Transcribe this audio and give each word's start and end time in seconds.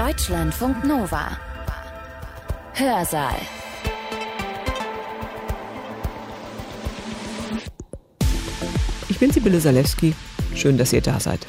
Deutschlandfunk 0.00 0.82
Nova. 0.86 1.36
Hörsaal. 2.72 3.34
Ich 9.10 9.18
bin 9.18 9.30
Sibylle 9.30 9.60
Salewski. 9.60 10.14
Schön, 10.54 10.78
dass 10.78 10.94
ihr 10.94 11.02
da 11.02 11.20
seid. 11.20 11.40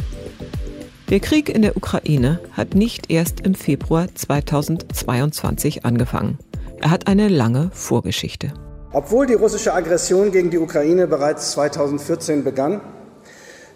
Der 1.09 1.21
Krieg 1.21 1.47
in 1.47 1.61
der 1.61 1.77
Ukraine 1.77 2.41
hat 2.51 2.75
nicht 2.75 3.09
erst 3.09 3.39
im 3.39 3.55
Februar 3.55 4.07
2022 4.13 5.85
angefangen. 5.85 6.37
Er 6.81 6.91
hat 6.91 7.07
eine 7.07 7.29
lange 7.29 7.71
Vorgeschichte. 7.71 8.51
Obwohl 8.91 9.27
die 9.27 9.35
russische 9.35 9.73
Aggression 9.73 10.33
gegen 10.33 10.49
die 10.49 10.57
Ukraine 10.57 11.07
bereits 11.07 11.53
2014 11.53 12.43
begann, 12.43 12.81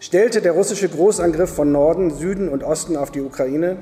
stellte 0.01 0.41
der 0.41 0.51
russische 0.51 0.89
Großangriff 0.89 1.55
von 1.55 1.71
Norden, 1.71 2.13
Süden 2.13 2.49
und 2.49 2.61
Osten 2.61 2.97
auf 2.97 3.09
die 3.09 3.21
Ukraine, 3.21 3.77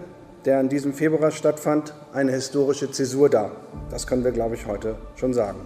der 0.46 0.60
in 0.60 0.70
diesem 0.70 0.94
Februar 0.94 1.32
stattfand, 1.32 1.94
eine 2.14 2.32
historische 2.32 2.92
Zäsur 2.92 3.30
dar. 3.30 3.52
Das 3.90 4.08
können 4.08 4.24
wir, 4.24 4.32
glaube 4.32 4.56
ich, 4.56 4.66
heute 4.66 4.96
schon 5.16 5.34
sagen. 5.34 5.60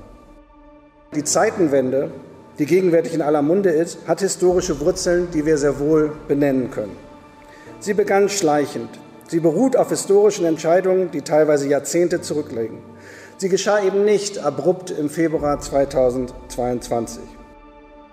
Die 1.15 1.23
Zeitenwende, 1.23 2.11
die 2.59 2.65
gegenwärtig 2.65 3.13
in 3.13 3.21
aller 3.21 3.41
Munde 3.41 3.69
ist, 3.69 3.99
hat 4.07 4.19
historische 4.19 4.79
Wurzeln, 4.79 5.29
die 5.33 5.45
wir 5.45 5.57
sehr 5.57 5.79
wohl 5.79 6.11
benennen 6.27 6.69
können. 6.69 6.95
Sie 7.79 7.93
begann 7.93 8.29
schleichend. 8.29 8.89
Sie 9.27 9.39
beruht 9.39 9.75
auf 9.75 9.89
historischen 9.89 10.45
Entscheidungen, 10.45 11.11
die 11.11 11.21
teilweise 11.21 11.67
Jahrzehnte 11.67 12.21
zurücklegen. 12.21 12.79
Sie 13.37 13.49
geschah 13.49 13.83
eben 13.83 14.05
nicht 14.05 14.39
abrupt 14.39 14.89
im 14.91 15.09
Februar 15.09 15.59
2022. 15.59 17.21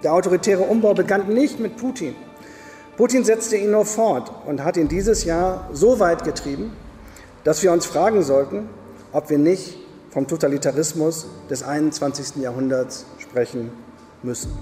Der 0.02 0.12
autoritäre 0.12 0.62
Umbau 0.62 0.92
begann 0.92 1.28
nicht 1.32 1.60
mit 1.60 1.76
Putin. 1.76 2.14
Putin 2.96 3.24
setzte 3.24 3.56
ihn 3.56 3.72
nur 3.72 3.86
fort 3.86 4.30
und 4.46 4.62
hat 4.62 4.76
ihn 4.76 4.86
dieses 4.86 5.24
Jahr 5.24 5.68
so 5.72 5.98
weit 5.98 6.22
getrieben, 6.22 6.72
dass 7.42 7.62
wir 7.62 7.72
uns 7.72 7.86
fragen 7.86 8.22
sollten, 8.22 8.68
ob 9.12 9.30
wir 9.30 9.38
nicht 9.38 9.76
vom 10.10 10.28
Totalitarismus 10.28 11.26
des 11.50 11.64
21. 11.64 12.36
Jahrhunderts 12.36 13.04
sprechen 13.18 13.70
müssen. 14.22 14.52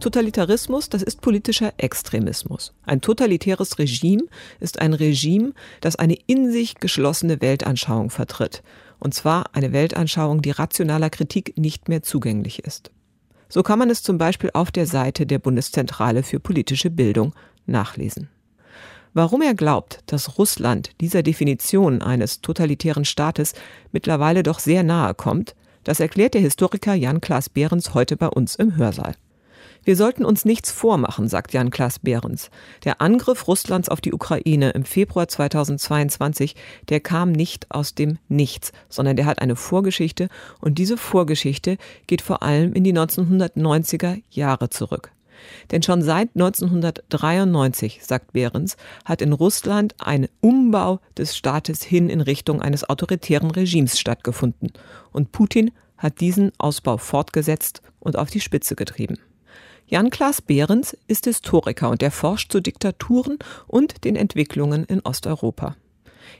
Totalitarismus, 0.00 0.88
das 0.88 1.02
ist 1.02 1.20
politischer 1.20 1.74
Extremismus. 1.76 2.72
Ein 2.84 3.02
totalitäres 3.02 3.78
Regime 3.78 4.24
ist 4.60 4.80
ein 4.80 4.94
Regime, 4.94 5.52
das 5.82 5.96
eine 5.96 6.16
in 6.26 6.50
sich 6.50 6.76
geschlossene 6.76 7.42
Weltanschauung 7.42 8.08
vertritt. 8.08 8.62
Und 8.98 9.12
zwar 9.12 9.54
eine 9.54 9.72
Weltanschauung, 9.72 10.40
die 10.40 10.50
rationaler 10.50 11.10
Kritik 11.10 11.58
nicht 11.58 11.88
mehr 11.88 12.02
zugänglich 12.02 12.64
ist. 12.64 12.90
So 13.48 13.62
kann 13.62 13.78
man 13.78 13.90
es 13.90 14.02
zum 14.02 14.18
Beispiel 14.18 14.50
auf 14.54 14.70
der 14.70 14.86
Seite 14.86 15.26
der 15.26 15.38
Bundeszentrale 15.38 16.22
für 16.22 16.40
politische 16.40 16.90
Bildung 16.90 17.34
nachlesen. 17.66 18.28
Warum 19.12 19.42
er 19.42 19.54
glaubt, 19.54 20.00
dass 20.06 20.38
Russland 20.38 20.90
dieser 21.00 21.22
Definition 21.22 22.02
eines 22.02 22.40
totalitären 22.40 23.04
Staates 23.04 23.54
mittlerweile 23.92 24.42
doch 24.42 24.58
sehr 24.58 24.82
nahe 24.82 25.14
kommt, 25.14 25.54
das 25.84 26.00
erklärt 26.00 26.34
der 26.34 26.40
Historiker 26.40 26.94
Jan 26.94 27.20
Klaas 27.20 27.48
Behrens 27.48 27.94
heute 27.94 28.16
bei 28.16 28.26
uns 28.26 28.56
im 28.56 28.76
Hörsaal. 28.76 29.14
Wir 29.84 29.96
sollten 29.96 30.24
uns 30.24 30.46
nichts 30.46 30.70
vormachen, 30.70 31.28
sagt 31.28 31.52
Jan-Klaas 31.52 31.98
Behrens. 31.98 32.50
Der 32.84 33.02
Angriff 33.02 33.46
Russlands 33.46 33.90
auf 33.90 34.00
die 34.00 34.14
Ukraine 34.14 34.70
im 34.70 34.86
Februar 34.86 35.28
2022, 35.28 36.56
der 36.88 37.00
kam 37.00 37.32
nicht 37.32 37.70
aus 37.70 37.94
dem 37.94 38.16
Nichts, 38.28 38.72
sondern 38.88 39.16
der 39.16 39.26
hat 39.26 39.40
eine 39.40 39.56
Vorgeschichte 39.56 40.28
und 40.62 40.78
diese 40.78 40.96
Vorgeschichte 40.96 41.76
geht 42.06 42.22
vor 42.22 42.42
allem 42.42 42.72
in 42.72 42.82
die 42.82 42.94
1990er 42.94 44.22
Jahre 44.30 44.70
zurück. 44.70 45.12
Denn 45.70 45.82
schon 45.82 46.00
seit 46.00 46.30
1993, 46.34 48.00
sagt 48.02 48.32
Behrens, 48.32 48.78
hat 49.04 49.20
in 49.20 49.34
Russland 49.34 49.94
ein 49.98 50.28
Umbau 50.40 51.00
des 51.18 51.36
Staates 51.36 51.82
hin 51.82 52.08
in 52.08 52.22
Richtung 52.22 52.62
eines 52.62 52.88
autoritären 52.88 53.50
Regimes 53.50 53.98
stattgefunden. 53.98 54.72
Und 55.12 55.32
Putin 55.32 55.72
hat 55.98 56.20
diesen 56.20 56.52
Ausbau 56.56 56.96
fortgesetzt 56.96 57.82
und 58.00 58.16
auf 58.16 58.30
die 58.30 58.40
Spitze 58.40 58.76
getrieben. 58.76 59.18
Jan-Klaas 59.86 60.40
Behrens 60.40 60.96
ist 61.08 61.26
Historiker 61.26 61.90
und 61.90 62.02
er 62.02 62.10
forscht 62.10 62.50
zu 62.50 62.60
Diktaturen 62.60 63.38
und 63.66 64.04
den 64.04 64.16
Entwicklungen 64.16 64.84
in 64.84 65.00
Osteuropa. 65.00 65.76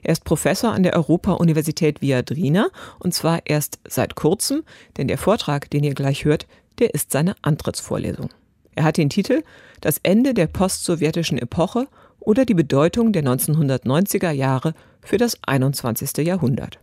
Er 0.02 0.12
ist 0.12 0.24
Professor 0.24 0.72
an 0.72 0.82
der 0.82 0.94
Europa-Universität 0.94 2.00
Viadrina 2.00 2.68
und 2.98 3.12
zwar 3.12 3.40
erst 3.44 3.78
seit 3.86 4.14
kurzem, 4.14 4.62
denn 4.96 5.08
der 5.08 5.18
Vortrag, 5.18 5.70
den 5.70 5.84
ihr 5.84 5.94
gleich 5.94 6.24
hört, 6.24 6.46
der 6.78 6.94
ist 6.94 7.12
seine 7.12 7.36
Antrittsvorlesung. 7.42 8.30
Er 8.74 8.84
hat 8.84 8.96
den 8.96 9.10
Titel 9.10 9.42
Das 9.80 9.98
Ende 10.02 10.34
der 10.34 10.46
postsowjetischen 10.46 11.38
Epoche 11.38 11.86
oder 12.20 12.44
die 12.44 12.54
Bedeutung 12.54 13.12
der 13.12 13.24
1990er 13.24 14.30
Jahre 14.30 14.74
für 15.02 15.18
das 15.18 15.38
21. 15.46 16.26
Jahrhundert. 16.26 16.80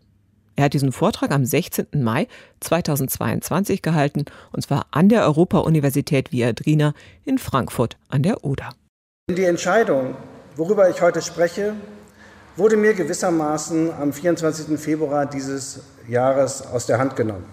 Er 0.56 0.66
hat 0.66 0.74
diesen 0.74 0.92
Vortrag 0.92 1.32
am 1.32 1.46
16. 1.46 1.88
Mai 1.96 2.28
2022 2.60 3.82
gehalten, 3.82 4.26
und 4.52 4.62
zwar 4.62 4.88
an 4.92 5.10
der 5.10 5.24
Europa-Universität 5.24 6.32
Viadrina 6.32 6.94
in 7.26 7.38
Frankfurt 7.38 7.98
an 8.10 8.24
der 8.24 8.44
Oder. 8.44 8.70
Die 9.30 9.46
Entscheidung, 9.46 10.16
worüber 10.56 10.90
ich 10.90 11.02
heute 11.02 11.22
spreche, 11.22 11.74
wurde 12.58 12.76
mir 12.76 12.94
gewissermaßen 12.94 13.94
am 13.94 14.12
24. 14.12 14.78
Februar 14.80 15.26
dieses 15.26 15.82
Jahres 16.08 16.66
aus 16.66 16.86
der 16.86 17.00
Hand 17.00 17.16
genommen. 17.16 17.46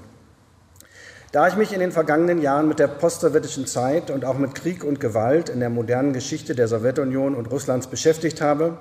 Da 1.31 1.47
ich 1.47 1.57
mich 1.57 1.75
in 1.75 1.81
den 1.81 1.93
vergangenen 1.93 2.41
Jahren 2.41 2.69
mit 2.69 2.79
der 2.79 2.89
postsowjetischen 2.89 3.67
Zeit 3.67 4.11
und 4.11 4.25
auch 4.25 4.39
mit 4.39 4.55
Krieg 4.55 4.83
und 4.83 4.99
Gewalt 4.99 5.51
in 5.51 5.61
der 5.61 5.69
modernen 5.69 6.15
Geschichte 6.15 6.55
der 6.55 6.69
Sowjetunion 6.69 7.35
und 7.35 7.51
Russlands 7.51 7.87
beschäftigt 7.87 8.41
habe, 8.41 8.79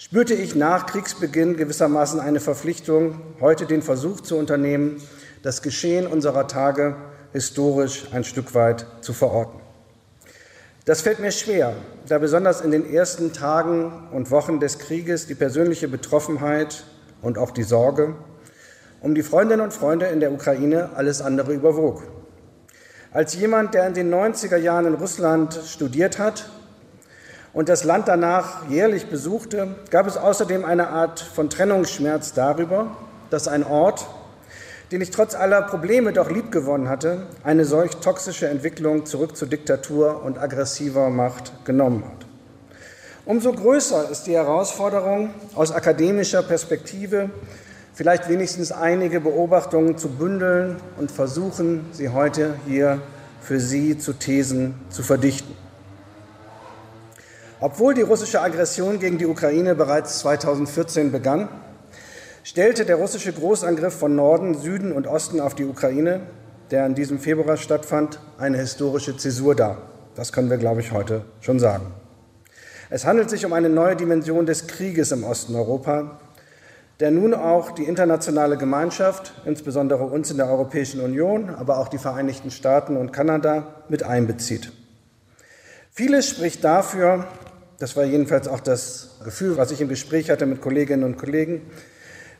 spürte 0.00 0.32
ich 0.32 0.54
nach 0.54 0.86
Kriegsbeginn 0.86 1.58
gewissermaßen 1.58 2.20
eine 2.20 2.40
Verpflichtung, 2.40 3.20
heute 3.38 3.66
den 3.66 3.82
Versuch 3.82 4.22
zu 4.22 4.38
unternehmen, 4.38 4.96
das 5.42 5.60
Geschehen 5.60 6.06
unserer 6.06 6.48
Tage 6.48 6.96
historisch 7.34 8.08
ein 8.10 8.24
Stück 8.24 8.54
weit 8.54 8.86
zu 9.02 9.12
verorten. 9.12 9.60
Das 10.86 11.02
fällt 11.02 11.20
mir 11.20 11.32
schwer, 11.32 11.74
da 12.08 12.16
besonders 12.16 12.62
in 12.62 12.70
den 12.70 12.90
ersten 12.90 13.34
Tagen 13.34 14.08
und 14.10 14.30
Wochen 14.30 14.58
des 14.58 14.78
Krieges 14.78 15.26
die 15.26 15.34
persönliche 15.34 15.86
Betroffenheit 15.86 16.82
und 17.20 17.36
auch 17.36 17.50
die 17.50 17.62
Sorge 17.62 18.14
um 19.02 19.14
die 19.14 19.22
Freundinnen 19.22 19.60
und 19.60 19.74
Freunde 19.74 20.06
in 20.06 20.20
der 20.20 20.32
Ukraine 20.32 20.90
alles 20.94 21.20
andere 21.20 21.52
überwog. 21.52 22.04
Als 23.12 23.34
jemand, 23.34 23.74
der 23.74 23.86
in 23.86 23.94
den 23.94 24.12
90er 24.12 24.56
Jahren 24.56 24.86
in 24.86 24.94
Russland 24.94 25.60
studiert 25.66 26.18
hat 26.18 26.48
und 27.52 27.68
das 27.68 27.84
Land 27.84 28.08
danach 28.08 28.68
jährlich 28.68 29.06
besuchte, 29.06 29.74
gab 29.90 30.06
es 30.06 30.16
außerdem 30.16 30.64
eine 30.64 30.88
Art 30.88 31.20
von 31.20 31.50
Trennungsschmerz 31.50 32.32
darüber, 32.32 32.96
dass 33.30 33.48
ein 33.48 33.64
Ort, 33.64 34.06
den 34.92 35.00
ich 35.00 35.10
trotz 35.10 35.34
aller 35.34 35.62
Probleme 35.62 36.12
doch 36.12 36.30
liebgewonnen 36.30 36.88
hatte, 36.88 37.26
eine 37.44 37.64
solch 37.64 37.96
toxische 37.96 38.48
Entwicklung 38.48 39.06
zurück 39.06 39.36
zu 39.36 39.46
Diktatur 39.46 40.22
und 40.24 40.38
aggressiver 40.38 41.10
Macht 41.10 41.64
genommen 41.64 42.04
hat. 42.04 42.26
Umso 43.26 43.52
größer 43.52 44.10
ist 44.10 44.24
die 44.24 44.34
Herausforderung, 44.34 45.30
aus 45.54 45.72
akademischer 45.72 46.42
Perspektive 46.42 47.30
vielleicht 47.92 48.28
wenigstens 48.28 48.72
einige 48.72 49.20
Beobachtungen 49.20 49.98
zu 49.98 50.08
bündeln 50.08 50.76
und 50.98 51.10
versuchen, 51.10 51.86
sie 51.92 52.08
heute 52.08 52.54
hier 52.66 53.00
für 53.42 53.60
Sie 53.60 53.98
zu 53.98 54.12
Thesen 54.14 54.74
zu 54.90 55.02
verdichten. 55.02 55.59
Obwohl 57.62 57.92
die 57.92 58.00
russische 58.00 58.40
Aggression 58.40 58.98
gegen 59.00 59.18
die 59.18 59.26
Ukraine 59.26 59.74
bereits 59.74 60.20
2014 60.20 61.12
begann, 61.12 61.50
stellte 62.42 62.86
der 62.86 62.96
russische 62.96 63.34
Großangriff 63.34 63.92
von 63.92 64.16
Norden, 64.16 64.54
Süden 64.54 64.92
und 64.92 65.06
Osten 65.06 65.40
auf 65.40 65.54
die 65.54 65.66
Ukraine, 65.66 66.20
der 66.70 66.86
in 66.86 66.94
diesem 66.94 67.18
Februar 67.18 67.58
stattfand, 67.58 68.18
eine 68.38 68.56
historische 68.56 69.14
Zäsur 69.18 69.54
dar. 69.54 69.76
Das 70.14 70.32
können 70.32 70.48
wir, 70.48 70.56
glaube 70.56 70.80
ich, 70.80 70.90
heute 70.92 71.26
schon 71.40 71.58
sagen. 71.58 71.92
Es 72.88 73.04
handelt 73.04 73.28
sich 73.28 73.44
um 73.44 73.52
eine 73.52 73.68
neue 73.68 73.94
Dimension 73.94 74.46
des 74.46 74.66
Krieges 74.66 75.12
im 75.12 75.22
Osten 75.22 75.54
Europa, 75.54 76.18
der 76.98 77.10
nun 77.10 77.34
auch 77.34 77.72
die 77.72 77.84
internationale 77.84 78.56
Gemeinschaft, 78.56 79.34
insbesondere 79.44 80.04
uns 80.04 80.30
in 80.30 80.38
der 80.38 80.48
Europäischen 80.48 81.02
Union, 81.02 81.50
aber 81.50 81.78
auch 81.78 81.88
die 81.88 81.98
Vereinigten 81.98 82.50
Staaten 82.50 82.96
und 82.96 83.12
Kanada 83.12 83.82
mit 83.90 84.02
einbezieht. 84.02 84.72
Vieles 85.90 86.28
spricht 86.28 86.64
dafür, 86.64 87.26
das 87.80 87.96
war 87.96 88.04
jedenfalls 88.04 88.46
auch 88.46 88.60
das 88.60 89.08
Gefühl, 89.24 89.56
was 89.56 89.70
ich 89.70 89.80
im 89.80 89.88
Gespräch 89.88 90.30
hatte 90.30 90.44
mit 90.44 90.60
Kolleginnen 90.60 91.02
und 91.02 91.16
Kollegen. 91.16 91.62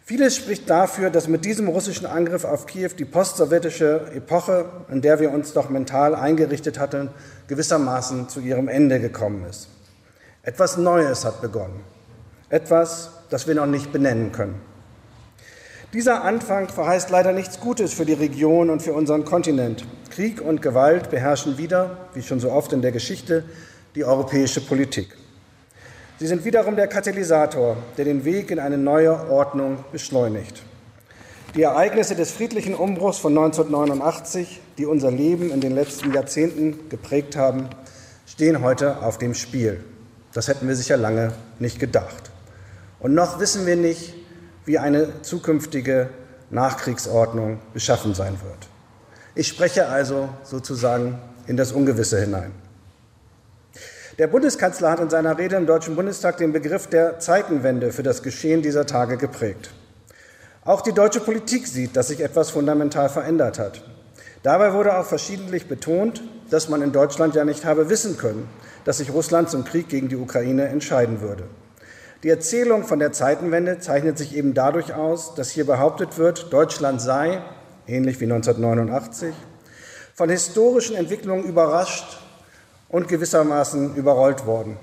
Vieles 0.05 0.37
spricht 0.37 0.69
dafür, 0.69 1.09
dass 1.09 1.29
mit 1.29 1.47
diesem 1.47 1.69
russischen 1.69 2.05
Angriff 2.05 2.45
auf 2.45 2.67
Kiew 2.67 2.91
die 2.99 3.07
postsowjetische 3.07 4.13
Epoche, 4.15 4.67
in 4.91 5.01
der 5.01 5.19
wir 5.19 5.31
uns 5.31 5.55
doch 5.55 5.71
mental 5.71 6.15
eingerichtet 6.15 6.79
hatten, 6.79 7.09
gewissermaßen 7.49 8.29
zu 8.29 8.41
ihrem 8.41 8.69
Ende 8.69 9.01
gekommen 9.01 9.47
ist. 9.49 9.69
Etwas 10.43 10.77
Neues 10.77 11.25
hat 11.25 11.41
begonnen. 11.41 11.81
Etwas, 12.51 13.11
das 13.31 13.47
wir 13.47 13.55
noch 13.55 13.67
nicht 13.67 13.93
benennen 13.93 14.33
können. 14.33 14.61
Dieser 15.95 16.23
Anfang 16.23 16.69
verheißt 16.69 17.09
leider 17.09 17.33
nichts 17.33 17.61
Gutes 17.61 17.95
für 17.95 18.05
die 18.05 18.13
Region 18.13 18.69
und 18.69 18.83
für 18.83 18.93
unseren 18.93 19.25
Kontinent. 19.25 19.87
Krieg 20.11 20.43
und 20.43 20.61
Gewalt 20.61 21.09
beherrschen 21.09 21.57
wieder, 21.57 21.97
wie 22.13 22.23
schon 22.23 22.41
so 22.41 22.53
oft 22.53 22.75
in 22.75 22.83
der 22.83 22.93
Geschichte, 22.93 23.45
die 23.95 24.05
europäische 24.05 24.61
Politik. 24.61 25.17
Sie 26.21 26.27
sind 26.27 26.45
wiederum 26.45 26.77
der 26.77 26.87
Katalysator, 26.87 27.79
der 27.97 28.05
den 28.05 28.27
Weg 28.27 28.51
in 28.51 28.59
eine 28.59 28.77
neue 28.77 29.31
Ordnung 29.31 29.83
beschleunigt. 29.91 30.63
Die 31.55 31.63
Ereignisse 31.63 32.15
des 32.15 32.31
friedlichen 32.31 32.75
Umbruchs 32.75 33.17
von 33.17 33.33
1989, 33.33 34.61
die 34.77 34.85
unser 34.85 35.11
Leben 35.11 35.51
in 35.51 35.63
den 35.63 35.75
letzten 35.75 36.13
Jahrzehnten 36.13 36.91
geprägt 36.91 37.37
haben, 37.37 37.71
stehen 38.27 38.61
heute 38.61 39.01
auf 39.01 39.17
dem 39.17 39.33
Spiel. 39.33 39.83
Das 40.35 40.47
hätten 40.47 40.69
wir 40.69 40.77
sicher 40.77 40.99
lange 40.99 41.33
nicht 41.59 41.79
gedacht. 41.79 42.31
Und 42.99 43.15
noch 43.15 43.41
wissen 43.41 43.65
wir 43.65 43.77
nicht, 43.77 44.13
wie 44.67 44.79
eine 44.79 45.23
zukünftige 45.23 46.11
Nachkriegsordnung 46.51 47.61
beschaffen 47.73 48.13
sein 48.13 48.37
wird. 48.45 48.69
Ich 49.35 49.49
spreche 49.49 49.89
also 49.89 50.29
sozusagen 50.43 51.19
in 51.47 51.57
das 51.57 51.73
Ungewisse 51.73 52.21
hinein. 52.21 52.53
Der 54.21 54.27
Bundeskanzler 54.27 54.91
hat 54.91 55.01
in 55.01 55.09
seiner 55.09 55.39
Rede 55.39 55.57
im 55.57 55.65
Deutschen 55.65 55.97
Bundestag 55.97 56.37
den 56.37 56.53
Begriff 56.53 56.87
der 56.89 57.21
Zeitenwende 57.21 57.91
für 57.91 58.03
das 58.03 58.23
Geschehen 58.23 58.61
dieser 58.61 58.85
Tage 58.85 59.17
geprägt. 59.17 59.71
Auch 60.63 60.83
die 60.83 60.93
deutsche 60.93 61.21
Politik 61.21 61.67
sieht, 61.67 61.97
dass 61.97 62.09
sich 62.09 62.21
etwas 62.21 62.51
fundamental 62.51 63.09
verändert 63.09 63.59
hat. 63.59 63.83
Dabei 64.43 64.75
wurde 64.75 64.99
auch 64.99 65.07
verschiedentlich 65.07 65.69
betont, 65.69 66.23
dass 66.51 66.69
man 66.69 66.83
in 66.83 66.93
Deutschland 66.93 67.35
ja 67.35 67.47
nicht 67.47 67.65
habe 67.65 67.89
wissen 67.89 68.19
können, 68.19 68.47
dass 68.85 68.99
sich 68.99 69.11
Russland 69.11 69.49
zum 69.49 69.65
Krieg 69.65 69.89
gegen 69.89 70.11
die 70.11 70.17
Ukraine 70.17 70.69
entscheiden 70.69 71.23
würde. 71.23 71.45
Die 72.23 72.29
Erzählung 72.29 72.85
von 72.85 72.99
der 72.99 73.13
Zeitenwende 73.13 73.79
zeichnet 73.79 74.19
sich 74.19 74.37
eben 74.37 74.53
dadurch 74.53 74.93
aus, 74.93 75.35
dass 75.35 75.49
hier 75.49 75.65
behauptet 75.65 76.19
wird, 76.19 76.53
Deutschland 76.53 77.01
sei, 77.01 77.41
ähnlich 77.87 78.21
wie 78.21 78.25
1989, 78.25 79.35
von 80.13 80.29
historischen 80.29 80.95
Entwicklungen 80.95 81.45
überrascht 81.45 82.19
und 82.91 83.09
gewissermaßen 83.09 83.95
überrollt 83.95 84.47
worden. 84.47 84.77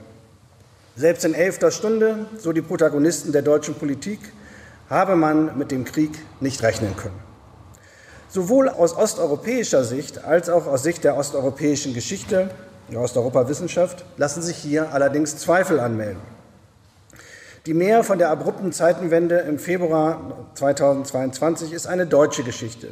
Selbst 0.95 1.25
in 1.25 1.33
elfter 1.33 1.71
Stunde, 1.71 2.25
so 2.37 2.53
die 2.53 2.61
Protagonisten 2.61 3.31
der 3.31 3.43
deutschen 3.43 3.75
Politik, 3.75 4.19
habe 4.89 5.15
man 5.15 5.57
mit 5.57 5.71
dem 5.71 5.85
Krieg 5.85 6.11
nicht 6.39 6.63
rechnen 6.63 6.95
können. 6.95 7.19
Sowohl 8.29 8.69
aus 8.69 8.95
osteuropäischer 8.95 9.83
Sicht 9.83 10.23
als 10.23 10.49
auch 10.49 10.65
aus 10.65 10.83
Sicht 10.83 11.03
der 11.03 11.15
osteuropäischen 11.17 11.93
Geschichte, 11.93 12.49
der 12.91 13.01
Osteuropa-Wissenschaft, 13.01 14.05
lassen 14.17 14.41
sich 14.41 14.57
hier 14.57 14.91
allerdings 14.93 15.37
Zweifel 15.37 15.79
anmelden. 15.79 16.21
Die 17.65 17.73
Mehr 17.73 18.03
von 18.03 18.17
der 18.17 18.29
abrupten 18.29 18.71
Zeitenwende 18.71 19.39
im 19.39 19.59
Februar 19.59 20.47
2022 20.55 21.73
ist 21.73 21.85
eine 21.85 22.07
deutsche 22.07 22.43
Geschichte, 22.43 22.89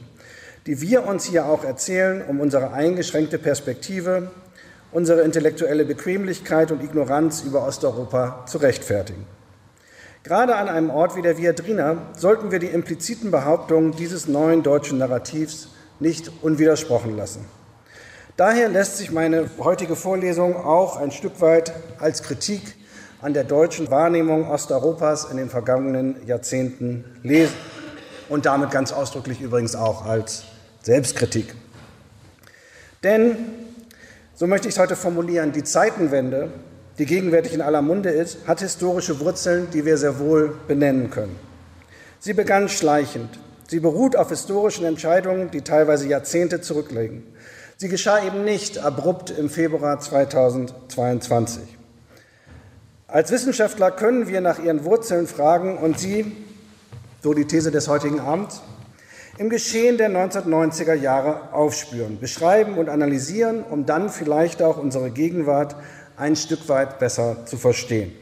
die 0.67 0.81
wir 0.81 1.07
uns 1.07 1.23
hier 1.23 1.45
auch 1.45 1.63
erzählen, 1.63 2.23
um 2.27 2.41
unsere 2.41 2.73
eingeschränkte 2.73 3.39
Perspektive 3.39 4.31
unsere 4.95 5.23
intellektuelle 5.23 5.83
Bequemlichkeit 5.83 6.71
und 6.71 6.81
Ignoranz 6.81 7.41
über 7.41 7.67
Osteuropa 7.67 8.45
zu 8.45 8.59
rechtfertigen. 8.59 9.25
Gerade 10.23 10.55
an 10.55 10.69
einem 10.69 10.89
Ort 10.89 11.17
wie 11.17 11.21
der 11.21 11.37
Viadrina 11.37 11.97
sollten 12.17 12.49
wir 12.49 12.59
die 12.59 12.67
impliziten 12.67 13.29
Behauptungen 13.29 13.91
dieses 13.91 14.29
neuen 14.29 14.63
deutschen 14.63 14.97
Narrativs 14.99 15.67
nicht 15.99 16.31
unwidersprochen 16.41 17.17
lassen. 17.17 17.43
Daher 18.37 18.69
lässt 18.69 18.95
sich 18.95 19.11
meine 19.11 19.49
heutige 19.59 19.97
Vorlesung 19.97 20.55
auch 20.55 20.95
ein 20.95 21.11
Stück 21.11 21.41
weit 21.41 21.73
als 21.99 22.23
Kritik 22.23 22.61
an 23.21 23.33
der 23.33 23.43
deutschen 23.43 23.91
Wahrnehmung 23.91 24.49
Osteuropas 24.49 25.25
in 25.25 25.35
den 25.35 25.49
vergangenen 25.49 26.25
Jahrzehnten 26.25 27.03
lesen 27.21 27.55
und 28.29 28.45
damit 28.45 28.71
ganz 28.71 28.93
ausdrücklich 28.93 29.41
übrigens 29.41 29.75
auch 29.75 30.05
als 30.05 30.45
Selbstkritik. 30.83 31.53
Denn 33.03 33.64
so 34.35 34.47
möchte 34.47 34.67
ich 34.67 34.75
es 34.75 34.79
heute 34.79 34.97
formulieren, 34.97 35.53
die 35.53 35.63
Zeitenwende, 35.63 36.51
die 36.97 37.05
gegenwärtig 37.05 37.53
in 37.53 37.61
aller 37.61 37.81
Munde 37.81 38.09
ist, 38.09 38.45
hat 38.45 38.59
historische 38.59 39.21
Wurzeln, 39.21 39.69
die 39.71 39.85
wir 39.85 39.97
sehr 39.97 40.19
wohl 40.19 40.53
benennen 40.67 41.09
können. 41.09 41.37
Sie 42.19 42.33
begann 42.33 42.67
schleichend. 42.67 43.39
Sie 43.67 43.79
beruht 43.79 44.15
auf 44.15 44.29
historischen 44.29 44.85
Entscheidungen, 44.85 45.51
die 45.51 45.61
teilweise 45.61 46.07
Jahrzehnte 46.07 46.59
zurücklegen. 46.59 47.23
Sie 47.77 47.87
geschah 47.87 48.25
eben 48.25 48.43
nicht 48.43 48.77
abrupt 48.77 49.31
im 49.31 49.49
Februar 49.49 49.99
2022. 49.99 51.63
Als 53.07 53.31
Wissenschaftler 53.31 53.91
können 53.91 54.27
wir 54.27 54.41
nach 54.41 54.59
ihren 54.59 54.83
Wurzeln 54.83 55.27
fragen 55.27 55.77
und 55.77 55.97
sie, 55.97 56.35
so 57.23 57.33
die 57.33 57.45
These 57.45 57.71
des 57.71 57.87
heutigen 57.87 58.19
Abends, 58.19 58.61
im 59.37 59.49
Geschehen 59.49 59.97
der 59.97 60.09
1990er 60.09 60.93
Jahre 60.93 61.53
aufspüren, 61.53 62.19
beschreiben 62.19 62.77
und 62.77 62.89
analysieren, 62.89 63.63
um 63.63 63.85
dann 63.85 64.09
vielleicht 64.09 64.61
auch 64.61 64.77
unsere 64.77 65.11
Gegenwart 65.11 65.75
ein 66.15 66.35
Stück 66.35 66.69
weit 66.69 66.99
besser 66.99 67.45
zu 67.45 67.57
verstehen. 67.57 68.13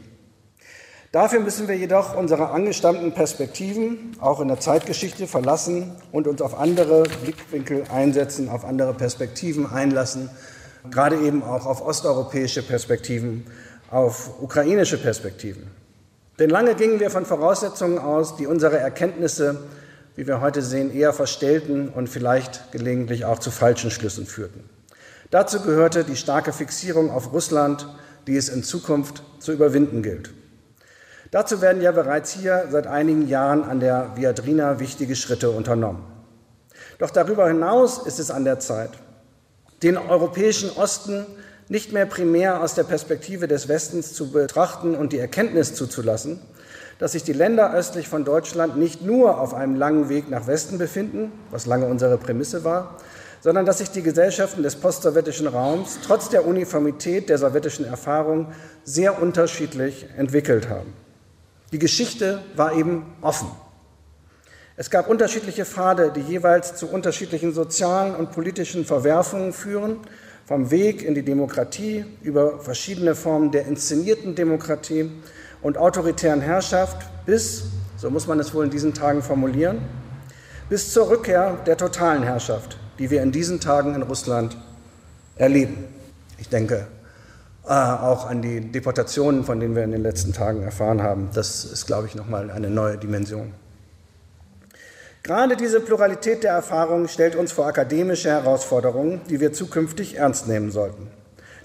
Dafür 1.12 1.42
müssen 1.42 1.68
wir 1.68 1.78
jedoch 1.78 2.18
unsere 2.18 2.50
angestammten 2.50 3.12
Perspektiven 3.12 4.18
auch 4.20 4.42
in 4.42 4.48
der 4.48 4.60
Zeitgeschichte 4.60 5.28
verlassen 5.28 5.92
und 6.12 6.28
uns 6.28 6.42
auf 6.42 6.58
andere 6.60 7.04
Blickwinkel 7.24 7.84
einsetzen, 7.94 8.50
auf 8.50 8.66
andere 8.66 8.96
Perspektiven 8.96 9.72
einlassen, 9.72 10.32
gerade 10.90 11.18
eben 11.18 11.44
auch 11.44 11.68
auf 11.68 11.86
osteuropäische 11.86 12.64
Perspektiven, 12.64 13.46
auf 13.92 14.42
ukrainische 14.42 14.98
Perspektiven. 14.98 15.68
Denn 16.40 16.50
lange 16.50 16.74
gingen 16.74 17.00
wir 17.00 17.12
von 17.12 17.28
Voraussetzungen 17.28 18.00
aus, 18.00 18.36
die 18.36 18.48
unsere 18.48 18.80
Erkenntnisse 18.80 19.60
wie 20.16 20.28
wir 20.28 20.42
heute 20.42 20.62
sehen, 20.62 20.94
eher 20.94 21.14
verstellten 21.14 21.90
und 21.90 22.08
vielleicht 22.08 22.72
gelegentlich 22.72 23.26
auch 23.26 23.40
zu 23.40 23.52
falschen 23.52 23.92
Schlüssen 23.92 24.26
führten. 24.26 24.64
Dazu 25.32 25.62
gehörte 25.62 26.04
die 26.04 26.16
starke 26.16 26.54
Fixierung 26.54 27.10
auf 27.10 27.34
Russland, 27.34 27.88
die 28.28 28.38
es 28.38 28.50
in 28.50 28.64
Zukunft 28.64 29.24
zu 29.40 29.52
überwinden 29.52 30.04
gilt. 30.04 30.32
Dazu 31.32 31.62
werden 31.62 31.82
ja 31.82 31.92
bereits 31.92 32.32
hier 32.32 32.68
seit 32.70 32.86
einigen 32.86 33.28
Jahren 33.28 33.64
an 33.64 33.80
der 33.80 34.12
Viadrina 34.16 34.80
wichtige 34.80 35.16
Schritte 35.16 35.50
unternommen. 35.50 36.04
Doch 37.00 37.10
darüber 37.10 37.48
hinaus 37.48 38.06
ist 38.06 38.20
es 38.20 38.30
an 38.30 38.46
der 38.46 38.60
Zeit, 38.60 38.92
den 39.82 39.98
europäischen 39.98 40.70
Osten 40.70 41.26
nicht 41.70 41.92
mehr 41.92 42.06
primär 42.06 42.62
aus 42.62 42.76
der 42.76 42.84
Perspektive 42.84 43.48
des 43.48 43.68
Westens 43.68 44.14
zu 44.14 44.32
betrachten 44.32 44.96
und 44.96 45.12
die 45.12 45.18
Erkenntnis 45.18 45.74
zuzulassen, 45.74 46.40
dass 47.04 47.12
sich 47.12 47.24
die 47.24 47.34
Länder 47.34 47.74
östlich 47.74 48.08
von 48.08 48.24
Deutschland 48.24 48.78
nicht 48.78 49.02
nur 49.02 49.38
auf 49.38 49.54
einem 49.54 49.76
langen 49.76 50.08
Weg 50.08 50.30
nach 50.30 50.48
Westen 50.48 50.78
befinden, 50.78 51.34
was 51.52 51.66
lange 51.66 51.86
unsere 51.86 52.18
Prämisse 52.18 52.64
war, 52.64 52.96
sondern 53.42 53.66
dass 53.66 53.80
sich 53.80 53.90
die 53.90 54.04
Gesellschaften 54.04 54.64
des 54.64 54.78
postsowjetischen 54.78 55.48
Raums 55.48 56.00
trotz 56.08 56.30
der 56.30 56.48
Uniformität 56.48 57.28
der 57.28 57.38
sowjetischen 57.38 57.84
Erfahrung 57.84 58.54
sehr 58.86 59.22
unterschiedlich 59.22 60.06
entwickelt 60.16 60.70
haben. 60.70 60.94
Die 61.74 61.78
Geschichte 61.78 62.42
war 62.56 62.74
eben 62.74 63.06
offen. 63.20 63.52
Es 64.78 64.90
gab 64.90 65.10
unterschiedliche 65.10 65.66
Pfade, 65.66 66.10
die 66.16 66.22
jeweils 66.22 66.78
zu 66.78 66.88
unterschiedlichen 66.88 67.54
sozialen 67.54 68.16
und 68.16 68.32
politischen 68.32 68.86
Verwerfungen 68.86 69.52
führen, 69.52 69.98
vom 70.46 70.72
Weg 70.72 71.04
in 71.04 71.16
die 71.16 71.24
Demokratie 71.24 72.06
über 72.22 72.60
verschiedene 72.60 73.14
Formen 73.14 73.52
der 73.52 73.66
inszenierten 73.66 74.36
Demokratie 74.36 75.12
und 75.64 75.78
autoritären 75.78 76.42
Herrschaft 76.42 76.98
bis, 77.26 77.64
so 77.98 78.10
muss 78.10 78.28
man 78.28 78.40
es 78.40 78.54
wohl 78.54 78.66
in 78.66 78.70
diesen 78.70 78.94
Tagen 78.94 79.22
formulieren, 79.24 79.80
bis 80.70 80.92
zur 80.92 81.10
Rückkehr 81.10 81.58
der 81.66 81.78
totalen 81.78 82.24
Herrschaft, 82.24 82.78
die 83.00 83.10
wir 83.10 83.24
in 83.24 83.32
diesen 83.32 83.60
Tagen 83.60 83.96
in 83.96 84.04
Russland 84.04 84.58
erleben. 85.36 85.86
Ich 86.38 86.50
denke 86.50 86.88
äh, 87.66 87.70
auch 87.70 88.30
an 88.30 88.42
die 88.42 88.60
Deportationen, 88.60 89.46
von 89.46 89.60
denen 89.60 89.76
wir 89.76 89.84
in 89.84 89.92
den 89.92 90.04
letzten 90.04 90.34
Tagen 90.34 90.64
erfahren 90.64 91.02
haben. 91.02 91.30
Das 91.34 91.64
ist, 91.64 91.88
glaube 91.88 92.08
ich, 92.08 92.16
nochmal 92.16 92.52
eine 92.52 92.70
neue 92.70 92.98
Dimension. 92.98 93.54
Gerade 95.24 95.56
diese 95.56 95.80
Pluralität 95.80 96.44
der 96.44 96.52
Erfahrungen 96.52 97.08
stellt 97.08 97.38
uns 97.38 97.54
vor 97.54 97.66
akademische 97.66 98.30
Herausforderungen, 98.30 99.22
die 99.30 99.40
wir 99.40 99.54
zukünftig 99.54 100.18
ernst 100.18 100.50
nehmen 100.50 100.70
sollten. 100.70 101.08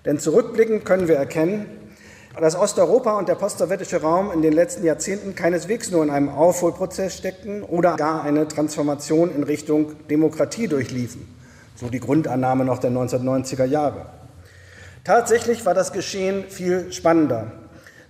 Denn 0.05 0.21
zurückblickend 0.21 0.85
können 0.85 1.09
wir 1.09 1.17
erkennen, 1.17 1.67
dass 2.40 2.54
Osteuropa 2.54 3.18
und 3.18 3.28
der 3.28 3.35
postsowjetische 3.35 4.00
Raum 4.00 4.30
in 4.30 4.42
den 4.42 4.52
letzten 4.52 4.85
Jahrzehnten 4.85 5.35
keineswegs 5.35 5.90
nur 5.90 6.04
in 6.04 6.11
einem 6.11 6.28
Aufholprozess 6.28 7.16
steckten 7.16 7.62
oder 7.62 7.97
gar 7.97 8.23
eine 8.23 8.47
Transformation 8.47 9.35
in 9.35 9.42
Richtung 9.42 10.07
Demokratie 10.09 10.68
durchliefen, 10.68 11.26
so 11.75 11.88
die 11.88 12.00
Grundannahme 12.00 12.64
noch 12.64 12.78
der 12.78 12.90
1990er 12.90 13.64
Jahre. 13.64 14.07
Tatsächlich 15.04 15.66
war 15.66 15.75
das 15.75 15.92
Geschehen 15.92 16.45
viel 16.49 16.92
spannender. 16.92 17.52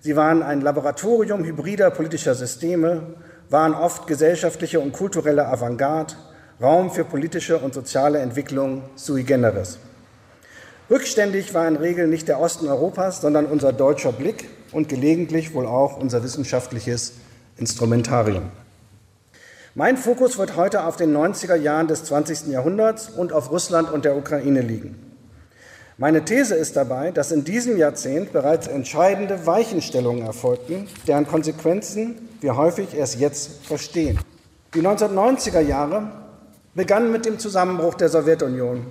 Sie 0.00 0.14
waren 0.16 0.42
ein 0.42 0.60
Laboratorium 0.60 1.44
hybrider 1.44 1.90
politischer 1.90 2.34
Systeme, 2.34 3.02
waren 3.50 3.74
oft 3.74 4.06
gesellschaftliche 4.06 4.80
und 4.80 4.92
kulturelle 4.92 5.46
Avantgarde, 5.46 6.14
Raum 6.60 6.90
für 6.90 7.04
politische 7.04 7.58
und 7.58 7.72
soziale 7.72 8.18
Entwicklung 8.18 8.82
sui 8.96 9.22
generis. 9.22 9.78
Rückständig 10.90 11.52
war 11.52 11.68
in 11.68 11.76
Regel 11.76 12.06
nicht 12.08 12.28
der 12.28 12.40
Osten 12.40 12.66
Europas, 12.66 13.20
sondern 13.20 13.44
unser 13.44 13.74
deutscher 13.74 14.10
Blick 14.10 14.48
und 14.72 14.88
gelegentlich 14.88 15.52
wohl 15.52 15.66
auch 15.66 15.98
unser 15.98 16.22
wissenschaftliches 16.22 17.12
Instrumentarium. 17.58 18.44
Mein 19.74 19.98
Fokus 19.98 20.38
wird 20.38 20.56
heute 20.56 20.84
auf 20.84 20.96
den 20.96 21.14
90er 21.14 21.56
Jahren 21.56 21.88
des 21.88 22.04
20. 22.04 22.46
Jahrhunderts 22.46 23.10
und 23.10 23.34
auf 23.34 23.50
Russland 23.50 23.92
und 23.92 24.06
der 24.06 24.16
Ukraine 24.16 24.62
liegen. 24.62 24.98
Meine 25.98 26.24
These 26.24 26.54
ist 26.54 26.74
dabei, 26.74 27.10
dass 27.10 27.32
in 27.32 27.44
diesem 27.44 27.76
Jahrzehnt 27.76 28.32
bereits 28.32 28.66
entscheidende 28.66 29.46
Weichenstellungen 29.46 30.24
erfolgten, 30.24 30.88
deren 31.06 31.26
Konsequenzen 31.26 32.16
wir 32.40 32.56
häufig 32.56 32.94
erst 32.96 33.20
jetzt 33.20 33.66
verstehen. 33.66 34.18
Die 34.74 34.80
1990er 34.80 35.60
Jahre 35.60 36.12
begannen 36.74 37.12
mit 37.12 37.26
dem 37.26 37.38
Zusammenbruch 37.38 37.94
der 37.94 38.08
Sowjetunion 38.08 38.86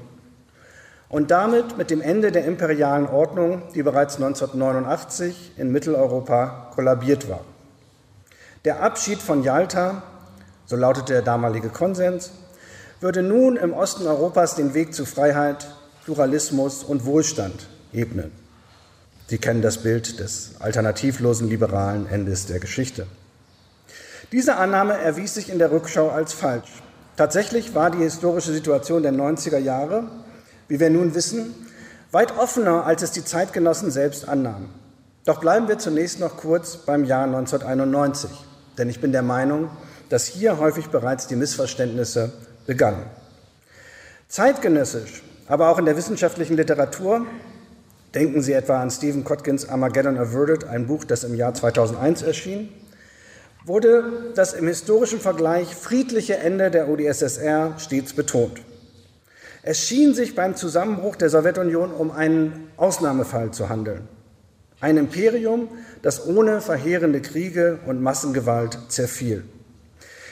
und 1.10 1.32
damit 1.32 1.78
mit 1.78 1.90
dem 1.90 2.02
Ende 2.02 2.32
der 2.32 2.46
imperialen 2.46 3.08
Ordnung, 3.08 3.64
die 3.74 3.84
bereits 3.84 4.16
1989 4.16 5.54
in 5.58 5.72
Mitteleuropa 5.72 6.72
kollabiert 6.76 7.30
war. 7.30 7.42
Der 8.66 8.82
Abschied 8.82 9.22
von 9.22 9.44
Jalta, 9.44 10.04
so 10.66 10.76
lautete 10.76 11.14
der 11.14 11.22
damalige 11.22 11.70
Konsens, 11.70 12.32
würde 13.00 13.24
nun 13.24 13.56
im 13.56 13.74
Osten 13.74 14.08
Europas 14.08 14.56
den 14.56 14.74
Weg 14.74 14.94
zu 14.94 15.06
Freiheit, 15.06 15.68
Pluralismus 16.04 16.84
und 16.84 17.06
Wohlstand 17.06 17.68
ebnen. 17.94 18.32
Sie 19.28 19.38
kennen 19.38 19.62
das 19.62 19.80
Bild 19.80 20.20
des 20.20 20.56
alternativlosen 20.60 21.50
liberalen 21.50 22.08
Endes 22.08 22.46
der 22.46 22.60
Geschichte. 22.60 23.08
Diese 24.32 24.56
Annahme 24.56 24.98
erwies 24.98 25.36
sich 25.36 25.50
in 25.50 25.60
der 25.60 25.72
Rückschau 25.72 26.10
als 26.10 26.34
falsch. 26.34 26.82
Tatsächlich 27.16 27.76
war 27.76 27.92
die 27.92 28.00
historische 28.00 28.52
Situation 28.52 29.04
der 29.04 29.14
90er 29.14 29.58
Jahre, 29.58 30.04
wie 30.68 30.80
wir 30.80 30.90
nun 30.90 31.16
wissen, 31.16 31.54
weit 32.12 32.38
offener, 32.38 32.86
als 32.86 33.02
es 33.02 33.12
die 33.12 33.24
Zeitgenossen 33.24 33.92
selbst 33.92 34.28
annahmen. 34.28 34.70
Doch 35.26 35.40
bleiben 35.40 35.68
wir 35.68 35.78
zunächst 35.78 36.20
noch 36.20 36.38
kurz 36.38 36.78
beim 36.78 37.04
Jahr 37.04 37.26
1991, 37.26 38.30
denn 38.78 38.90
ich 38.90 39.02
bin 39.02 39.12
der 39.12 39.24
Meinung, 39.24 39.70
dass 40.10 40.26
hier 40.26 40.58
häufig 40.58 40.88
bereits 40.88 41.28
die 41.28 41.36
Missverständnisse 41.36 42.32
begannen. 42.66 43.06
Zeitgenössisch 44.30 45.24
aber 45.48 45.70
auch 45.70 45.80
in 45.80 45.86
der 45.86 45.96
wissenschaftlichen 45.96 46.58
Literatur, 46.58 47.26
denken 48.14 48.42
Sie 48.42 48.54
etwa 48.54 48.82
an 48.82 48.92
Stephen 48.92 49.24
Kotkins 49.24 49.68
Armageddon 49.68 50.18
Averted, 50.18 50.66
ein 50.66 50.88
Buch, 50.88 51.04
das 51.06 51.24
im 51.24 51.36
Jahr 51.36 51.54
2001 51.54 52.22
erschien, 52.22 52.70
wurde 53.66 54.32
das 54.36 54.54
im 54.54 54.68
historischen 54.68 55.20
Vergleich 55.20 55.76
friedliche 55.76 56.38
Ende 56.38 56.72
der 56.72 56.90
UdSSR 56.90 57.76
stets 57.80 58.14
betont. 58.14 58.62
Es 59.70 59.86
schien 59.86 60.14
sich 60.14 60.34
beim 60.34 60.56
Zusammenbruch 60.56 61.18
der 61.18 61.30
Sowjetunion 61.30 61.92
um 61.92 62.10
einen 62.10 62.72
Ausnahmefall 62.78 63.52
zu 63.52 63.68
handeln. 63.68 64.08
Ein 64.80 64.96
Imperium, 64.96 65.68
das 66.02 66.26
ohne 66.26 66.62
verheerende 66.62 67.22
Kriege 67.22 67.80
und 67.86 68.02
Massengewalt 68.02 68.80
zerfiel. 68.88 69.44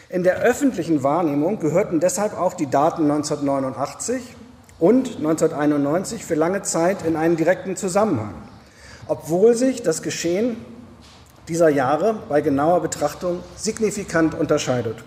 In 0.08 0.24
der 0.24 0.38
öffentlichen 0.38 1.04
Wahrnehmung 1.04 1.60
gehörten 1.60 2.00
deshalb 2.00 2.39
auch 2.39 2.54
die 2.54 2.70
Daten 2.70 3.12
1989 3.12 4.22
und 4.80 5.18
1991 5.18 6.24
für 6.24 6.36
lange 6.36 6.62
Zeit 6.62 7.06
in 7.06 7.18
einen 7.18 7.36
direkten 7.36 7.75
Zusammenhang, 7.75 8.36
obwohl 9.10 9.54
sich 9.54 9.84
das 9.84 10.01
Geschehen 10.01 10.56
dieser 11.50 11.68
Jahre 11.68 12.20
bei 12.30 12.39
genauer 12.39 12.82
Betrachtung 12.82 13.42
signifikant 13.58 14.34
unterscheidet. 14.34 15.04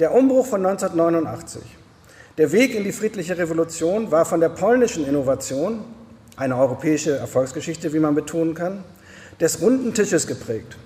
Der 0.00 0.12
Umbruch 0.12 0.46
von 0.46 0.66
1989, 0.66 1.62
der 2.38 2.52
Weg 2.52 2.74
in 2.74 2.84
die 2.84 2.92
friedliche 2.92 3.38
Revolution 3.38 4.10
war 4.10 4.24
von 4.24 4.40
der 4.40 4.50
polnischen 4.50 5.06
Innovation, 5.06 5.84
eine 6.36 6.56
europäische 6.56 7.16
Erfolgsgeschichte, 7.16 7.92
wie 7.94 7.98
man 7.98 8.14
betonen 8.14 8.54
kann, 8.54 8.84
des 9.40 9.62
runden 9.62 9.94
Tisches 9.94 10.26
geprägt. 10.26 10.76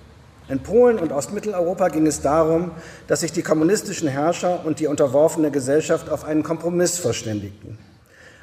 In 0.47 0.59
Polen 0.59 0.97
und 0.97 1.11
Ostmitteleuropa 1.11 1.89
ging 1.89 2.07
es 2.07 2.21
darum, 2.21 2.71
dass 3.07 3.21
sich 3.21 3.31
die 3.31 3.41
kommunistischen 3.41 4.07
Herrscher 4.07 4.65
und 4.65 4.79
die 4.79 4.87
unterworfene 4.87 5.51
Gesellschaft 5.51 6.09
auf 6.09 6.23
einen 6.23 6.43
Kompromiss 6.43 6.97
verständigten, 6.97 7.77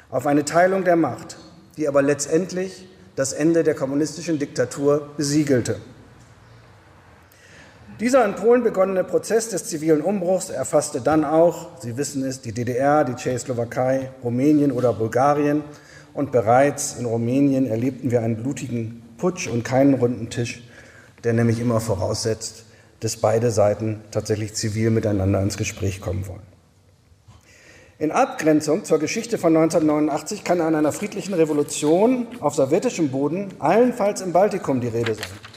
auf 0.09 0.25
eine 0.25 0.45
Teilung 0.45 0.83
der 0.83 0.95
Macht, 0.95 1.37
die 1.77 1.87
aber 1.87 2.01
letztendlich 2.01 2.87
das 3.15 3.33
Ende 3.33 3.63
der 3.63 3.75
kommunistischen 3.75 4.39
Diktatur 4.39 5.09
besiegelte. 5.17 5.77
Dieser 7.99 8.25
in 8.25 8.35
Polen 8.35 8.63
begonnene 8.63 9.03
Prozess 9.03 9.49
des 9.49 9.65
zivilen 9.65 10.01
Umbruchs 10.01 10.49
erfasste 10.49 11.01
dann 11.01 11.25
auch, 11.25 11.79
Sie 11.79 11.97
wissen 11.97 12.23
es, 12.23 12.41
die 12.41 12.53
DDR, 12.53 13.03
die 13.03 13.15
Tschechoslowakei, 13.15 14.11
Rumänien 14.23 14.71
oder 14.71 14.93
Bulgarien. 14.93 15.63
Und 16.13 16.31
bereits 16.31 16.95
in 16.97 17.05
Rumänien 17.05 17.67
erlebten 17.67 18.09
wir 18.11 18.21
einen 18.21 18.37
blutigen 18.37 19.03
Putsch 19.17 19.47
und 19.47 19.63
keinen 19.63 19.95
runden 19.95 20.29
Tisch 20.29 20.63
der 21.23 21.33
nämlich 21.33 21.59
immer 21.59 21.79
voraussetzt, 21.79 22.65
dass 22.99 23.17
beide 23.17 23.51
Seiten 23.51 24.01
tatsächlich 24.11 24.53
zivil 24.55 24.89
miteinander 24.89 25.41
ins 25.41 25.57
Gespräch 25.57 26.01
kommen 26.01 26.27
wollen. 26.27 26.41
In 27.97 28.11
Abgrenzung 28.11 28.85
zur 28.85 28.99
Geschichte 28.99 29.37
von 29.37 29.55
1989 29.55 30.45
kann 30.45 30.61
an 30.61 30.73
einer 30.73 30.93
friedlichen 30.93 31.33
Revolution 31.33 32.27
auf 32.39 32.55
sowjetischem 32.55 33.09
Boden 33.09 33.49
allenfalls 33.59 34.21
im 34.21 34.31
Baltikum 34.31 34.79
die 34.79 34.87
Rede 34.87 35.15
sein. 35.15 35.48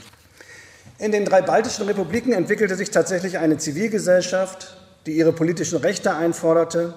In 1.03 1.11
den 1.11 1.25
drei 1.25 1.43
baltischen 1.43 1.87
Republiken 1.87 2.33
entwickelte 2.33 2.77
sich 2.77 2.93
tatsächlich 2.93 3.39
eine 3.39 3.59
Zivilgesellschaft, 3.59 4.77
die 5.05 5.11
ihre 5.11 5.33
politischen 5.33 5.79
Rechte 5.79 6.15
einforderte, 6.15 6.95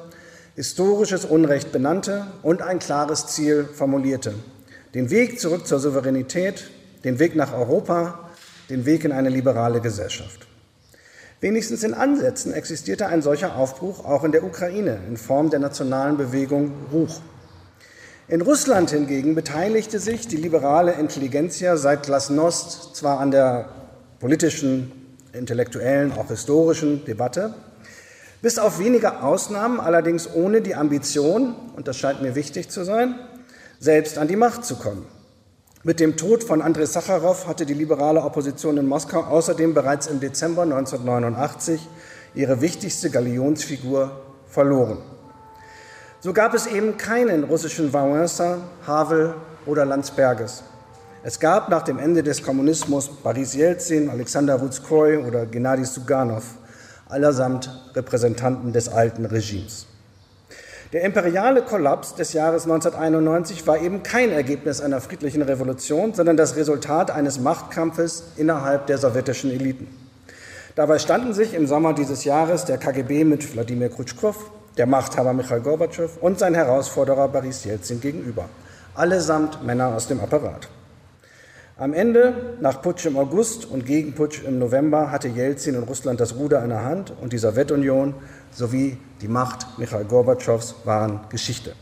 historisches 0.56 1.26
Unrecht 1.26 1.72
benannte 1.72 2.28
und 2.44 2.62
ein 2.62 2.78
klares 2.78 3.26
Ziel 3.26 3.66
formulierte. 3.74 4.36
Den 4.94 5.10
Weg 5.10 5.40
zurück 5.40 5.66
zur 5.66 5.80
Souveränität, 5.80 6.70
den 7.04 7.18
Weg 7.18 7.36
nach 7.36 7.52
Europa 7.52 8.30
den 8.70 8.86
Weg 8.86 9.06
in 9.06 9.12
eine 9.12 9.30
liberale 9.30 9.82
Gesellschaft. 9.82 10.46
Wenigstens 11.42 11.82
in 11.82 11.96
Ansätzen 11.96 12.54
existierte 12.54 13.08
ein 13.08 13.24
solcher 13.24 13.56
Aufbruch 13.56 14.06
auch 14.06 14.24
in 14.24 14.32
der 14.32 14.44
Ukraine 14.44 15.00
in 15.08 15.18
Form 15.18 15.50
der 15.50 15.60
nationalen 15.60 16.18
Bewegung 16.18 16.74
Ruch. 16.94 17.22
In 18.28 18.42
Russland 18.42 18.92
hingegen 18.92 19.34
beteiligte 19.34 19.98
sich 19.98 20.28
die 20.28 20.38
liberale 20.38 20.92
Intelligenzia 20.92 21.76
seit 21.76 22.04
Glasnost 22.04 22.96
zwar 22.96 23.20
an 23.20 23.32
der 23.32 23.68
politischen, 24.20 24.92
intellektuellen, 25.34 26.12
auch 26.14 26.28
historischen 26.30 27.06
Debatte, 27.06 27.54
bis 28.42 28.60
auf 28.60 28.80
wenige 28.80 29.24
Ausnahmen 29.24 29.80
allerdings 29.80 30.30
ohne 30.34 30.62
die 30.62 30.76
Ambition, 30.76 31.56
und 31.76 31.88
das 31.88 31.98
scheint 31.98 32.22
mir 32.22 32.36
wichtig 32.36 32.70
zu 32.70 32.84
sein, 32.84 33.16
selbst 33.80 34.18
an 34.18 34.28
die 34.28 34.36
Macht 34.36 34.66
zu 34.66 34.76
kommen. 34.76 35.06
Mit 35.84 36.00
dem 36.00 36.18
Tod 36.18 36.44
von 36.44 36.62
Andrei 36.62 36.86
Sacharow 36.86 37.48
hatte 37.48 37.66
die 37.66 37.76
liberale 37.76 38.24
Opposition 38.24 38.78
in 38.78 38.88
Moskau 38.88 39.22
außerdem 39.22 39.74
bereits 39.74 40.08
im 40.08 40.20
Dezember 40.20 40.64
1989 40.64 41.88
ihre 42.34 42.62
wichtigste 42.62 43.10
Galionsfigur 43.10 44.20
verloren. 44.48 44.98
So 46.22 46.34
gab 46.34 46.56
es 46.56 46.66
eben 46.66 46.98
keinen 46.98 47.44
russischen 47.44 47.94
Wałęsa, 47.94 48.58
Havel 48.88 49.36
oder 49.68 49.86
Landsbergis. 49.86 50.64
Es 51.28 51.40
gab 51.40 51.70
nach 51.70 51.82
dem 51.82 51.98
Ende 51.98 52.22
des 52.22 52.44
Kommunismus 52.44 53.10
Boris 53.10 53.56
Jelzin, 53.56 54.12
Alexander 54.12 54.58
Ruzkoy 54.60 55.18
oder 55.18 55.48
Gennady 55.48 55.84
Suganov, 55.84 56.44
allersamt 57.10 57.68
Repräsentanten 57.96 58.74
des 58.74 58.90
alten 58.90 59.26
Regimes. 59.26 59.88
Der 60.94 61.02
imperiale 61.02 61.64
Kollaps 61.64 62.14
des 62.14 62.34
Jahres 62.34 62.66
1991 62.66 63.66
war 63.66 63.82
eben 63.82 64.04
kein 64.04 64.30
Ergebnis 64.30 64.82
einer 64.82 65.02
friedlichen 65.02 65.42
Revolution, 65.42 66.14
sondern 66.14 66.38
das 66.38 66.58
Resultat 66.58 67.10
eines 67.10 67.40
Machtkampfes 67.40 68.26
innerhalb 68.38 68.86
der 68.86 69.00
sowjetischen 69.00 69.50
Eliten. 69.50 69.88
Dabei 70.76 71.00
standen 71.00 71.34
sich 71.34 71.56
im 71.56 71.66
Sommer 71.66 71.94
dieses 71.94 72.24
Jahres 72.24 72.66
der 72.66 72.78
KGB 72.78 73.24
mit 73.24 73.52
Wladimir 73.52 73.90
Krutschkow, 73.90 74.36
der 74.78 74.86
Machthaber 74.86 75.34
Michail 75.34 75.62
Gorbatschow 75.62 76.20
und 76.22 76.38
sein 76.38 76.54
Herausforderer 76.54 77.30
Boris 77.30 77.64
Jelzin 77.64 78.00
gegenüber. 78.00 78.48
Allesamt 78.94 79.66
Männer 79.66 79.88
aus 79.88 80.08
dem 80.08 80.20
Apparat. 80.20 80.70
Am 81.78 81.94
Ende, 81.94 82.56
nach 82.62 82.82
Putsch 82.82 83.06
im 83.06 83.18
August 83.18 83.66
und 83.70 83.86
Gegenputsch 83.86 84.42
im 84.48 84.60
November, 84.60 85.12
hatte 85.12 85.28
Jelzin 85.28 85.76
in 85.76 85.84
Russland 85.84 86.22
das 86.22 86.38
Ruder 86.38 86.64
in 86.64 86.70
der 86.70 86.86
Hand 86.86 87.12
und 87.22 87.34
die 87.34 87.38
Sowjetunion 87.38 88.14
sowie 88.50 88.98
die 89.20 89.28
Macht 89.28 89.78
Michail 89.78 90.06
Gorbatschows 90.06 90.76
waren 90.86 91.20
Geschichte. 91.30 91.74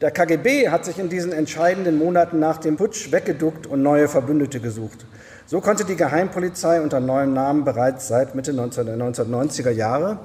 Der 0.00 0.10
KGB 0.10 0.70
hat 0.70 0.84
sich 0.84 0.98
in 0.98 1.08
diesen 1.08 1.30
entscheidenden 1.30 1.98
Monaten 1.98 2.40
nach 2.40 2.58
dem 2.58 2.76
Putsch 2.76 3.12
weggeduckt 3.12 3.68
und 3.68 3.80
neue 3.80 4.08
Verbündete 4.08 4.58
gesucht. 4.58 5.06
So 5.46 5.60
konnte 5.60 5.84
die 5.84 5.94
Geheimpolizei 5.94 6.80
unter 6.80 6.98
neuem 6.98 7.32
Namen 7.32 7.62
bereits 7.62 8.08
seit 8.08 8.34
Mitte 8.34 8.52
der 8.52 8.64
1990er 8.64 9.70
Jahre 9.70 10.18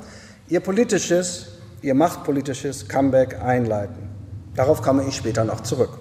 ihr 0.48 0.62
politisches, 0.62 1.60
ihr 1.84 1.94
machtpolitisches 1.94 2.88
Comeback 2.88 3.40
einleiten. 3.44 4.10
Darauf 4.56 4.82
komme 4.82 5.04
ich 5.08 5.16
später 5.16 5.44
noch 5.44 5.62
zurück. 5.62 6.00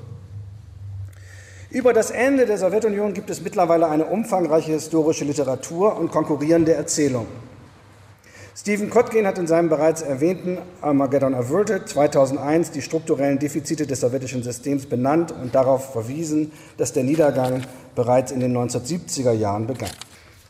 Über 1.70 1.92
das 1.92 2.10
Ende 2.10 2.46
der 2.46 2.56
Sowjetunion 2.56 3.12
gibt 3.12 3.28
es 3.28 3.42
mittlerweile 3.42 3.88
eine 3.88 4.06
umfangreiche 4.06 4.72
historische 4.72 5.26
Literatur 5.26 5.98
und 5.98 6.10
konkurrierende 6.10 6.72
Erzählungen. 6.72 7.28
Stephen 8.56 8.88
Kotkin 8.88 9.26
hat 9.26 9.37
in 9.37 9.46
seinem 9.46 9.68
bereits 9.68 10.00
erwähnten 10.00 10.56
Armageddon 10.80 11.34
Averted 11.34 11.87
2001 11.87 12.70
die 12.70 12.80
strukturellen 12.80 13.38
Defizite 13.38 13.87
des 13.87 14.00
sowjetischen 14.00 14.42
Systems 14.42 14.87
benannt 14.87 15.30
und 15.30 15.54
darauf 15.54 15.92
verwiesen, 15.92 16.52
dass 16.78 16.94
der 16.94 17.04
Niedergang 17.04 17.62
bereits 17.94 18.32
in 18.32 18.40
den 18.40 18.56
1970er 18.56 19.32
Jahren 19.32 19.66
begann. 19.66 19.90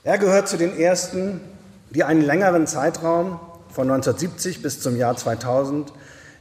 Er 0.05 0.19
gehört 0.19 0.47
zu 0.47 0.57
den 0.57 0.79
ersten, 0.79 1.41
die 1.91 2.05
einen 2.05 2.23
längeren 2.23 2.69
Zeitraum 2.69 3.41
von 3.71 3.91
1970 3.91 4.63
bis 4.63 4.81
zum 4.81 4.97
Jahr 4.97 5.17
2000 5.17 5.93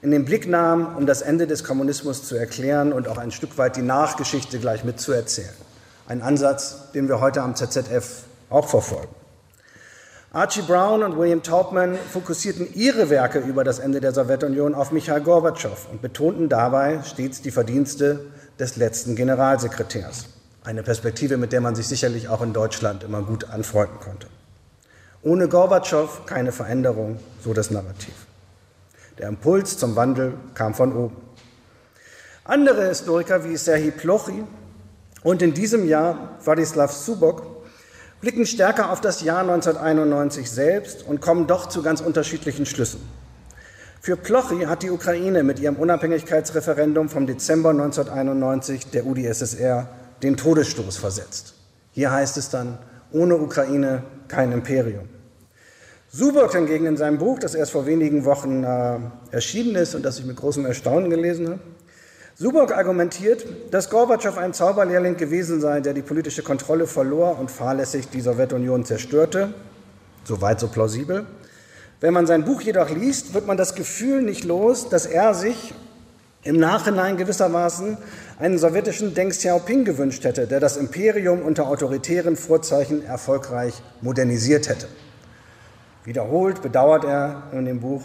in 0.01 0.11
den 0.11 0.25
Blick 0.25 0.47
nahm, 0.47 0.95
um 0.95 1.05
das 1.05 1.21
Ende 1.21 1.47
des 1.47 1.63
Kommunismus 1.63 2.23
zu 2.23 2.35
erklären 2.35 2.93
und 2.93 3.07
auch 3.07 3.17
ein 3.17 3.31
Stück 3.31 3.57
weit 3.57 3.75
die 3.75 3.81
Nachgeschichte 3.81 4.59
gleich 4.59 4.83
mitzuerzählen. 4.83 5.53
Ein 6.07 6.21
Ansatz, 6.21 6.91
den 6.93 7.09
wir 7.09 7.19
heute 7.19 7.41
am 7.41 7.55
ZZF 7.55 8.23
auch 8.49 8.67
verfolgen. 8.67 9.13
Archie 10.33 10.61
Brown 10.61 11.03
und 11.03 11.17
William 11.17 11.41
Taubman 11.41 11.97
fokussierten 12.11 12.67
ihre 12.75 13.09
Werke 13.09 13.39
über 13.39 13.63
das 13.63 13.79
Ende 13.79 14.01
der 14.01 14.13
Sowjetunion 14.13 14.75
auf 14.75 14.91
Michail 14.91 15.21
Gorbatschow 15.21 15.87
und 15.89 16.01
betonten 16.01 16.47
dabei 16.47 17.01
stets 17.03 17.41
die 17.41 17.49
Verdienste 17.49 18.19
des 18.59 18.75
letzten 18.75 19.15
Generalsekretärs. 19.15 20.25
Eine 20.63 20.83
Perspektive, 20.83 21.37
mit 21.37 21.53
der 21.53 21.61
man 21.61 21.75
sich 21.75 21.87
sicherlich 21.87 22.27
auch 22.29 22.41
in 22.41 22.53
Deutschland 22.53 23.03
immer 23.03 23.23
gut 23.23 23.49
anfreunden 23.49 23.99
konnte. 23.99 24.27
Ohne 25.23 25.47
Gorbatschow 25.47 26.25
keine 26.25 26.51
Veränderung, 26.51 27.19
so 27.43 27.53
das 27.53 27.71
Narrativ. 27.71 28.26
Der 29.17 29.29
Impuls 29.29 29.77
zum 29.77 29.95
Wandel 29.95 30.33
kam 30.53 30.73
von 30.73 30.95
oben. 30.95 31.15
Andere 32.43 32.87
Historiker 32.87 33.43
wie 33.43 33.57
Serhii 33.57 33.91
Plochy 33.91 34.43
und 35.23 35.41
in 35.41 35.53
diesem 35.53 35.87
Jahr 35.87 36.37
Wladislav 36.43 36.91
Subok 36.91 37.65
blicken 38.21 38.45
stärker 38.45 38.91
auf 38.91 39.01
das 39.01 39.21
Jahr 39.21 39.41
1991 39.41 40.49
selbst 40.49 41.03
und 41.03 41.19
kommen 41.19 41.47
doch 41.47 41.67
zu 41.67 41.81
ganz 41.81 42.01
unterschiedlichen 42.01 42.65
Schlüssen. 42.65 43.01
Für 44.01 44.15
Plochy 44.15 44.65
hat 44.65 44.83
die 44.83 44.91
Ukraine 44.91 45.43
mit 45.43 45.59
ihrem 45.59 45.75
Unabhängigkeitsreferendum 45.75 47.09
vom 47.09 47.27
Dezember 47.27 47.71
1991 47.71 48.91
der 48.91 49.05
UdSSR 49.05 49.89
den 50.23 50.37
Todesstoß 50.37 50.97
versetzt. 50.97 51.55
Hier 51.91 52.11
heißt 52.11 52.37
es 52.37 52.49
dann, 52.49 52.77
ohne 53.11 53.35
Ukraine 53.35 54.03
kein 54.27 54.51
Imperium. 54.51 55.09
Subok 56.09 56.53
hingegen 56.53 56.85
in 56.85 56.97
seinem 56.97 57.17
Buch, 57.17 57.37
das 57.39 57.53
erst 57.53 57.73
vor 57.73 57.85
wenigen 57.85 58.23
Wochen 58.23 58.63
äh, 58.63 58.97
erschienen 59.31 59.75
ist 59.75 59.93
und 59.93 60.03
das 60.03 60.19
ich 60.19 60.25
mit 60.25 60.37
großem 60.37 60.65
Erstaunen 60.65 61.09
gelesen 61.09 61.49
habe, 61.49 61.59
Subok 62.39 62.71
argumentiert, 62.71 63.45
dass 63.71 63.89
Gorbatschow 63.89 64.37
ein 64.37 64.53
Zauberlehrling 64.53 65.17
gewesen 65.17 65.59
sei, 65.59 65.81
der 65.81 65.93
die 65.93 66.03
politische 66.03 66.43
Kontrolle 66.43 66.85
verlor 66.85 67.39
und 67.39 67.49
fahrlässig 67.49 68.09
die 68.09 68.21
Sowjetunion 68.21 68.85
zerstörte. 68.85 69.55
Soweit 70.23 70.59
so 70.59 70.67
plausibel. 70.67 71.25
Wenn 71.99 72.13
man 72.13 72.27
sein 72.27 72.45
Buch 72.45 72.61
jedoch 72.61 72.91
liest, 72.91 73.33
wird 73.33 73.47
man 73.47 73.57
das 73.57 73.73
Gefühl 73.73 74.21
nicht 74.21 74.43
los, 74.43 74.87
dass 74.87 75.07
er 75.07 75.33
sich 75.33 75.73
im 76.43 76.57
Nachhinein 76.57 77.17
gewissermaßen 77.17 77.97
einen 78.39 78.59
sowjetischen 78.59 79.15
Deng 79.15 79.31
Xiaoping 79.31 79.83
gewünscht 79.83 80.23
hätte, 80.23 80.45
der 80.45 80.59
das 80.59 80.77
Imperium 80.77 81.41
unter 81.41 81.67
autoritären 81.67 82.35
Vorzeichen 82.35 83.03
erfolgreich 83.03 83.81
modernisiert 84.01 84.69
hätte. 84.69 84.87
Wiederholt 86.07 86.61
bedauert 86.61 87.03
er 87.03 87.43
in 87.51 87.65
dem 87.65 87.81
Buch, 87.81 88.03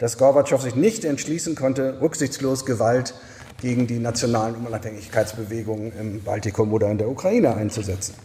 dass 0.00 0.18
Gorbatschow 0.18 0.60
sich 0.60 0.74
nicht 0.74 1.04
entschließen 1.04 1.54
konnte, 1.54 2.00
rücksichtslos 2.00 2.66
Gewalt 2.66 3.14
gegen 3.60 3.86
die 3.86 4.00
nationalen 4.00 4.56
Unabhängigkeitsbewegungen 4.66 5.92
im 5.98 6.24
Baltikum 6.24 6.72
oder 6.72 6.90
in 6.90 6.98
der 6.98 7.08
Ukraine 7.08 7.54
einzusetzen. 7.54 8.16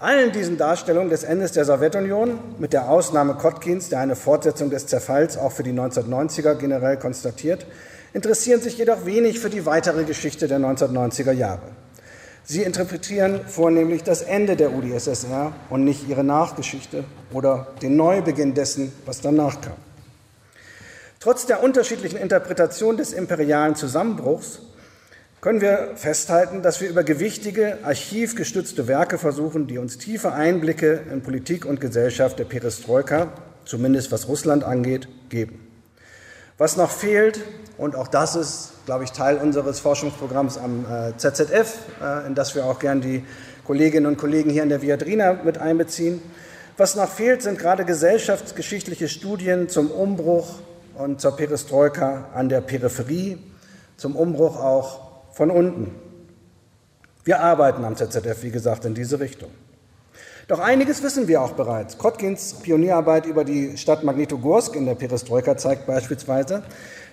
Allen 0.00 0.32
diesen 0.32 0.56
Darstellungen 0.56 1.10
des 1.10 1.22
Endes 1.22 1.52
der 1.52 1.64
Sowjetunion, 1.64 2.40
mit 2.58 2.72
der 2.72 2.90
Ausnahme 2.90 3.34
Kotkins, 3.34 3.88
der 3.88 4.00
eine 4.00 4.16
Fortsetzung 4.16 4.70
des 4.70 4.88
Zerfalls 4.88 5.38
auch 5.38 5.52
für 5.52 5.62
die 5.62 5.72
1990er 5.72 6.54
generell 6.54 6.96
konstatiert, 6.96 7.66
interessieren 8.12 8.60
sich 8.60 8.78
jedoch 8.78 9.06
wenig 9.06 9.38
für 9.38 9.50
die 9.50 9.64
weitere 9.64 10.02
Geschichte 10.02 10.48
der 10.48 10.58
1990er 10.58 11.32
Jahre. 11.32 11.68
Sie 12.44 12.62
interpretieren 12.62 13.40
vornehmlich 13.46 14.02
das 14.02 14.22
Ende 14.22 14.56
der 14.56 14.72
UdSSR 14.72 15.52
und 15.68 15.84
nicht 15.84 16.08
ihre 16.08 16.24
Nachgeschichte 16.24 17.04
oder 17.32 17.68
den 17.82 17.96
Neubeginn 17.96 18.54
dessen, 18.54 18.92
was 19.06 19.20
danach 19.20 19.60
kam. 19.60 19.76
Trotz 21.20 21.46
der 21.46 21.62
unterschiedlichen 21.62 22.18
Interpretation 22.18 22.96
des 22.96 23.12
imperialen 23.12 23.76
Zusammenbruchs 23.76 24.60
können 25.40 25.60
wir 25.60 25.92
festhalten, 25.94 26.62
dass 26.62 26.80
wir 26.80 26.88
über 26.88 27.02
gewichtige, 27.02 27.78
archivgestützte 27.82 28.88
Werke 28.88 29.16
versuchen, 29.16 29.66
die 29.66 29.78
uns 29.78 29.96
tiefe 29.98 30.32
Einblicke 30.32 31.00
in 31.10 31.22
Politik 31.22 31.64
und 31.64 31.80
Gesellschaft 31.80 32.38
der 32.38 32.44
Perestroika, 32.44 33.28
zumindest 33.64 34.12
was 34.12 34.28
Russland 34.28 34.64
angeht, 34.64 35.08
geben. 35.28 35.69
Was 36.60 36.76
noch 36.76 36.90
fehlt, 36.90 37.40
und 37.78 37.96
auch 37.96 38.06
das 38.06 38.36
ist, 38.36 38.72
glaube 38.84 39.04
ich, 39.04 39.12
Teil 39.12 39.38
unseres 39.38 39.80
Forschungsprogramms 39.80 40.58
am 40.58 40.84
äh, 40.84 41.16
ZZF, 41.16 41.78
äh, 42.02 42.26
in 42.26 42.34
das 42.34 42.54
wir 42.54 42.66
auch 42.66 42.78
gern 42.78 43.00
die 43.00 43.24
Kolleginnen 43.64 44.04
und 44.04 44.18
Kollegen 44.18 44.50
hier 44.50 44.62
in 44.62 44.68
der 44.68 44.82
Viadrina 44.82 45.40
mit 45.42 45.56
einbeziehen, 45.56 46.20
was 46.76 46.96
noch 46.96 47.08
fehlt, 47.08 47.40
sind 47.40 47.58
gerade 47.58 47.86
gesellschaftsgeschichtliche 47.86 49.08
Studien 49.08 49.70
zum 49.70 49.90
Umbruch 49.90 50.58
und 50.98 51.22
zur 51.22 51.34
Perestroika 51.34 52.26
an 52.34 52.50
der 52.50 52.60
Peripherie, 52.60 53.38
zum 53.96 54.14
Umbruch 54.14 54.60
auch 54.60 55.32
von 55.32 55.50
unten. 55.50 55.94
Wir 57.24 57.40
arbeiten 57.40 57.86
am 57.86 57.96
ZZF, 57.96 58.42
wie 58.42 58.50
gesagt, 58.50 58.84
in 58.84 58.92
diese 58.92 59.18
Richtung. 59.18 59.48
Doch 60.50 60.58
einiges 60.58 61.00
wissen 61.04 61.28
wir 61.28 61.42
auch 61.42 61.52
bereits. 61.52 61.96
Kotkins 61.96 62.54
Pionierarbeit 62.54 63.24
über 63.24 63.44
die 63.44 63.76
Stadt 63.76 64.02
Magnitogorsk 64.02 64.74
in 64.74 64.84
der 64.84 64.96
Perestroika 64.96 65.56
zeigt 65.56 65.86
beispielsweise, 65.86 66.64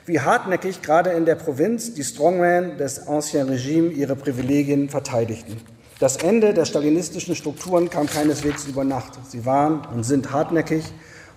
wie 0.08 0.20
hartnäckig 0.20 0.82
gerade 0.82 1.12
in 1.12 1.26
der 1.26 1.36
Provinz 1.36 1.94
die 1.94 2.04
Strongmen 2.04 2.80
des 2.80 3.08
Ancien 3.08 3.48
Regime 3.48 3.90
ihre 3.90 4.16
Privilegien 4.16 4.90
verteidigten. 4.90 5.62
Das 6.00 6.18
Ende 6.18 6.56
der 6.56 6.66
stalinistischen 6.66 7.36
Strukturen 7.36 7.92
kam 7.92 8.08
keineswegs 8.08 8.66
über 8.66 8.84
Nacht. 8.84 9.20
Sie 9.30 9.46
waren 9.46 9.86
und 9.94 10.04
sind 10.04 10.32
hartnäckig 10.32 10.86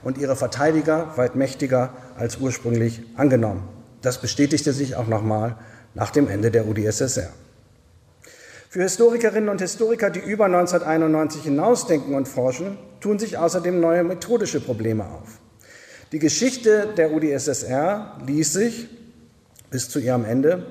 und 0.03 0.17
ihre 0.17 0.37
Verteidiger 0.37 1.19
weit 1.19 1.37
mächtiger 1.37 1.93
als 2.17 2.39
ursprünglich 2.39 3.03
angenommen. 3.17 3.69
Das 4.01 4.23
bestätigte 4.23 4.73
sich 4.73 4.97
auch 4.97 5.07
nochmal 5.07 5.57
nach 5.93 6.09
dem 6.09 6.29
Ende 6.29 6.51
der 6.51 6.67
UdSSR. 6.67 7.29
Für 8.73 8.85
Historikerinnen 8.85 9.49
und 9.49 9.61
Historiker, 9.61 10.11
die 10.11 10.21
über 10.21 10.45
1991 10.45 11.43
hinausdenken 11.43 12.15
und 12.15 12.29
forschen, 12.29 12.79
tun 13.01 13.19
sich 13.19 13.37
außerdem 13.37 13.81
neue 13.81 14.05
methodische 14.05 14.61
Probleme 14.61 15.07
auf. 15.07 15.41
Die 16.13 16.21
Geschichte 16.21 16.87
der 16.97 17.13
UdSSR 17.13 18.19
ließ 18.25 18.53
sich 18.53 18.89
bis 19.71 19.89
zu 19.89 19.99
ihrem 19.99 20.25
Ende 20.25 20.67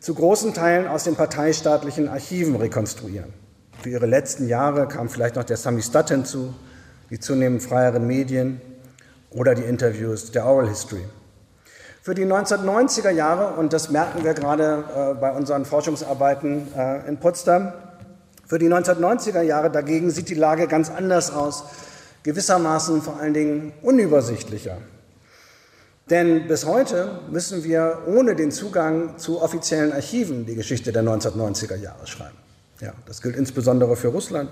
zu 0.00 0.14
großen 0.14 0.54
Teilen 0.54 0.86
aus 0.86 1.04
den 1.04 1.14
parteistaatlichen 1.14 2.08
Archiven 2.08 2.56
rekonstruieren. 2.56 3.34
Für 3.82 3.90
ihre 3.90 4.06
letzten 4.06 4.48
Jahre 4.48 4.88
kam 4.88 5.10
vielleicht 5.10 5.36
noch 5.36 5.44
der 5.44 5.58
Samistat 5.58 6.08
hinzu, 6.08 6.54
die 7.10 7.20
zunehmend 7.20 7.62
freieren 7.62 8.06
Medien, 8.06 8.62
oder 9.28 9.54
die 9.54 9.64
Interviews 9.64 10.32
der 10.32 10.46
Oral 10.46 10.70
History. 10.70 11.04
Für 12.04 12.14
die 12.14 12.26
1990er 12.26 13.10
Jahre, 13.10 13.54
und 13.60 13.72
das 13.72 13.88
merken 13.88 14.24
wir 14.24 14.34
gerade 14.34 14.82
äh, 14.92 15.14
bei 15.14 15.30
unseren 15.30 15.64
Forschungsarbeiten 15.64 16.66
äh, 16.76 17.06
in 17.06 17.18
Potsdam, 17.18 17.72
für 18.44 18.58
die 18.58 18.68
1990er 18.68 19.42
Jahre 19.42 19.70
dagegen 19.70 20.10
sieht 20.10 20.28
die 20.28 20.34
Lage 20.34 20.66
ganz 20.66 20.90
anders 20.90 21.32
aus, 21.32 21.62
gewissermaßen 22.24 23.02
vor 23.02 23.20
allen 23.20 23.34
Dingen 23.34 23.72
unübersichtlicher. 23.82 24.78
Denn 26.10 26.48
bis 26.48 26.66
heute 26.66 27.20
müssen 27.30 27.62
wir 27.62 27.98
ohne 28.08 28.34
den 28.34 28.50
Zugang 28.50 29.16
zu 29.16 29.40
offiziellen 29.40 29.92
Archiven 29.92 30.44
die 30.44 30.56
Geschichte 30.56 30.90
der 30.90 31.04
1990er 31.04 31.76
Jahre 31.76 32.08
schreiben. 32.08 32.36
Ja, 32.80 32.94
das 33.06 33.22
gilt 33.22 33.36
insbesondere 33.36 33.94
für 33.94 34.08
Russland, 34.08 34.50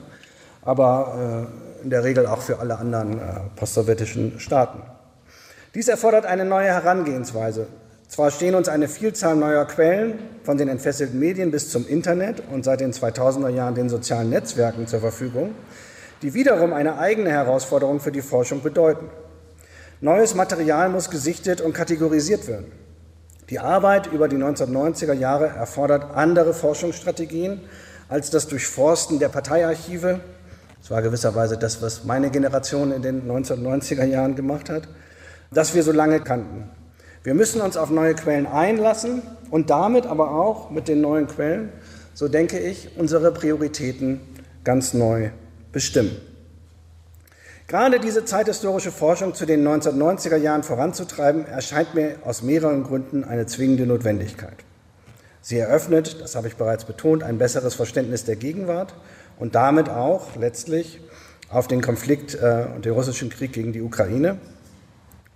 aber 0.63 1.49
äh, 1.81 1.83
in 1.83 1.91
der 1.91 2.05
Regel 2.05 2.27
auch 2.27 2.43
für 2.43 2.61
alle 2.61 2.79
anderen 2.79 3.19
äh, 3.19 3.41
postsowjetischen 3.57 4.39
Staaten. 4.39 4.83
Dies 5.75 5.87
erfordert 5.87 6.27
eine 6.27 6.45
neue 6.45 6.67
Herangehensweise. 6.67 7.69
Zwar 8.09 8.33
stehen 8.33 8.57
uns 8.57 8.69
eine 8.69 8.89
Vielzahl 8.89 9.37
neuer 9.37 9.65
Quellen, 9.67 10.19
von 10.43 10.59
den 10.59 10.69
entfesselten 10.69 11.19
Medien 11.21 11.53
bis 11.53 11.71
zum 11.71 11.87
Internet 11.87 12.43
und 12.51 12.65
seit 12.65 12.81
den 12.81 12.93
2000er 12.93 13.51
Jahren 13.51 13.77
den 13.77 13.89
sozialen 13.89 14.31
Netzwerken 14.31 14.89
zur 14.89 14.99
Verfügung, 14.99 15.55
die 16.23 16.35
wiederum 16.35 16.73
eine 16.73 16.99
eigene 16.99 17.31
Herausforderung 17.31 18.01
für 18.01 18.11
die 18.11 18.21
Forschung 18.21 18.63
bedeuten. 18.63 19.09
Neues 20.01 20.35
Material 20.35 20.89
muss 20.89 21.09
gesichtet 21.09 21.61
und 21.61 21.73
kategorisiert 21.73 22.49
werden. 22.49 22.73
Die 23.49 23.61
Arbeit 23.61 24.09
über 24.09 24.27
die 24.27 24.37
1990er 24.37 25.13
Jahre 25.13 25.47
erfordert 25.47 26.17
andere 26.17 26.53
Forschungsstrategien 26.53 27.61
als 28.09 28.31
das 28.31 28.49
Durchforsten 28.49 29.21
der 29.21 29.29
Parteiarchive 29.29 30.21
das 30.81 30.91
war 30.91 31.03
gewisserweise 31.03 31.59
das, 31.59 31.83
was 31.83 32.05
meine 32.05 32.31
Generation 32.31 32.91
in 32.91 33.03
den 33.03 33.31
1990er 33.31 34.05
Jahren 34.05 34.35
gemacht 34.35 34.71
hat, 34.71 34.89
das 35.51 35.75
wir 35.75 35.83
so 35.83 35.93
lange 35.93 36.21
kannten. 36.21 36.71
Wir 37.23 37.35
müssen 37.35 37.61
uns 37.61 37.77
auf 37.77 37.91
neue 37.91 38.15
Quellen 38.15 38.47
einlassen 38.47 39.23
und 39.51 39.71
damit 39.71 40.07
aber 40.07 40.31
auch 40.31 40.71
mit 40.71 40.89
den 40.89 41.01
neuen 41.01 41.27
Quellen, 41.27 41.71
so 42.15 42.29
denke 42.29 42.59
ich, 42.59 42.97
unsere 42.97 43.33
Prioritäten 43.33 44.21
ganz 44.65 44.95
neu 44.95 45.31
bestimmen. 45.73 46.17
Gerade 47.67 48.01
diese 48.01 48.25
zeithistorische 48.25 48.91
Forschung 48.91 49.35
zu 49.35 49.47
den 49.47 49.67
1990er 49.67 50.37
Jahren 50.37 50.65
voranzutreiben, 50.65 51.47
erscheint 51.47 51.95
mir 51.95 52.17
aus 52.25 52.43
mehreren 52.43 52.83
Gründen 52.83 53.23
eine 53.23 53.47
zwingende 53.47 53.87
Notwendigkeit. 53.87 54.57
Sie 55.41 55.57
eröffnet, 55.57 56.21
das 56.21 56.35
habe 56.35 56.49
ich 56.49 56.57
bereits 56.57 56.85
betont, 56.85 57.23
ein 57.23 57.39
besseres 57.39 57.75
Verständnis 57.75 58.25
der 58.25 58.37
Gegenwart 58.37 58.95
und 59.39 59.55
damit 59.55 59.89
auch 59.89 60.37
letztlich 60.37 61.01
auf 61.49 61.69
den 61.69 61.81
Konflikt 61.81 62.35
äh, 62.35 62.67
und 62.75 62.85
den 62.85 62.93
russischen 62.93 63.31
Krieg 63.31 63.53
gegen 63.53 63.73
die 63.73 63.83
Ukraine. 63.83 64.39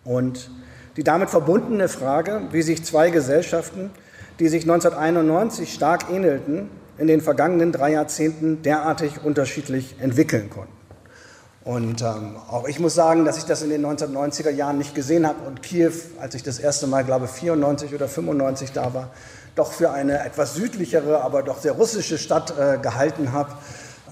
Und 0.05 0.51
Die 0.97 1.03
damit 1.03 1.31
verbundene 1.31 1.89
Frage, 1.89 2.43
wie 2.53 2.63
sich 2.63 2.85
zwei 2.85 3.11
Gesellschaften, 3.11 3.91
die 4.39 4.49
sich 4.49 4.63
1991 4.63 5.73
stark 5.73 6.09
ähnelten, 6.11 6.71
in 6.99 7.09
den 7.09 7.21
vergangenen 7.21 7.73
drei 7.73 7.93
Jahrzehnten 7.93 8.63
derartig 8.63 9.25
unterschiedlich 9.25 9.97
entwickeln 9.99 10.51
konnten. 10.51 10.73
Und 11.65 12.03
ähm, 12.03 12.37
auch 12.49 12.69
ich 12.69 12.79
muss 12.79 12.95
sagen, 12.95 13.25
dass 13.25 13.39
ich 13.39 13.45
das 13.45 13.63
in 13.63 13.71
den 13.71 13.85
1990er 13.85 14.51
Jahren 14.51 14.79
nicht 14.79 14.95
gesehen 14.95 15.27
habe 15.27 15.45
und 15.47 15.63
Kiew, 15.63 15.93
als 16.21 16.35
ich 16.37 16.43
das 16.45 16.61
erste 16.61 16.87
Mal, 16.87 17.05
glaube 17.05 17.25
ich, 17.25 17.33
94 17.33 17.93
oder 17.93 18.07
95 18.07 18.71
da 18.71 18.95
war, 18.95 19.11
doch 19.57 19.73
für 19.73 19.91
eine 19.91 20.25
etwas 20.25 20.55
südlichere, 20.55 21.23
aber 21.23 21.43
doch 21.43 21.61
sehr 21.61 21.73
russische 21.73 22.19
Stadt 22.19 22.55
äh, 22.57 22.79
gehalten 22.79 23.33
habe. 23.33 23.53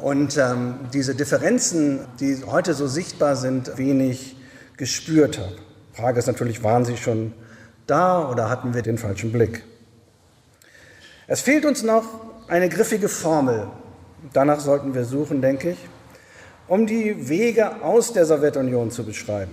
Und 0.00 0.36
ähm, 0.38 0.76
diese 0.92 1.14
Differenzen, 1.14 2.00
die 2.18 2.42
heute 2.44 2.74
so 2.74 2.88
sichtbar 2.88 3.36
sind, 3.36 3.76
wenig 3.76 4.34
gespürt 4.76 5.38
habe. 5.38 5.71
Frage 5.92 6.18
ist 6.18 6.26
natürlich, 6.26 6.62
waren 6.62 6.84
sie 6.84 6.96
schon 6.96 7.32
da 7.86 8.28
oder 8.30 8.48
hatten 8.48 8.74
wir 8.74 8.82
den 8.82 8.98
falschen 8.98 9.32
Blick? 9.32 9.62
Es 11.26 11.40
fehlt 11.40 11.64
uns 11.64 11.82
noch 11.82 12.04
eine 12.48 12.68
griffige 12.68 13.08
Formel. 13.08 13.68
Danach 14.32 14.60
sollten 14.60 14.94
wir 14.94 15.04
suchen, 15.04 15.42
denke 15.42 15.70
ich 15.70 15.78
um 16.72 16.86
die 16.86 17.28
Wege 17.28 17.82
aus 17.82 18.14
der 18.14 18.24
Sowjetunion 18.24 18.90
zu 18.90 19.04
beschreiben. 19.04 19.52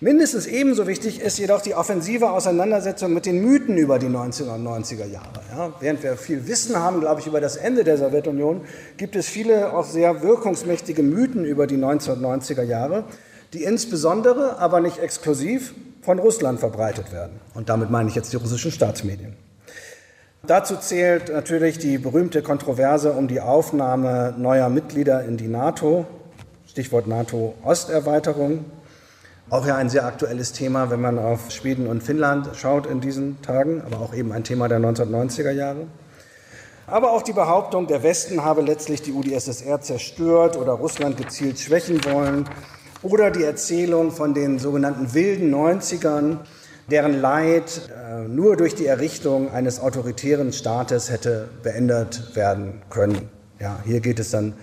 Mindestens 0.00 0.46
ebenso 0.46 0.86
wichtig 0.86 1.20
ist 1.20 1.38
jedoch 1.38 1.60
die 1.60 1.74
offensive 1.74 2.30
Auseinandersetzung 2.30 3.12
mit 3.12 3.26
den 3.26 3.44
Mythen 3.44 3.76
über 3.76 3.98
die 3.98 4.06
1990er 4.06 5.04
Jahre. 5.04 5.42
Ja, 5.54 5.72
während 5.78 6.02
wir 6.02 6.16
viel 6.16 6.48
Wissen 6.48 6.76
haben, 6.76 7.00
glaube 7.00 7.20
ich, 7.20 7.26
über 7.26 7.40
das 7.40 7.56
Ende 7.56 7.84
der 7.84 7.98
Sowjetunion, 7.98 8.62
gibt 8.96 9.14
es 9.14 9.28
viele 9.28 9.74
auch 9.74 9.84
sehr 9.84 10.22
wirkungsmächtige 10.22 11.02
Mythen 11.02 11.44
über 11.44 11.66
die 11.66 11.76
1990er 11.76 12.62
Jahre, 12.62 13.04
die 13.52 13.64
insbesondere, 13.64 14.58
aber 14.58 14.80
nicht 14.80 14.98
exklusiv 14.98 15.74
von 16.00 16.18
Russland 16.18 16.60
verbreitet 16.60 17.12
werden. 17.12 17.40
Und 17.54 17.68
damit 17.68 17.90
meine 17.90 18.08
ich 18.08 18.14
jetzt 18.14 18.32
die 18.32 18.36
russischen 18.36 18.72
Staatsmedien. 18.72 19.36
Dazu 20.44 20.76
zählt 20.76 21.28
natürlich 21.28 21.78
die 21.78 21.98
berühmte 21.98 22.42
Kontroverse 22.42 23.12
um 23.12 23.28
die 23.28 23.40
Aufnahme 23.40 24.34
neuer 24.36 24.68
Mitglieder 24.68 25.24
in 25.24 25.36
die 25.36 25.46
NATO, 25.46 26.04
Stichwort 26.66 27.06
NATO-Osterweiterung. 27.06 28.64
Auch 29.50 29.66
ja 29.66 29.76
ein 29.76 29.88
sehr 29.88 30.04
aktuelles 30.04 30.52
Thema, 30.52 30.90
wenn 30.90 31.00
man 31.00 31.18
auf 31.18 31.50
Schweden 31.50 31.86
und 31.86 32.02
Finnland 32.02 32.48
schaut 32.56 32.86
in 32.86 33.00
diesen 33.00 33.40
Tagen, 33.42 33.82
aber 33.82 34.00
auch 34.00 34.14
eben 34.14 34.32
ein 34.32 34.42
Thema 34.42 34.66
der 34.66 34.80
1990er 34.80 35.50
Jahre. 35.50 35.86
Aber 36.86 37.12
auch 37.12 37.22
die 37.22 37.32
Behauptung, 37.32 37.86
der 37.86 38.02
Westen 38.02 38.44
habe 38.44 38.62
letztlich 38.62 39.02
die 39.02 39.12
UdSSR 39.12 39.80
zerstört 39.80 40.56
oder 40.56 40.72
Russland 40.72 41.16
gezielt 41.16 41.60
schwächen 41.60 42.04
wollen. 42.04 42.46
Oder 43.02 43.32
die 43.32 43.42
Erzählung 43.42 44.12
von 44.12 44.32
den 44.32 44.60
sogenannten 44.60 45.12
wilden 45.12 45.52
90ern, 45.52 46.38
deren 46.88 47.20
Leid 47.20 47.90
äh, 47.90 48.28
nur 48.28 48.56
durch 48.56 48.74
die 48.76 48.86
Errichtung 48.86 49.50
eines 49.50 49.80
autoritären 49.80 50.52
Staates 50.52 51.10
hätte 51.10 51.48
beendet 51.62 52.36
werden 52.36 52.82
können. 52.90 53.28
Ja, 53.58 53.80
hier 53.84 54.00
geht 54.00 54.20
es 54.20 54.30
dann 54.30 54.54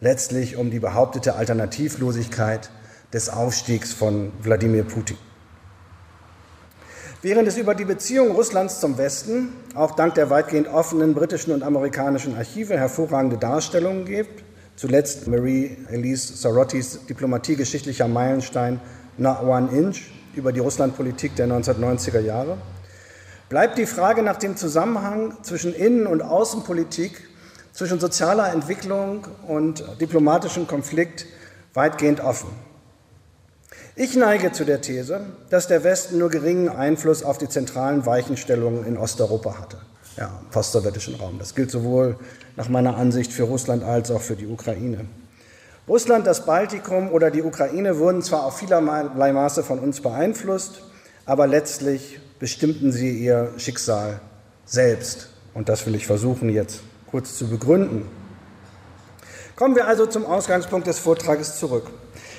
letztlich 0.00 0.56
um 0.56 0.70
die 0.70 0.80
behauptete 0.80 1.34
Alternativlosigkeit 1.34 2.70
des 3.12 3.30
Aufstiegs 3.30 3.92
von 3.94 4.32
Wladimir 4.42 4.84
Putin. 4.84 5.16
Während 7.22 7.48
es 7.48 7.56
über 7.56 7.74
die 7.74 7.84
Beziehung 7.84 8.32
Russlands 8.32 8.80
zum 8.80 8.96
Westen, 8.96 9.48
auch 9.74 9.96
dank 9.96 10.14
der 10.14 10.30
weitgehend 10.30 10.68
offenen 10.68 11.14
britischen 11.14 11.52
und 11.52 11.62
amerikanischen 11.62 12.36
Archive, 12.36 12.76
hervorragende 12.76 13.38
Darstellungen 13.38 14.04
gibt, 14.04 14.44
zuletzt 14.78 15.26
Marie-Elise 15.26 16.36
Sorottis 16.36 17.00
diplomatiegeschichtlicher 17.06 18.06
Meilenstein 18.06 18.80
Not 19.16 19.42
One 19.42 19.70
Inch, 19.76 20.12
über 20.36 20.52
die 20.52 20.60
Russlandpolitik 20.60 21.34
der 21.34 21.48
1990er 21.48 22.20
Jahre, 22.20 22.58
bleibt 23.48 23.76
die 23.76 23.86
Frage 23.86 24.22
nach 24.22 24.36
dem 24.36 24.56
Zusammenhang 24.56 25.36
zwischen 25.42 25.74
Innen- 25.74 26.06
und 26.06 26.22
Außenpolitik, 26.22 27.28
zwischen 27.72 27.98
sozialer 27.98 28.52
Entwicklung 28.52 29.26
und 29.46 29.84
diplomatischem 30.00 30.68
Konflikt 30.68 31.26
weitgehend 31.74 32.20
offen. 32.20 32.50
Ich 33.96 34.14
neige 34.14 34.52
zu 34.52 34.64
der 34.64 34.80
These, 34.80 35.26
dass 35.50 35.66
der 35.66 35.82
Westen 35.82 36.18
nur 36.18 36.30
geringen 36.30 36.68
Einfluss 36.68 37.24
auf 37.24 37.38
die 37.38 37.48
zentralen 37.48 38.06
Weichenstellungen 38.06 38.86
in 38.86 38.96
Osteuropa 38.96 39.58
hatte, 39.58 39.80
ja, 40.18 40.30
postsowjetischen 40.50 41.14
Raum. 41.14 41.38
Das 41.38 41.54
gilt 41.54 41.70
sowohl 41.70 42.16
nach 42.56 42.68
meiner 42.68 42.96
Ansicht 42.96 43.32
für 43.32 43.44
Russland 43.44 43.84
als 43.84 44.10
auch 44.10 44.20
für 44.20 44.36
die 44.36 44.46
Ukraine. 44.46 45.06
Russland, 45.86 46.26
das 46.26 46.44
Baltikum 46.44 47.10
oder 47.10 47.30
die 47.30 47.42
Ukraine 47.42 47.98
wurden 47.98 48.20
zwar 48.20 48.44
auf 48.44 48.58
vielerlei 48.58 49.32
Maße 49.32 49.62
von 49.62 49.78
uns 49.78 50.00
beeinflusst, 50.00 50.82
aber 51.24 51.46
letztlich 51.46 52.20
bestimmten 52.38 52.92
sie 52.92 53.18
ihr 53.18 53.52
Schicksal 53.56 54.20
selbst. 54.66 55.30
Und 55.54 55.68
das 55.68 55.86
will 55.86 55.94
ich 55.94 56.06
versuchen 56.06 56.50
jetzt 56.50 56.80
kurz 57.10 57.36
zu 57.36 57.48
begründen. 57.48 58.06
Kommen 59.56 59.74
wir 59.74 59.86
also 59.86 60.06
zum 60.06 60.26
Ausgangspunkt 60.26 60.86
des 60.86 60.98
Vortrages 60.98 61.58
zurück. 61.58 61.86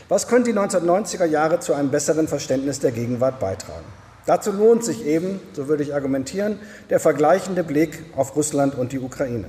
Was 0.10 0.28
können 0.28 0.46
die 0.46 0.54
1990er 0.54 1.26
Jahre 1.26 1.60
zu 1.60 1.74
einem 1.74 1.92
besseren 1.92 2.28
Verständnis 2.28 2.80
der 2.80 2.92
Gegenwart 2.92 3.40
beitragen? 3.40 3.86
Dazu 4.30 4.52
lohnt 4.52 4.86
sich 4.86 5.08
eben, 5.08 5.40
so 5.54 5.68
würde 5.68 5.82
ich 5.82 5.96
argumentieren, 5.96 6.60
der 6.92 7.00
vergleichende 7.00 7.64
Blick 7.64 8.04
auf 8.16 8.36
Russland 8.36 8.76
und 8.76 8.92
die 8.92 9.00
Ukraine. 9.00 9.46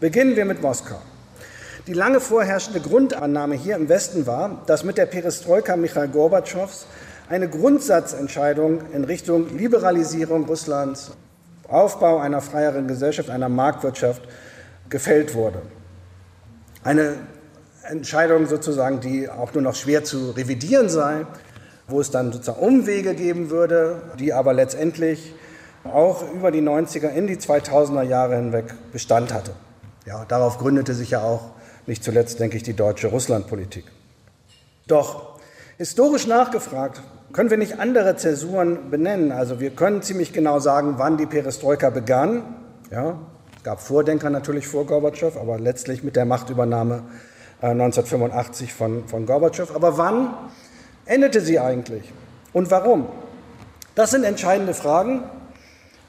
Beginnen 0.00 0.34
wir 0.34 0.44
mit 0.44 0.60
Moskau. 0.60 1.00
Die 1.86 1.92
lange 1.92 2.18
vorherrschende 2.18 2.80
Grundannahme 2.80 3.54
hier 3.54 3.76
im 3.76 3.88
Westen 3.88 4.26
war, 4.26 4.60
dass 4.66 4.82
mit 4.82 4.98
der 4.98 5.06
Perestroika 5.06 5.76
Michail 5.76 6.08
Gorbatschows 6.08 6.88
eine 7.28 7.48
Grundsatzentscheidung 7.48 8.80
in 8.92 9.04
Richtung 9.04 9.56
Liberalisierung 9.56 10.46
Russlands, 10.46 11.12
Aufbau 11.68 12.18
einer 12.18 12.40
freieren 12.40 12.88
Gesellschaft, 12.88 13.30
einer 13.30 13.48
Marktwirtschaft 13.48 14.22
gefällt 14.88 15.36
wurde. 15.36 15.62
Eine 16.82 17.18
Entscheidung 17.88 18.46
sozusagen, 18.46 18.98
die 18.98 19.28
auch 19.28 19.54
nur 19.54 19.62
noch 19.62 19.76
schwer 19.76 20.02
zu 20.02 20.32
revidieren 20.32 20.88
sei, 20.88 21.24
wo 21.86 22.00
es 22.00 22.10
dann 22.10 22.32
sozusagen 22.32 22.60
Umwege 22.60 23.14
geben 23.14 23.50
würde, 23.50 24.00
die 24.18 24.32
aber 24.32 24.52
letztendlich 24.52 25.34
auch 25.84 26.24
über 26.32 26.50
die 26.50 26.62
90er 26.62 27.10
in 27.10 27.26
die 27.26 27.36
2000er 27.36 28.02
Jahre 28.02 28.36
hinweg 28.36 28.74
Bestand 28.92 29.34
hatte. 29.34 29.52
Ja, 30.06 30.24
darauf 30.26 30.58
gründete 30.58 30.94
sich 30.94 31.10
ja 31.10 31.22
auch 31.22 31.50
nicht 31.86 32.02
zuletzt, 32.02 32.40
denke 32.40 32.56
ich, 32.56 32.62
die 32.62 32.74
deutsche 32.74 33.08
Russlandpolitik. 33.08 33.84
Doch 34.86 35.38
historisch 35.76 36.26
nachgefragt, 36.26 37.02
können 37.32 37.50
wir 37.50 37.58
nicht 37.58 37.80
andere 37.80 38.16
Zäsuren 38.16 38.90
benennen? 38.90 39.32
Also 39.32 39.60
wir 39.60 39.70
können 39.70 40.02
ziemlich 40.02 40.32
genau 40.32 40.60
sagen, 40.60 40.94
wann 40.98 41.16
die 41.16 41.26
Perestroika 41.26 41.90
begann. 41.90 42.42
Ja, 42.90 43.18
es 43.56 43.64
gab 43.64 43.80
Vordenker 43.80 44.30
natürlich 44.30 44.68
vor 44.68 44.86
Gorbatschow, 44.86 45.36
aber 45.36 45.58
letztlich 45.58 46.04
mit 46.04 46.16
der 46.16 46.26
Machtübernahme 46.26 47.02
1985 47.60 48.68
äh, 48.68 48.72
von, 48.72 49.08
von 49.08 49.26
Gorbatschow. 49.26 49.74
Aber 49.74 49.98
wann 49.98 50.34
endete 51.06 51.40
sie 51.40 51.58
eigentlich? 51.58 52.12
Und 52.52 52.70
warum? 52.70 53.06
Das 53.94 54.10
sind 54.10 54.24
entscheidende 54.24 54.74
Fragen, 54.74 55.24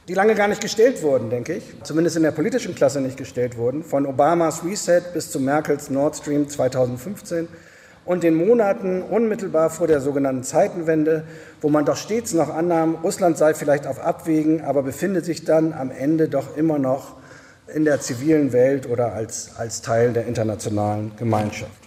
die 0.08 0.14
lange 0.14 0.36
gar 0.36 0.48
nicht 0.48 0.62
gestellt 0.62 1.02
wurden, 1.02 1.30
denke 1.30 1.54
ich, 1.54 1.64
zumindest 1.84 2.16
in 2.16 2.24
der 2.24 2.32
politischen 2.32 2.76
Klasse 2.76 3.02
nicht 3.02 3.18
gestellt 3.18 3.58
wurden, 3.58 3.84
von 3.84 4.06
Obamas 4.06 4.64
Reset 4.64 5.02
bis 5.14 5.32
zu 5.32 5.40
Merkels 5.40 5.90
Nord 5.90 6.16
Stream 6.16 6.48
2015 6.48 7.48
und 8.06 8.24
den 8.24 8.36
Monaten 8.36 9.02
unmittelbar 9.02 9.72
vor 9.72 9.88
der 9.88 10.00
sogenannten 10.00 10.44
Zeitenwende, 10.44 11.24
wo 11.62 11.70
man 11.70 11.86
doch 11.86 11.98
stets 11.98 12.34
noch 12.34 12.50
annahm, 12.50 12.96
Russland 13.04 13.38
sei 13.38 13.56
vielleicht 13.56 13.88
auf 13.88 14.00
Abwägen, 14.00 14.64
aber 14.64 14.84
befinde 14.84 15.22
sich 15.22 15.44
dann 15.44 15.74
am 15.74 15.90
Ende 15.90 16.30
doch 16.30 16.56
immer 16.56 16.78
noch 16.78 17.16
in 17.74 17.84
der 17.84 18.00
zivilen 18.00 18.54
Welt 18.54 18.88
oder 18.88 19.14
als, 19.14 19.52
als 19.58 19.82
Teil 19.82 20.14
der 20.14 20.28
internationalen 20.28 21.14
Gemeinschaft. 21.18 21.85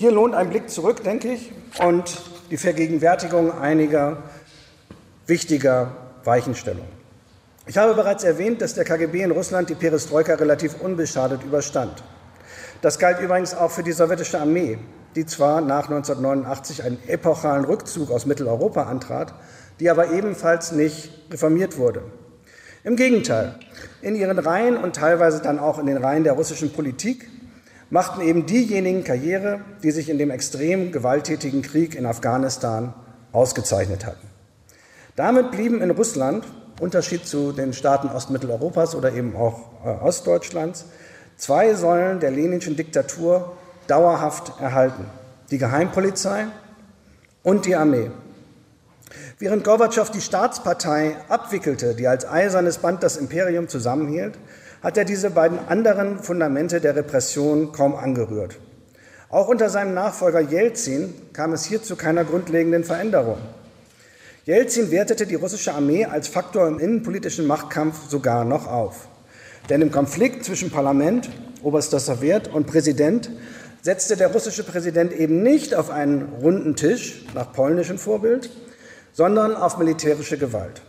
Hier 0.00 0.12
lohnt 0.12 0.34
ein 0.34 0.48
Blick 0.48 0.70
zurück, 0.70 1.04
denke 1.04 1.30
ich, 1.30 1.52
und 1.84 2.22
die 2.50 2.56
Vergegenwärtigung 2.56 3.52
einiger 3.52 4.22
wichtiger 5.26 5.94
Weichenstellungen. 6.24 6.88
Ich 7.66 7.76
habe 7.76 7.92
bereits 7.92 8.24
erwähnt, 8.24 8.62
dass 8.62 8.72
der 8.72 8.86
KGB 8.86 9.20
in 9.20 9.30
Russland 9.30 9.68
die 9.68 9.74
Perestroika 9.74 10.36
relativ 10.36 10.80
unbeschadet 10.80 11.42
überstand. 11.44 12.02
Das 12.80 12.98
galt 12.98 13.20
übrigens 13.20 13.52
auch 13.54 13.70
für 13.70 13.82
die 13.82 13.92
sowjetische 13.92 14.40
Armee, 14.40 14.78
die 15.16 15.26
zwar 15.26 15.60
nach 15.60 15.90
1989 15.90 16.82
einen 16.82 16.98
epochalen 17.06 17.66
Rückzug 17.66 18.10
aus 18.10 18.24
Mitteleuropa 18.24 18.84
antrat, 18.84 19.34
die 19.80 19.90
aber 19.90 20.12
ebenfalls 20.12 20.72
nicht 20.72 21.10
reformiert 21.30 21.76
wurde. 21.76 22.04
Im 22.84 22.96
Gegenteil, 22.96 23.54
in 24.00 24.16
ihren 24.16 24.38
Reihen 24.38 24.78
und 24.78 24.96
teilweise 24.96 25.42
dann 25.42 25.58
auch 25.58 25.78
in 25.78 25.84
den 25.84 25.98
Reihen 25.98 26.24
der 26.24 26.32
russischen 26.32 26.72
Politik 26.72 27.28
machten 27.90 28.20
eben 28.20 28.46
diejenigen 28.46 29.04
Karriere, 29.04 29.60
die 29.82 29.90
sich 29.90 30.08
in 30.08 30.18
dem 30.18 30.30
extrem 30.30 30.92
gewalttätigen 30.92 31.62
Krieg 31.62 31.94
in 31.94 32.06
Afghanistan 32.06 32.94
ausgezeichnet 33.32 34.06
hatten. 34.06 34.26
Damit 35.16 35.50
blieben 35.50 35.82
in 35.82 35.90
Russland 35.90 36.44
Unterschied 36.80 37.26
zu 37.26 37.52
den 37.52 37.74
Staaten 37.74 38.08
Ostmitteleuropas 38.08 38.94
oder 38.94 39.12
eben 39.12 39.36
auch 39.36 39.84
äh, 39.84 39.88
Ostdeutschlands, 39.88 40.86
zwei 41.36 41.74
Säulen 41.74 42.20
der 42.20 42.30
leninschen 42.30 42.74
Diktatur 42.74 43.56
dauerhaft 43.86 44.60
erhalten. 44.60 45.04
Die 45.50 45.58
Geheimpolizei 45.58 46.46
und 47.42 47.66
die 47.66 47.76
Armee. 47.76 48.10
Während 49.38 49.64
Gorbatschow 49.64 50.10
die 50.10 50.20
Staatspartei 50.20 51.16
abwickelte, 51.28 51.94
die 51.94 52.08
als 52.08 52.26
eisernes 52.26 52.78
Band 52.78 53.02
das 53.02 53.16
Imperium 53.16 53.68
zusammenhielt, 53.68 54.38
hat 54.82 54.96
er 54.96 55.04
diese 55.04 55.30
beiden 55.30 55.58
anderen 55.68 56.18
Fundamente 56.18 56.80
der 56.80 56.96
Repression 56.96 57.72
kaum 57.72 57.94
angerührt. 57.94 58.58
Auch 59.28 59.48
unter 59.48 59.68
seinem 59.68 59.94
Nachfolger 59.94 60.40
Jelzin 60.40 61.14
kam 61.32 61.52
es 61.52 61.64
hier 61.64 61.82
zu 61.82 61.96
keiner 61.96 62.24
grundlegenden 62.24 62.82
Veränderung. 62.84 63.38
Jelzin 64.44 64.90
wertete 64.90 65.26
die 65.26 65.36
russische 65.36 65.74
Armee 65.74 66.06
als 66.06 66.26
Faktor 66.26 66.66
im 66.66 66.78
innenpolitischen 66.78 67.46
Machtkampf 67.46 68.08
sogar 68.08 68.44
noch 68.44 68.66
auf. 68.66 69.06
Denn 69.68 69.82
im 69.82 69.92
Konflikt 69.92 70.44
zwischen 70.44 70.70
Parlament, 70.70 71.30
oberster 71.62 72.00
Sowjet 72.00 72.48
und 72.48 72.66
Präsident 72.66 73.30
setzte 73.82 74.16
der 74.16 74.32
russische 74.32 74.64
Präsident 74.64 75.12
eben 75.12 75.42
nicht 75.42 75.74
auf 75.74 75.90
einen 75.90 76.22
runden 76.42 76.74
Tisch 76.74 77.24
nach 77.34 77.52
polnischem 77.52 77.98
Vorbild, 77.98 78.50
sondern 79.12 79.54
auf 79.54 79.78
militärische 79.78 80.38
Gewalt. 80.38 80.82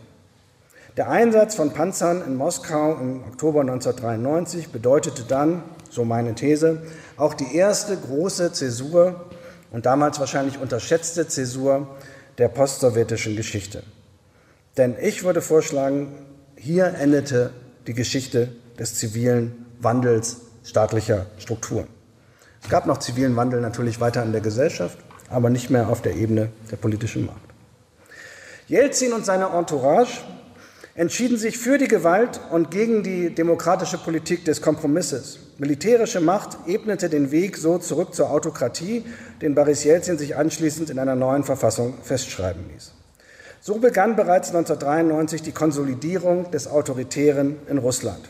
Der 0.98 1.08
Einsatz 1.08 1.54
von 1.54 1.72
Panzern 1.72 2.22
in 2.22 2.36
Moskau 2.36 2.96
im 2.96 3.24
Oktober 3.24 3.62
1993 3.62 4.68
bedeutete 4.68 5.22
dann, 5.22 5.62
so 5.88 6.04
meine 6.04 6.34
These, 6.34 6.82
auch 7.16 7.32
die 7.32 7.56
erste 7.56 7.96
große 7.96 8.52
Zäsur 8.52 9.24
und 9.70 9.86
damals 9.86 10.20
wahrscheinlich 10.20 10.60
unterschätzte 10.60 11.26
Zäsur 11.26 11.86
der 12.36 12.48
postsowjetischen 12.48 13.36
Geschichte. 13.36 13.84
Denn 14.76 14.94
ich 15.00 15.24
würde 15.24 15.40
vorschlagen, 15.40 16.12
hier 16.56 16.94
endete 17.00 17.54
die 17.86 17.94
Geschichte 17.94 18.50
des 18.78 18.94
zivilen 18.94 19.64
Wandels 19.80 20.42
staatlicher 20.62 21.24
Strukturen. 21.38 21.86
Es 22.62 22.68
gab 22.68 22.84
noch 22.84 22.98
zivilen 22.98 23.34
Wandel 23.34 23.62
natürlich 23.62 23.98
weiter 23.98 24.22
in 24.22 24.32
der 24.32 24.42
Gesellschaft, 24.42 24.98
aber 25.30 25.48
nicht 25.48 25.70
mehr 25.70 25.88
auf 25.88 26.02
der 26.02 26.16
Ebene 26.16 26.50
der 26.70 26.76
politischen 26.76 27.24
Macht. 27.24 27.40
Jelzin 28.68 29.14
und 29.14 29.24
seine 29.24 29.46
Entourage 29.46 30.20
entschieden 30.94 31.38
sich 31.38 31.56
für 31.58 31.78
die 31.78 31.88
Gewalt 31.88 32.40
und 32.50 32.70
gegen 32.70 33.02
die 33.02 33.34
demokratische 33.34 33.98
Politik 33.98 34.44
des 34.44 34.60
Kompromisses. 34.60 35.38
Militärische 35.58 36.20
Macht 36.20 36.58
ebnete 36.66 37.08
den 37.08 37.30
Weg 37.30 37.56
so 37.56 37.78
zurück 37.78 38.14
zur 38.14 38.30
Autokratie, 38.30 39.04
den 39.40 39.54
Boris 39.54 39.84
Jelzin 39.84 40.18
sich 40.18 40.36
anschließend 40.36 40.90
in 40.90 40.98
einer 40.98 41.14
neuen 41.14 41.44
Verfassung 41.44 41.94
festschreiben 42.02 42.62
ließ. 42.72 42.92
So 43.60 43.78
begann 43.78 44.16
bereits 44.16 44.48
1993 44.48 45.40
die 45.40 45.52
Konsolidierung 45.52 46.50
des 46.50 46.66
Autoritären 46.66 47.56
in 47.68 47.78
Russland. 47.78 48.28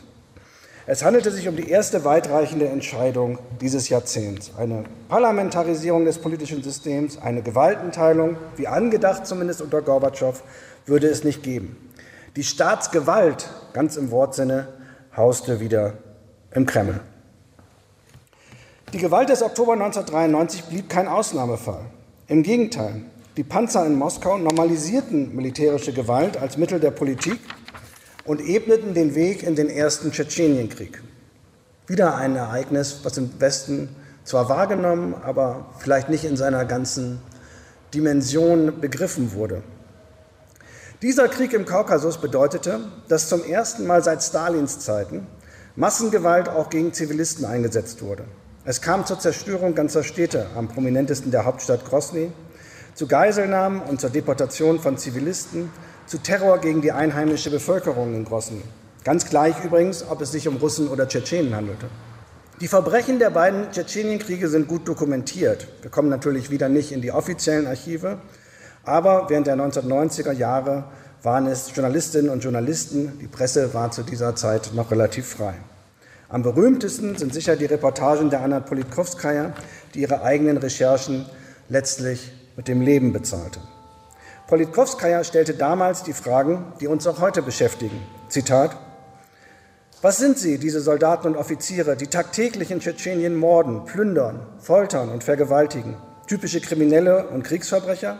Es 0.85 1.03
handelte 1.03 1.31
sich 1.31 1.47
um 1.47 1.55
die 1.55 1.69
erste 1.69 2.03
weitreichende 2.03 2.67
Entscheidung 2.67 3.39
dieses 3.61 3.89
Jahrzehnts. 3.89 4.51
Eine 4.57 4.83
Parlamentarisierung 5.07 6.05
des 6.05 6.17
politischen 6.17 6.61
Systems, 6.61 7.17
eine 7.17 7.41
Gewaltenteilung, 7.41 8.35
wie 8.57 8.67
angedacht 8.67 9.25
zumindest 9.25 9.61
unter 9.61 9.81
Gorbatschow, 9.81 10.43
würde 10.85 11.07
es 11.07 11.23
nicht 11.23 11.41
geben. 11.41 11.77
Die 12.35 12.43
Staatsgewalt, 12.43 13.47
ganz 13.73 13.95
im 13.95 14.09
Wortsinne, 14.09 14.67
hauste 15.15 15.59
wieder 15.59 15.93
im 16.49 16.65
Kreml. 16.65 16.99
Die 18.91 18.97
Gewalt 18.97 19.29
des 19.29 19.43
Oktober 19.43 19.73
1993 19.73 20.63
blieb 20.63 20.89
kein 20.89 21.07
Ausnahmefall. 21.07 21.85
Im 22.27 22.41
Gegenteil, 22.41 23.03
die 23.37 23.43
Panzer 23.43 23.85
in 23.85 23.95
Moskau 23.95 24.39
normalisierten 24.39 25.35
militärische 25.35 25.93
Gewalt 25.93 26.35
als 26.37 26.57
Mittel 26.57 26.79
der 26.79 26.89
Politik 26.89 27.39
und 28.25 28.41
ebneten 28.41 28.95
den 28.95 29.13
Weg 29.13 29.43
in 29.43 29.55
den 29.55 29.69
ersten 29.69 30.11
Tschetschenienkrieg. 30.11 31.03
Wieder 31.85 32.15
ein 32.15 32.35
Ereignis, 32.35 33.01
was 33.03 33.15
im 33.17 33.29
Westen 33.39 33.95
zwar 34.23 34.49
wahrgenommen, 34.49 35.13
aber 35.23 35.67
vielleicht 35.77 36.09
nicht 36.09 36.23
in 36.23 36.35
seiner 36.35 36.65
ganzen 36.65 37.19
Dimension 37.93 38.79
begriffen 38.81 39.33
wurde. 39.33 39.61
Dieser 41.03 41.27
Krieg 41.27 41.51
im 41.51 41.65
Kaukasus 41.65 42.17
bedeutete, 42.17 42.79
dass 43.09 43.27
zum 43.27 43.43
ersten 43.43 43.85
Mal 43.85 44.01
seit 44.01 44.23
Stalins 44.23 44.79
Zeiten 44.79 45.27
Massengewalt 45.75 46.47
auch 46.47 46.69
gegen 46.69 46.93
Zivilisten 46.93 47.43
eingesetzt 47.43 48.01
wurde. 48.01 48.23
Es 48.63 48.79
kam 48.79 49.05
zur 49.05 49.19
Zerstörung 49.19 49.75
ganzer 49.75 50.03
Städte, 50.03 50.45
am 50.55 50.69
prominentesten 50.69 51.29
der 51.29 51.43
Hauptstadt 51.43 51.83
Grosny, 51.83 52.31
zu 52.95 53.05
Geiselnahmen 53.05 53.81
und 53.81 53.99
zur 53.99 54.11
Deportation 54.11 54.79
von 54.79 54.97
Zivilisten, 54.97 55.69
zu 56.05 56.19
Terror 56.19 56.59
gegen 56.59 56.81
die 56.81 56.93
einheimische 56.93 57.51
Bevölkerung 57.51 58.15
in 58.15 58.23
Grosny. 58.23 58.61
Ganz 59.03 59.29
gleich 59.29 59.61
übrigens, 59.61 60.05
ob 60.09 60.21
es 60.21 60.31
sich 60.31 60.47
um 60.47 60.55
Russen 60.55 60.87
oder 60.87 61.09
Tschetschenen 61.09 61.53
handelte. 61.53 61.87
Die 62.61 62.69
Verbrechen 62.69 63.19
der 63.19 63.31
beiden 63.31 63.69
Tschetschenienkriege 63.71 64.47
sind 64.47 64.69
gut 64.69 64.87
dokumentiert. 64.87 65.67
Wir 65.81 65.91
kommen 65.91 66.07
natürlich 66.07 66.49
wieder 66.49 66.69
nicht 66.69 66.93
in 66.93 67.01
die 67.01 67.11
offiziellen 67.11 67.67
Archive, 67.67 68.19
aber 68.85 69.29
während 69.29 69.47
der 69.47 69.55
1990er 69.55 70.33
Jahre 70.33 70.85
waren 71.21 71.47
es 71.47 71.73
Journalistinnen 71.73 72.29
und 72.29 72.43
Journalisten, 72.43 73.17
die 73.19 73.27
Presse 73.27 73.73
war 73.73 73.91
zu 73.91 74.03
dieser 74.03 74.35
Zeit 74.35 74.71
noch 74.73 74.91
relativ 74.91 75.27
frei. 75.27 75.53
Am 76.27 76.43
berühmtesten 76.43 77.15
sind 77.15 77.33
sicher 77.33 77.55
die 77.55 77.65
Reportagen 77.65 78.29
der 78.29 78.41
Anna 78.41 78.59
Politkovskaya, 78.59 79.53
die 79.93 80.01
ihre 80.01 80.23
eigenen 80.23 80.57
Recherchen 80.57 81.25
letztlich 81.69 82.33
mit 82.57 82.67
dem 82.67 82.81
Leben 82.81 83.13
bezahlte. 83.13 83.59
Politkovskaya 84.47 85.23
stellte 85.23 85.53
damals 85.53 86.03
die 86.03 86.13
Fragen, 86.13 86.73
die 86.81 86.87
uns 86.87 87.07
auch 87.07 87.21
heute 87.21 87.41
beschäftigen. 87.41 88.01
Zitat: 88.27 88.75
Was 90.01 90.17
sind 90.17 90.37
sie, 90.37 90.57
diese 90.57 90.81
Soldaten 90.81 91.27
und 91.27 91.37
Offiziere, 91.37 91.95
die 91.95 92.07
tagtäglich 92.07 92.71
in 92.71 92.79
Tschetschenien 92.79 93.35
morden, 93.35 93.85
plündern, 93.85 94.45
foltern 94.59 95.09
und 95.09 95.23
vergewaltigen? 95.23 95.95
Typische 96.27 96.59
Kriminelle 96.59 97.27
und 97.29 97.43
Kriegsverbrecher? 97.43 98.17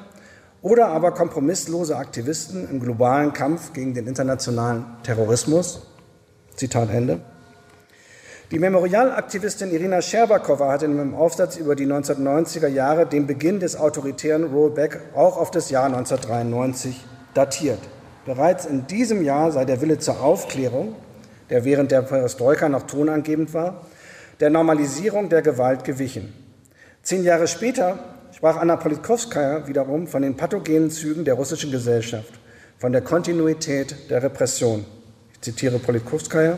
Oder 0.64 0.88
aber 0.88 1.12
kompromisslose 1.12 1.98
Aktivisten 1.98 2.70
im 2.70 2.80
globalen 2.80 3.34
Kampf 3.34 3.74
gegen 3.74 3.94
den 3.94 4.08
internationalen 4.08 4.86
Terrorismus? 5.04 5.86
Zitat 6.56 6.90
Ende. 6.90 7.20
Die 8.50 8.60
Memorialaktivistin 8.60 9.72
Irina 9.72 10.02
Scherbakowa 10.02 10.72
hat 10.72 10.84
in 10.84 10.92
einem 10.92 11.16
Aufsatz 11.16 11.58
über 11.58 11.76
die 11.76 11.86
1990er 11.86 12.68
Jahre 12.68 13.06
den 13.06 13.28
Beginn 13.28 13.60
des 13.60 13.76
autoritären 13.76 14.46
Rollback 14.46 15.02
auch 15.16 15.36
auf 15.36 15.52
das 15.52 15.70
Jahr 15.70 15.88
1993 15.88 17.04
datiert. 17.34 17.80
Bereits 18.26 18.66
in 18.66 18.88
diesem 18.88 19.22
Jahr 19.22 19.52
sei 19.52 19.66
der 19.66 19.82
Wille 19.82 20.00
zur 20.00 20.22
Aufklärung, 20.22 20.96
der 21.50 21.66
während 21.66 21.92
der 21.92 22.04
Perestroika 22.04 22.70
noch 22.70 22.84
tonangebend 22.84 23.54
war, 23.54 23.82
der 24.40 24.50
Normalisierung 24.50 25.28
der 25.28 25.42
Gewalt 25.42 25.84
gewichen. 25.84 26.34
Zehn 27.02 27.26
Jahre 27.26 27.48
später 27.48 28.13
sprach 28.44 28.58
Anna 28.58 28.76
Politkovskaya 28.76 29.70
wiederum 29.70 30.06
von 30.06 30.22
den 30.22 30.36
pathogenen 30.36 30.92
Zügen 30.92 31.24
der 31.24 31.36
russischen 31.36 31.72
Gesellschaft, 31.72 32.34
von 32.78 32.92
der 32.92 33.00
Kontinuität 33.00 34.10
der 34.10 34.22
Repression. 34.22 34.84
Ich 35.32 35.40
zitiere 35.40 35.80
Politkovskaya. 35.80 36.58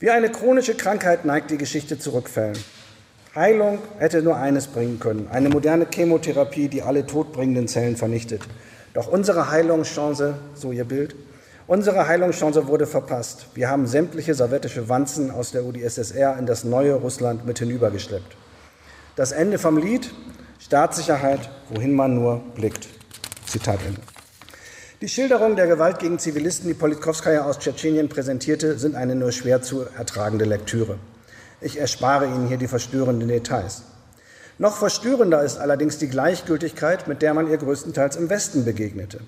Wie 0.00 0.10
eine 0.10 0.32
chronische 0.32 0.74
Krankheit 0.74 1.24
neigt 1.24 1.52
die 1.52 1.58
Geschichte 1.58 1.96
zu 1.96 2.10
Rückfällen. 2.10 2.58
Heilung 3.36 3.78
hätte 4.00 4.20
nur 4.20 4.34
eines 4.34 4.66
bringen 4.66 4.98
können, 4.98 5.28
eine 5.30 5.48
moderne 5.48 5.86
Chemotherapie, 5.88 6.66
die 6.66 6.82
alle 6.82 7.06
todbringenden 7.06 7.68
Zellen 7.68 7.96
vernichtet. 7.96 8.42
Doch 8.94 9.06
unsere 9.06 9.48
Heilungschance, 9.48 10.34
so 10.56 10.72
ihr 10.72 10.86
Bild, 10.86 11.14
unsere 11.68 12.08
Heilungschance 12.08 12.66
wurde 12.66 12.88
verpasst. 12.88 13.46
Wir 13.54 13.70
haben 13.70 13.86
sämtliche 13.86 14.34
sowjetische 14.34 14.88
Wanzen 14.88 15.30
aus 15.30 15.52
der 15.52 15.64
UdSSR 15.64 16.36
in 16.36 16.46
das 16.46 16.64
neue 16.64 16.94
Russland 16.94 17.46
mit 17.46 17.60
hinübergeschleppt. 17.60 18.36
Das 19.14 19.30
Ende 19.30 19.58
vom 19.58 19.76
Lied, 19.76 20.10
Staatssicherheit, 20.72 21.50
wohin 21.68 21.92
man 21.92 22.14
nur 22.14 22.40
blickt. 22.54 22.88
Zitat 23.44 23.80
Ende. 23.86 24.00
Die 25.02 25.08
Schilderungen 25.10 25.54
der 25.54 25.66
Gewalt 25.66 25.98
gegen 25.98 26.18
Zivilisten, 26.18 26.66
die 26.66 26.72
Politkovskaya 26.72 27.44
aus 27.44 27.58
Tschetschenien 27.58 28.08
präsentierte, 28.08 28.78
sind 28.78 28.94
eine 28.94 29.14
nur 29.14 29.32
schwer 29.32 29.60
zu 29.60 29.84
ertragende 29.98 30.46
Lektüre. 30.46 30.98
Ich 31.60 31.78
erspare 31.78 32.24
Ihnen 32.24 32.48
hier 32.48 32.56
die 32.56 32.68
verstörenden 32.68 33.28
Details. 33.28 33.82
Noch 34.56 34.78
verstörender 34.78 35.42
ist 35.42 35.58
allerdings 35.58 35.98
die 35.98 36.08
Gleichgültigkeit, 36.08 37.06
mit 37.06 37.20
der 37.20 37.34
man 37.34 37.50
ihr 37.50 37.58
größtenteils 37.58 38.16
im 38.16 38.30
Westen 38.30 38.64
begegnete. 38.64 39.20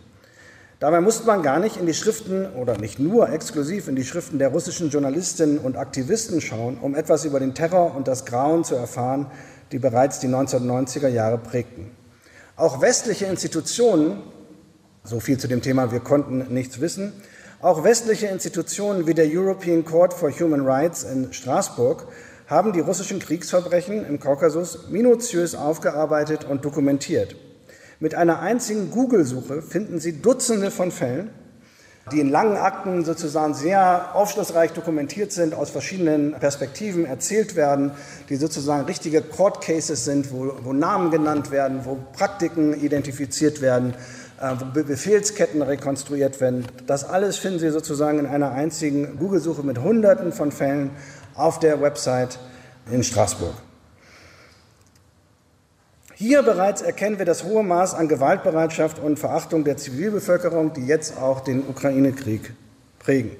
Dabei 0.80 1.02
musste 1.02 1.26
man 1.26 1.42
gar 1.42 1.58
nicht 1.58 1.76
in 1.76 1.84
die 1.84 1.92
Schriften 1.92 2.46
oder 2.54 2.78
nicht 2.78 2.98
nur 2.98 3.28
exklusiv 3.28 3.86
in 3.88 3.96
die 3.96 4.04
Schriften 4.04 4.38
der 4.38 4.48
russischen 4.48 4.88
Journalistinnen 4.88 5.58
und 5.58 5.76
Aktivisten 5.76 6.40
schauen, 6.40 6.78
um 6.80 6.94
etwas 6.94 7.26
über 7.26 7.38
den 7.38 7.54
Terror 7.54 7.94
und 7.94 8.08
das 8.08 8.24
Grauen 8.24 8.64
zu 8.64 8.76
erfahren, 8.76 9.26
die 9.74 9.80
bereits 9.80 10.20
die 10.20 10.28
1990er 10.28 11.08
Jahre 11.08 11.36
prägten. 11.36 11.90
Auch 12.54 12.80
westliche 12.80 13.26
Institutionen 13.26 14.22
so 15.02 15.18
viel 15.18 15.36
zu 15.36 15.48
dem 15.48 15.62
Thema, 15.62 15.90
wir 15.90 15.98
konnten 15.98 16.46
nichts 16.54 16.80
wissen. 16.80 17.12
Auch 17.60 17.82
westliche 17.82 18.28
Institutionen 18.28 19.08
wie 19.08 19.14
der 19.14 19.26
European 19.28 19.84
Court 19.84 20.14
for 20.14 20.30
Human 20.30 20.64
Rights 20.64 21.02
in 21.02 21.32
Straßburg 21.32 22.06
haben 22.46 22.72
die 22.72 22.78
russischen 22.78 23.18
Kriegsverbrechen 23.18 24.06
im 24.06 24.20
Kaukasus 24.20 24.90
minutiös 24.90 25.56
aufgearbeitet 25.56 26.44
und 26.44 26.64
dokumentiert. 26.64 27.34
Mit 27.98 28.14
einer 28.14 28.38
einzigen 28.40 28.92
Google-Suche 28.92 29.60
finden 29.60 29.98
Sie 29.98 30.22
Dutzende 30.22 30.70
von 30.70 30.92
Fällen, 30.92 31.30
die 32.12 32.20
in 32.20 32.28
langen 32.30 32.56
Akten 32.56 33.04
sozusagen 33.04 33.54
sehr 33.54 34.14
aufschlussreich 34.14 34.72
dokumentiert 34.72 35.32
sind, 35.32 35.54
aus 35.54 35.70
verschiedenen 35.70 36.32
Perspektiven 36.34 37.06
erzählt 37.06 37.56
werden, 37.56 37.92
die 38.28 38.36
sozusagen 38.36 38.84
richtige 38.84 39.22
Court 39.22 39.62
Cases 39.62 40.04
sind, 40.04 40.30
wo, 40.30 40.52
wo 40.62 40.72
Namen 40.72 41.10
genannt 41.10 41.50
werden, 41.50 41.80
wo 41.84 41.98
Praktiken 42.12 42.78
identifiziert 42.78 43.62
werden, 43.62 43.94
äh, 44.40 44.52
wo 44.58 44.82
Befehlsketten 44.82 45.62
rekonstruiert 45.62 46.40
werden. 46.40 46.66
Das 46.86 47.08
alles 47.08 47.38
finden 47.38 47.58
Sie 47.58 47.70
sozusagen 47.70 48.18
in 48.18 48.26
einer 48.26 48.52
einzigen 48.52 49.18
Google-Suche 49.18 49.62
mit 49.62 49.78
Hunderten 49.78 50.32
von 50.32 50.52
Fällen 50.52 50.90
auf 51.34 51.58
der 51.58 51.80
Website 51.80 52.38
in 52.90 53.02
Straßburg. 53.02 53.54
Hier 56.16 56.44
bereits 56.44 56.80
erkennen 56.80 57.18
wir 57.18 57.26
das 57.26 57.42
hohe 57.42 57.64
Maß 57.64 57.94
an 57.94 58.06
Gewaltbereitschaft 58.06 59.00
und 59.00 59.18
Verachtung 59.18 59.64
der 59.64 59.76
Zivilbevölkerung, 59.76 60.72
die 60.72 60.86
jetzt 60.86 61.18
auch 61.18 61.40
den 61.40 61.68
Ukraine-Krieg 61.68 62.52
prägen. 63.00 63.32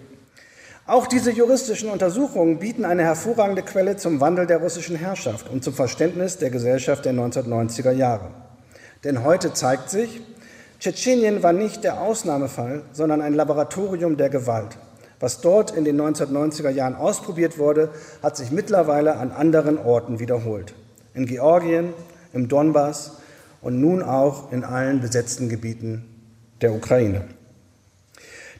Auch 0.84 1.06
diese 1.06 1.30
juristischen 1.30 1.88
Untersuchungen 1.88 2.58
bieten 2.58 2.84
eine 2.84 3.04
hervorragende 3.04 3.62
Quelle 3.62 3.96
zum 3.96 4.20
Wandel 4.20 4.46
der 4.46 4.58
russischen 4.58 4.96
Herrschaft 4.96 5.48
und 5.48 5.62
zum 5.62 5.72
Verständnis 5.72 6.38
der 6.38 6.50
Gesellschaft 6.50 7.04
der 7.04 7.14
1990er 7.14 7.92
Jahre. 7.92 8.30
Denn 9.04 9.22
heute 9.22 9.52
zeigt 9.52 9.88
sich, 9.88 10.20
Tschetschenien 10.80 11.44
war 11.44 11.52
nicht 11.52 11.84
der 11.84 12.00
Ausnahmefall, 12.00 12.82
sondern 12.92 13.22
ein 13.22 13.34
Laboratorium 13.34 14.16
der 14.16 14.30
Gewalt. 14.30 14.76
Was 15.20 15.40
dort 15.40 15.70
in 15.70 15.84
den 15.84 15.98
1990er 15.98 16.70
Jahren 16.70 16.96
ausprobiert 16.96 17.56
wurde, 17.56 17.90
hat 18.20 18.37
sich 18.37 18.50
mittlerweile 18.50 19.16
an 19.16 19.30
anderen 19.30 19.78
Orten 19.78 20.18
wiederholt. 20.18 20.74
In 21.14 21.26
Georgien, 21.26 21.94
im 22.35 22.49
Donbass 22.49 23.18
und 23.62 23.81
nun 23.81 24.03
auch 24.03 24.53
in 24.53 24.64
allen 24.64 25.01
besetzten 25.01 25.49
Gebieten 25.49 26.05
der 26.61 26.73
Ukraine. 26.73 27.25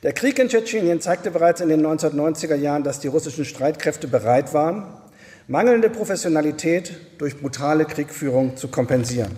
Der 0.03 0.13
Krieg 0.13 0.39
in 0.39 0.49
Tschetschenien 0.49 1.01
zeigte 1.01 1.31
bereits 1.31 1.61
in 1.61 1.69
den 1.69 1.85
1990er 1.85 2.57
Jahren, 2.57 2.85
dass 2.85 3.01
die 3.01 3.09
russischen 3.09 3.45
Streitkräfte 3.45 4.07
bereit 4.07 4.53
waren, 4.53 4.85
mangelnde 5.49 5.91
Professionalität 5.91 6.95
durch 7.19 7.41
brutale 7.41 7.85
Kriegführung 7.85 8.57
zu 8.57 8.69
kompensieren. 8.69 9.33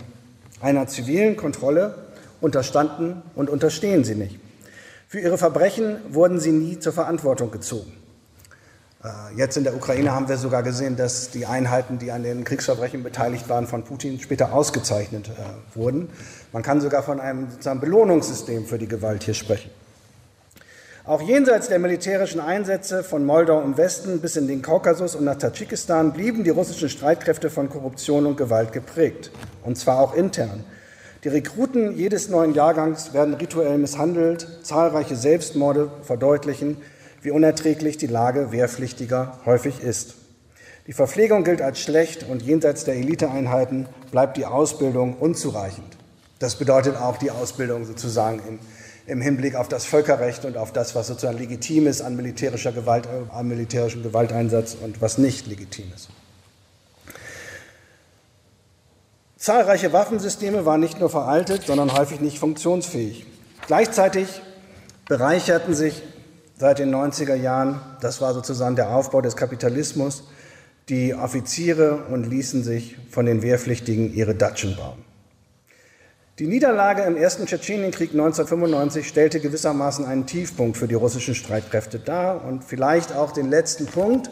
Einer 0.61 0.87
zivilen 0.87 1.37
Kontrolle 1.37 1.95
unterstanden 2.41 3.23
und 3.35 3.51
unterstehen 3.51 4.05
sie 4.05 4.15
nicht. 4.15 4.39
Für 5.09 5.21
ihre 5.21 5.39
Verbrechen 5.39 5.99
wurden 6.09 6.41
sie 6.41 6.53
nie 6.53 6.79
zur 6.79 6.93
Verantwortung 6.93 7.51
gezogen. 7.51 7.93
Äh, 9.07 9.37
jetzt 9.37 9.57
in 9.57 9.65
der 9.65 9.75
Ukraine 9.75 10.13
haben 10.13 10.29
wir 10.29 10.37
sogar 10.37 10.63
gesehen, 10.63 10.97
dass 10.97 11.31
die 11.31 11.47
Einheiten, 11.47 11.99
die 11.99 12.11
an 12.11 12.23
den 12.23 12.45
Kriegsverbrechen 12.45 13.03
beteiligt 13.03 13.49
waren, 13.49 13.67
von 13.67 13.85
Putin 13.85 14.19
später 14.19 14.53
ausgezeichnet 14.53 15.29
äh, 15.29 15.77
wurden. 15.77 16.09
Man 16.53 16.63
kann 16.63 16.81
sogar 16.81 17.03
von 17.03 17.21
einem 17.21 17.51
sozusagen 17.51 17.81
Belohnungssystem 17.81 18.67
für 18.67 18.79
die 18.79 18.89
Gewalt 18.89 19.23
hier 19.23 19.35
sprechen. 19.35 19.71
Auch 21.05 21.23
jenseits 21.23 21.69
der 21.69 21.79
militärischen 21.79 22.41
Einsätze 22.41 23.05
von 23.05 23.25
Moldau 23.25 23.63
im 23.63 23.77
Westen 23.77 24.21
bis 24.21 24.35
in 24.35 24.49
den 24.49 24.61
Kaukasus 24.61 25.15
und 25.15 25.25
nach 25.25 25.37
Tadschikistan 25.37 26.13
blieben 26.13 26.43
die 26.43 26.51
russischen 26.51 26.89
Streitkräfte 26.89 27.49
von 27.49 27.69
Korruption 27.69 28.27
und 28.27 28.37
Gewalt 28.37 28.73
geprägt, 28.73 29.31
und 29.63 29.79
zwar 29.79 30.01
auch 30.01 30.15
intern. 30.15 30.65
Die 31.23 31.29
Rekruten 31.29 31.97
jedes 31.97 32.29
neuen 32.29 32.55
Jahrgangs 32.55 33.15
werden 33.15 33.35
rituell 33.35 33.79
misshandelt, 33.79 34.49
zahlreiche 34.65 35.15
Selbstmorde 35.15 35.91
verdeutlichen, 36.03 36.79
wie 37.23 37.31
unerträglich 37.31 37.97
die 37.97 38.07
Lage 38.07 38.53
Wehrpflichtiger 38.53 39.39
häufig 39.45 39.81
ist. 39.81 40.15
Die 40.87 40.93
Verpflegung 40.93 41.43
gilt 41.43 41.63
als 41.63 41.81
schlecht 41.81 42.23
und 42.29 42.43
jenseits 42.43 42.85
der 42.85 42.95
Eliteeinheiten 42.95 43.89
bleibt 44.13 44.37
die 44.37 44.47
Ausbildung 44.47 45.17
unzureichend. 45.17 45.97
Das 46.39 46.57
bedeutet 46.57 46.97
auch 46.97 47.17
die 47.17 47.31
Ausbildung 47.31 47.85
sozusagen 47.87 48.41
im, 48.47 48.59
im 49.07 49.21
Hinblick 49.21 49.57
auf 49.57 49.69
das 49.69 49.85
Völkerrecht 49.85 50.45
und 50.45 50.57
auf 50.57 50.73
das, 50.73 50.95
was 50.95 51.09
sozusagen 51.09 51.39
legitim 51.39 51.87
ist 51.87 52.03
an, 52.03 52.15
militärischer 52.15 52.73
Gewalt, 52.73 53.07
äh, 53.07 53.35
an 53.35 53.49
militärischem 53.49 54.03
Gewalteinsatz 54.03 54.77
und 54.81 55.01
was 55.01 55.19
nicht 55.19 55.47
legitim 55.47 55.93
ist. 55.95 56.09
Zahlreiche 59.39 59.93
Waffensysteme 59.93 60.67
waren 60.67 60.81
nicht 60.81 61.01
nur 61.01 61.11
veraltet, 61.11 61.67
sondern 61.67 61.93
häufig 61.97 62.21
nicht 62.21 62.39
funktionsfähig. 62.39 63.27
Gleichzeitig 63.67 64.43
bereicherten 65.09 65.75
sich 65.75 66.03
seit 66.59 66.79
den 66.79 66.95
90er 66.95 67.35
Jahren. 67.35 67.81
Das 68.01 68.21
war 68.21 68.35
sozusagen 68.35 68.77
der 68.77 68.91
Aufbau 68.91 69.21
des 69.21 69.37
Kapitalismus. 69.37 70.25
Die 70.89 71.15
Offiziere 71.15 72.05
und 72.11 72.27
ließen 72.27 72.63
sich 72.63 72.97
von 73.11 73.27
den 73.27 73.43
Wehrpflichtigen 73.43 74.15
ihre 74.15 74.35
Datschen 74.35 74.77
bauen. 74.77 75.05
Die 76.39 76.47
Niederlage 76.47 77.03
im 77.03 77.17
ersten 77.17 77.47
Tschetschenienkrieg 77.47 78.11
1995 78.11 79.09
stellte 79.09 79.41
gewissermaßen 79.41 80.05
einen 80.05 80.27
Tiefpunkt 80.27 80.77
für 80.77 80.87
die 80.87 80.95
russischen 80.95 81.35
Streitkräfte 81.35 81.99
dar 81.99 82.45
und 82.45 82.63
vielleicht 82.63 83.15
auch 83.17 83.33
den 83.33 83.49
letzten 83.49 83.87
Punkt, 83.87 84.31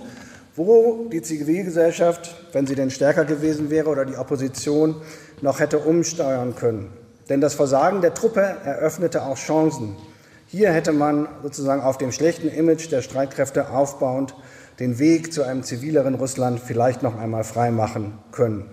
wo 0.54 1.08
die 1.10 1.22
Zivilgesellschaft, 1.22 2.36
wenn 2.52 2.66
sie 2.66 2.74
denn 2.74 2.90
stärker 2.90 3.24
gewesen 3.24 3.70
wäre 3.70 3.88
oder 3.88 4.04
die 4.04 4.16
Opposition, 4.16 5.00
noch 5.40 5.60
hätte 5.60 5.78
umsteuern 5.78 6.54
können. 6.54 6.92
Denn 7.30 7.40
das 7.40 7.54
Versagen 7.54 8.02
der 8.02 8.14
Truppe 8.14 8.42
eröffnete 8.64 9.24
auch 9.24 9.38
Chancen 9.38 9.96
hier 10.46 10.72
hätte 10.72 10.92
man 10.92 11.28
sozusagen 11.42 11.82
auf 11.82 11.98
dem 11.98 12.12
schlechten 12.12 12.48
Image 12.48 12.90
der 12.90 13.02
Streitkräfte 13.02 13.70
aufbauend 13.70 14.34
den 14.78 14.98
Weg 14.98 15.32
zu 15.32 15.42
einem 15.42 15.62
zivileren 15.62 16.14
Russland 16.14 16.60
vielleicht 16.60 17.02
noch 17.02 17.16
einmal 17.16 17.44
freimachen 17.44 18.18
können. 18.32 18.70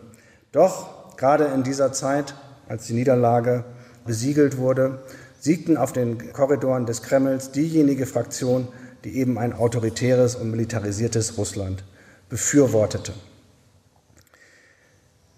Doch 0.52 1.16
gerade 1.18 1.46
in 1.46 1.64
dieser 1.64 1.94
Zeit, 1.94 2.36
als 2.68 2.88
die 2.88 2.94
Niederlage 2.94 3.64
besiegelt 4.06 4.58
wurde, 4.58 5.00
siegten 5.40 5.78
auf 5.78 5.92
den 5.94 6.34
Korridoren 6.34 6.86
des 6.86 7.02
Kremls 7.02 7.52
diejenige 7.52 8.06
Fraktion, 8.06 8.68
die 9.04 9.18
eben 9.18 9.38
ein 9.38 9.54
autoritäres 9.54 10.36
und 10.36 10.52
militarisiertes 10.52 11.38
Russland 11.38 11.84
befürwortete. 12.30 13.14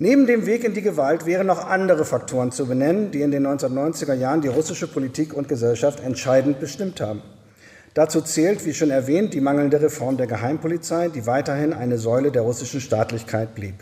Neben 0.05 0.27
dem 0.27 0.45
Weg 0.45 0.65
in 0.65 0.73
die 0.73 0.81
Gewalt 0.81 1.25
wären 1.25 1.47
noch 1.47 1.65
andere 1.65 2.03
Faktoren 2.03 2.51
zu 2.51 2.65
benennen, 2.65 3.11
die 3.11 3.21
in 3.21 3.31
den 3.31 3.47
1990er 3.47 4.13
Jahren 4.13 4.41
die 4.41 4.49
russische 4.49 4.85
Politik 4.85 5.33
und 5.33 5.47
Gesellschaft 5.47 6.01
entscheidend 6.01 6.59
bestimmt 6.59 6.99
haben. 6.99 7.21
Dazu 7.93 8.19
zählt, 8.19 8.65
wie 8.65 8.73
schon 8.73 8.89
erwähnt, 8.89 9.33
die 9.33 9.39
mangelnde 9.39 9.81
Reform 9.81 10.17
der 10.17 10.27
Geheimpolizei, 10.27 11.07
die 11.07 11.25
weiterhin 11.25 11.71
eine 11.71 11.97
Säule 11.97 12.33
der 12.33 12.41
russischen 12.41 12.81
Staatlichkeit 12.81 13.55
blieb. 13.55 13.75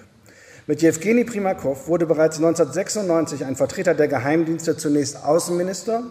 Mit 0.67 0.84
Jewgeni 0.84 1.23
Primakov 1.23 1.88
wurde 1.88 2.05
bereits 2.05 2.38
1996 2.38 3.43
ein 3.43 3.55
Vertreter 3.55 3.95
der 3.95 4.07
Geheimdienste 4.07 4.77
zunächst 4.77 5.25
Außenminister 5.25 6.03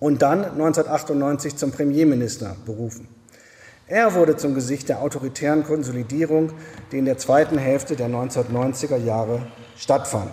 und 0.00 0.22
dann 0.22 0.42
1998 0.42 1.54
zum 1.54 1.70
Premierminister 1.70 2.56
berufen. 2.64 3.06
Er 3.90 4.12
wurde 4.12 4.36
zum 4.36 4.54
Gesicht 4.54 4.90
der 4.90 5.00
autoritären 5.00 5.64
Konsolidierung, 5.64 6.52
die 6.92 6.98
in 6.98 7.06
der 7.06 7.16
zweiten 7.16 7.56
Hälfte 7.56 7.96
der 7.96 8.08
1990er 8.08 8.98
Jahre 8.98 9.46
stattfand. 9.78 10.32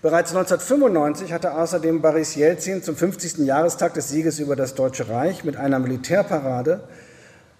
Bereits 0.00 0.34
1995 0.34 1.30
hatte 1.30 1.54
außerdem 1.54 2.00
Boris 2.00 2.34
Jelzin 2.34 2.82
zum 2.82 2.96
50. 2.96 3.46
Jahrestag 3.46 3.92
des 3.92 4.08
Sieges 4.08 4.38
über 4.38 4.56
das 4.56 4.74
Deutsche 4.74 5.10
Reich 5.10 5.44
mit 5.44 5.56
einer 5.56 5.78
Militärparade 5.78 6.88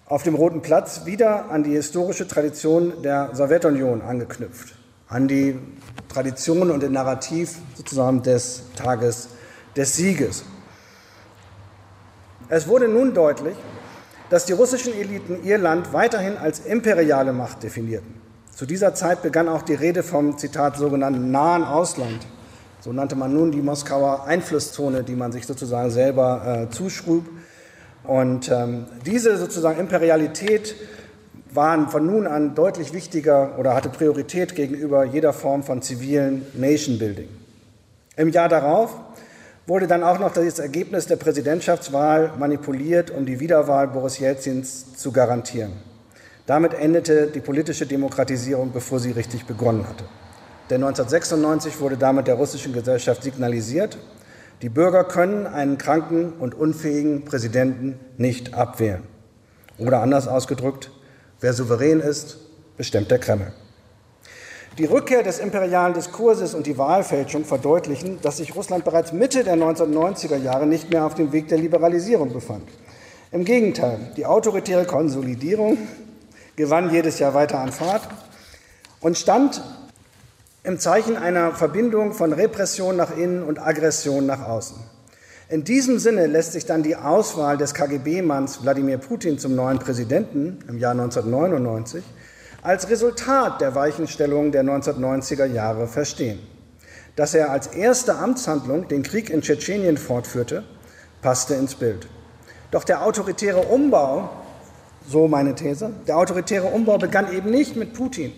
auf 0.07 0.23
dem 0.23 0.33
Roten 0.33 0.63
Platz 0.63 1.05
wieder 1.05 1.51
an 1.51 1.63
die 1.63 1.73
historische 1.73 2.27
Tradition 2.27 3.03
der 3.03 3.29
Sowjetunion 3.33 4.01
angeknüpft, 4.01 4.73
an 5.07 5.27
die 5.27 5.59
Tradition 6.09 6.71
und 6.71 6.81
den 6.81 6.93
Narrativ 6.93 7.59
sozusagen 7.75 8.23
des 8.23 8.63
Tages 8.75 9.29
des 9.75 9.95
Sieges. 9.95 10.43
Es 12.49 12.67
wurde 12.67 12.87
nun 12.87 13.13
deutlich, 13.13 13.55
dass 14.33 14.45
die 14.45 14.53
russischen 14.53 14.99
Eliten 14.99 15.43
ihr 15.43 15.59
Land 15.59 15.93
weiterhin 15.93 16.37
als 16.37 16.61
imperiale 16.61 17.33
Macht 17.33 17.61
definierten. 17.61 18.15
Zu 18.49 18.65
dieser 18.65 18.95
Zeit 18.95 19.21
begann 19.21 19.47
auch 19.47 19.61
die 19.61 19.75
Rede 19.75 20.01
vom, 20.01 20.39
Zitat, 20.39 20.75
sogenannten 20.75 21.29
nahen 21.29 21.63
Ausland. 21.63 22.25
So 22.81 22.91
nannte 22.91 23.15
man 23.15 23.31
nun 23.31 23.51
die 23.51 23.61
Moskauer 23.61 24.25
Einflusszone, 24.25 25.03
die 25.03 25.13
man 25.13 25.31
sich 25.31 25.45
sozusagen 25.45 25.91
selber 25.91 26.65
äh, 26.67 26.73
zuschrub. 26.73 27.29
Und 28.05 28.49
ähm, 28.49 28.87
diese 29.05 29.37
sozusagen 29.37 29.79
Imperialität 29.79 30.77
war 31.51 31.87
von 31.91 32.03
nun 32.03 32.25
an 32.25 32.55
deutlich 32.55 32.91
wichtiger 32.91 33.59
oder 33.59 33.75
hatte 33.75 33.89
Priorität 33.89 34.55
gegenüber 34.55 35.03
jeder 35.03 35.33
Form 35.33 35.61
von 35.61 35.83
zivilen 35.83 36.43
Nation 36.55 36.97
Building. 36.97 37.29
Im 38.15 38.29
Jahr 38.29 38.49
darauf 38.49 38.95
wurde 39.65 39.87
dann 39.87 40.03
auch 40.03 40.19
noch 40.19 40.33
das 40.33 40.59
Ergebnis 40.59 41.07
der 41.07 41.15
Präsidentschaftswahl 41.15 42.33
manipuliert, 42.37 43.11
um 43.11 43.25
die 43.25 43.39
Wiederwahl 43.39 43.87
Boris 43.87 44.19
Jelzins 44.19 44.95
zu 44.95 45.11
garantieren. 45.11 45.73
Damit 46.45 46.73
endete 46.73 47.27
die 47.27 47.39
politische 47.39 47.85
Demokratisierung, 47.85 48.73
bevor 48.73 48.99
sie 48.99 49.11
richtig 49.11 49.45
begonnen 49.45 49.87
hatte. 49.87 50.03
Denn 50.69 50.83
1996 50.83 51.79
wurde 51.79 51.97
damit 51.97 52.27
der 52.27 52.35
russischen 52.35 52.73
Gesellschaft 52.73 53.23
signalisiert, 53.23 53.97
die 54.61 54.69
Bürger 54.69 55.03
können 55.03 55.45
einen 55.45 55.77
kranken 55.77 56.33
und 56.39 56.55
unfähigen 56.55 57.25
Präsidenten 57.25 57.99
nicht 58.17 58.53
abwählen. 58.53 59.03
Oder 59.77 60.01
anders 60.01 60.27
ausgedrückt, 60.27 60.91
wer 61.41 61.53
souverän 61.53 61.99
ist, 61.99 62.37
bestimmt 62.77 63.11
der 63.11 63.19
Kreml. 63.19 63.53
Die 64.79 64.85
Rückkehr 64.85 65.21
des 65.21 65.37
imperialen 65.37 65.93
Diskurses 65.93 66.55
und 66.55 66.65
die 66.65 66.79
Wahlfälschung 66.79 67.45
verdeutlichen, 67.45 68.17
dass 68.23 68.37
sich 68.37 68.55
Russland 68.55 68.83
bereits 68.83 69.13
Mitte 69.13 69.43
der 69.43 69.55
1990er 69.55 70.37
Jahre 70.37 70.65
nicht 70.65 70.89
mehr 70.89 71.05
auf 71.05 71.13
dem 71.13 71.31
Weg 71.31 71.47
der 71.47 71.59
Liberalisierung 71.59 72.33
befand. 72.33 72.63
Im 73.31 73.45
Gegenteil, 73.45 73.99
die 74.17 74.25
autoritäre 74.25 74.85
Konsolidierung 74.85 75.77
gewann 76.55 76.91
jedes 76.91 77.19
Jahr 77.19 77.35
weiter 77.35 77.59
an 77.59 77.71
Fahrt 77.71 78.01
und 78.99 79.15
stand 79.15 79.61
im 80.63 80.79
Zeichen 80.79 81.17
einer 81.17 81.51
Verbindung 81.51 82.13
von 82.13 82.33
Repression 82.33 82.95
nach 82.95 83.15
innen 83.15 83.43
und 83.43 83.59
Aggression 83.59 84.25
nach 84.25 84.47
außen. 84.47 84.77
In 85.49 85.63
diesem 85.63 85.99
Sinne 85.99 86.25
lässt 86.25 86.53
sich 86.53 86.65
dann 86.65 86.81
die 86.81 86.95
Auswahl 86.95 87.57
des 87.57 87.75
KGB-Manns 87.75 88.63
Wladimir 88.63 88.97
Putin 88.97 89.37
zum 89.37 89.53
neuen 89.53 89.77
Präsidenten 89.77 90.57
im 90.67 90.79
Jahr 90.79 90.93
1999 90.93 92.03
als 92.63 92.89
Resultat 92.89 93.59
der 93.59 93.75
Weichenstellung 93.75 94.53
der 94.53 94.63
1990er 94.63 95.45
Jahre 95.45 95.87
verstehen. 95.87 96.39
Dass 97.17 97.33
er 97.33 97.51
als 97.51 97.67
erste 97.67 98.15
Amtshandlung 98.15 98.87
den 98.87 99.03
Krieg 99.03 99.29
in 99.29 99.41
Tschetschenien 99.41 99.97
fortführte, 99.97 100.63
passte 101.21 101.55
ins 101.55 101.75
Bild. 101.75 102.07
Doch 102.71 102.85
der 102.85 103.05
autoritäre 103.05 103.59
Umbau, 103.59 104.29
so 105.07 105.27
meine 105.27 105.53
These, 105.55 105.91
der 106.07 106.17
autoritäre 106.17 106.67
Umbau 106.67 106.97
begann 106.97 107.31
eben 107.33 107.51
nicht 107.51 107.75
mit 107.75 107.93
Putin. 107.93 108.31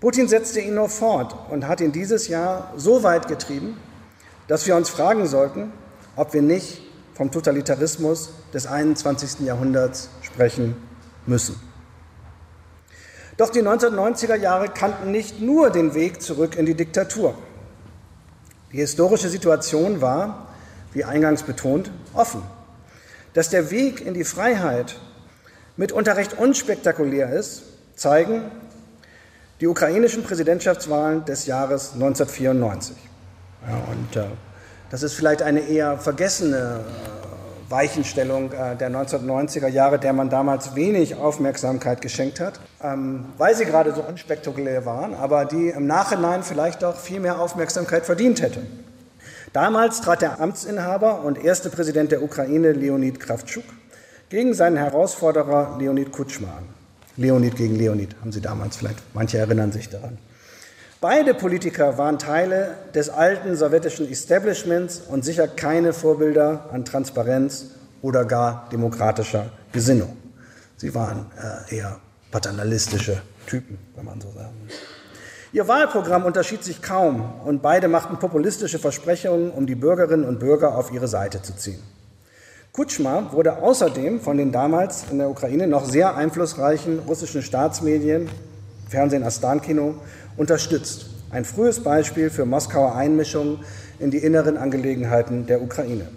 Putin 0.00 0.28
setzte 0.28 0.60
ihn 0.60 0.76
nur 0.76 0.88
fort 0.88 1.34
und 1.50 1.66
hat 1.66 1.80
ihn 1.80 1.92
dieses 1.92 2.28
Jahr 2.28 2.72
so 2.76 3.02
weit 3.02 3.28
getrieben, 3.28 3.76
dass 4.46 4.66
wir 4.66 4.76
uns 4.76 4.88
fragen 4.88 5.26
sollten, 5.26 5.72
ob 6.16 6.32
wir 6.32 6.42
nicht 6.42 6.80
vom 7.14 7.30
Totalitarismus 7.30 8.30
des 8.54 8.66
21. 8.66 9.40
Jahrhunderts 9.40 10.08
sprechen 10.22 10.76
müssen. 11.26 11.69
Doch 13.40 13.48
die 13.48 13.62
1990er 13.62 14.34
Jahre 14.34 14.68
kannten 14.68 15.12
nicht 15.12 15.40
nur 15.40 15.70
den 15.70 15.94
Weg 15.94 16.20
zurück 16.20 16.56
in 16.56 16.66
die 16.66 16.74
Diktatur. 16.74 17.34
Die 18.70 18.76
historische 18.76 19.30
Situation 19.30 20.02
war, 20.02 20.48
wie 20.92 21.04
eingangs 21.04 21.44
betont, 21.44 21.90
offen. 22.12 22.42
Dass 23.32 23.48
der 23.48 23.70
Weg 23.70 24.04
in 24.04 24.12
die 24.12 24.24
Freiheit 24.24 24.96
mitunter 25.78 26.18
recht 26.18 26.36
unspektakulär 26.36 27.32
ist, 27.32 27.62
zeigen 27.96 28.42
die 29.62 29.68
ukrainischen 29.68 30.22
Präsidentschaftswahlen 30.22 31.24
des 31.24 31.46
Jahres 31.46 31.94
1994. 31.94 32.94
Ja, 33.66 33.74
und 33.90 34.16
äh, 34.16 34.26
das 34.90 35.02
ist 35.02 35.14
vielleicht 35.14 35.40
eine 35.40 35.60
eher 35.60 35.96
vergessene 35.96 36.84
äh, 36.84 37.19
Weichenstellung 37.70 38.52
äh, 38.52 38.76
der 38.76 38.90
1990er 38.90 39.68
Jahre, 39.68 39.98
der 39.98 40.12
man 40.12 40.28
damals 40.28 40.74
wenig 40.74 41.14
Aufmerksamkeit 41.14 42.02
geschenkt 42.02 42.40
hat, 42.40 42.60
ähm, 42.82 43.26
weil 43.38 43.54
sie 43.54 43.64
gerade 43.64 43.94
so 43.94 44.02
unspektakulär 44.02 44.84
waren, 44.84 45.14
aber 45.14 45.44
die 45.44 45.68
im 45.68 45.86
Nachhinein 45.86 46.42
vielleicht 46.42 46.82
auch 46.82 46.96
viel 46.96 47.20
mehr 47.20 47.40
Aufmerksamkeit 47.40 48.04
verdient 48.04 48.42
hätte. 48.42 48.62
Damals 49.52 50.00
trat 50.00 50.22
der 50.22 50.40
Amtsinhaber 50.40 51.24
und 51.24 51.42
erste 51.42 51.70
Präsident 51.70 52.12
der 52.12 52.22
Ukraine, 52.22 52.72
Leonid 52.72 53.20
Kravtschuk, 53.20 53.64
gegen 54.28 54.54
seinen 54.54 54.76
Herausforderer 54.76 55.76
Leonid 55.78 56.12
Kutschma 56.12 56.48
an. 56.48 56.64
Leonid 57.16 57.56
gegen 57.56 57.76
Leonid, 57.76 58.16
haben 58.20 58.32
Sie 58.32 58.40
damals 58.40 58.76
vielleicht, 58.76 59.02
manche 59.14 59.38
erinnern 59.38 59.72
sich 59.72 59.88
daran. 59.88 60.18
Beide 61.02 61.32
Politiker 61.32 61.96
waren 61.96 62.18
Teile 62.18 62.76
des 62.94 63.08
alten 63.08 63.56
sowjetischen 63.56 64.10
Establishments 64.12 65.00
und 65.08 65.24
sicher 65.24 65.48
keine 65.48 65.94
Vorbilder 65.94 66.68
an 66.72 66.84
Transparenz 66.84 67.70
oder 68.02 68.26
gar 68.26 68.68
demokratischer 68.70 69.46
Gesinnung. 69.72 70.14
Sie 70.76 70.94
waren 70.94 71.24
äh, 71.70 71.76
eher 71.76 71.96
paternalistische 72.30 73.22
Typen, 73.46 73.78
wenn 73.96 74.04
man 74.04 74.20
so 74.20 74.28
sagen 74.32 74.52
will. 74.66 74.74
Ihr 75.52 75.66
Wahlprogramm 75.66 76.26
unterschied 76.26 76.62
sich 76.62 76.82
kaum 76.82 77.32
und 77.46 77.62
beide 77.62 77.88
machten 77.88 78.18
populistische 78.18 78.78
Versprechungen, 78.78 79.52
um 79.52 79.66
die 79.66 79.76
Bürgerinnen 79.76 80.26
und 80.26 80.38
Bürger 80.38 80.76
auf 80.76 80.92
ihre 80.92 81.08
Seite 81.08 81.40
zu 81.40 81.56
ziehen. 81.56 81.82
Kutschma 82.72 83.32
wurde 83.32 83.62
außerdem 83.62 84.20
von 84.20 84.36
den 84.36 84.52
damals 84.52 85.06
in 85.10 85.16
der 85.16 85.30
Ukraine 85.30 85.66
noch 85.66 85.86
sehr 85.86 86.14
einflussreichen 86.14 86.98
russischen 86.98 87.40
Staatsmedien, 87.40 88.28
Fernsehen 88.90 89.22
Astan-Kino, 89.22 89.94
unterstützt. 90.40 91.04
Ein 91.30 91.44
frühes 91.44 91.80
Beispiel 91.80 92.30
für 92.30 92.46
Moskauer 92.46 92.94
Einmischung 92.94 93.58
in 93.98 94.10
die 94.10 94.18
inneren 94.18 94.56
Angelegenheiten 94.56 95.44
der 95.46 95.60
Ukraine. 95.60 96.08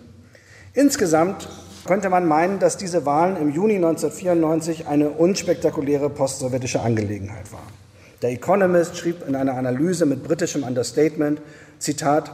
Insgesamt 0.74 1.50
könnte 1.84 2.10
man 2.10 2.26
meinen, 2.26 2.58
dass 2.58 2.78
diese 2.78 3.06
Wahlen 3.06 3.36
im 3.36 3.52
Juni 3.52 3.76
1994 3.76 4.88
eine 4.88 5.10
unspektakuläre 5.10 6.10
postsowjetische 6.10 6.80
Angelegenheit 6.80 7.52
waren. 7.52 7.74
Der 8.22 8.32
Economist 8.32 8.96
schrieb 8.96 9.28
in 9.28 9.36
einer 9.36 9.56
Analyse 9.56 10.06
mit 10.06 10.24
britischem 10.24 10.64
Understatement, 10.64 11.42
Zitat, 11.80 12.34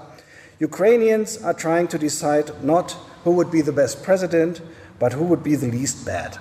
Ukrainians 0.61 1.43
are 1.43 1.55
trying 1.55 1.89
to 1.89 1.97
decide 1.97 2.53
not 2.61 2.95
who 3.25 3.35
would 3.35 3.49
be 3.49 3.63
the 3.65 3.71
best 3.71 4.03
president, 4.03 4.61
but 4.99 5.15
who 5.15 5.27
would 5.27 5.41
be 5.41 5.57
the 5.57 5.71
least 5.71 6.05
bad. 6.05 6.39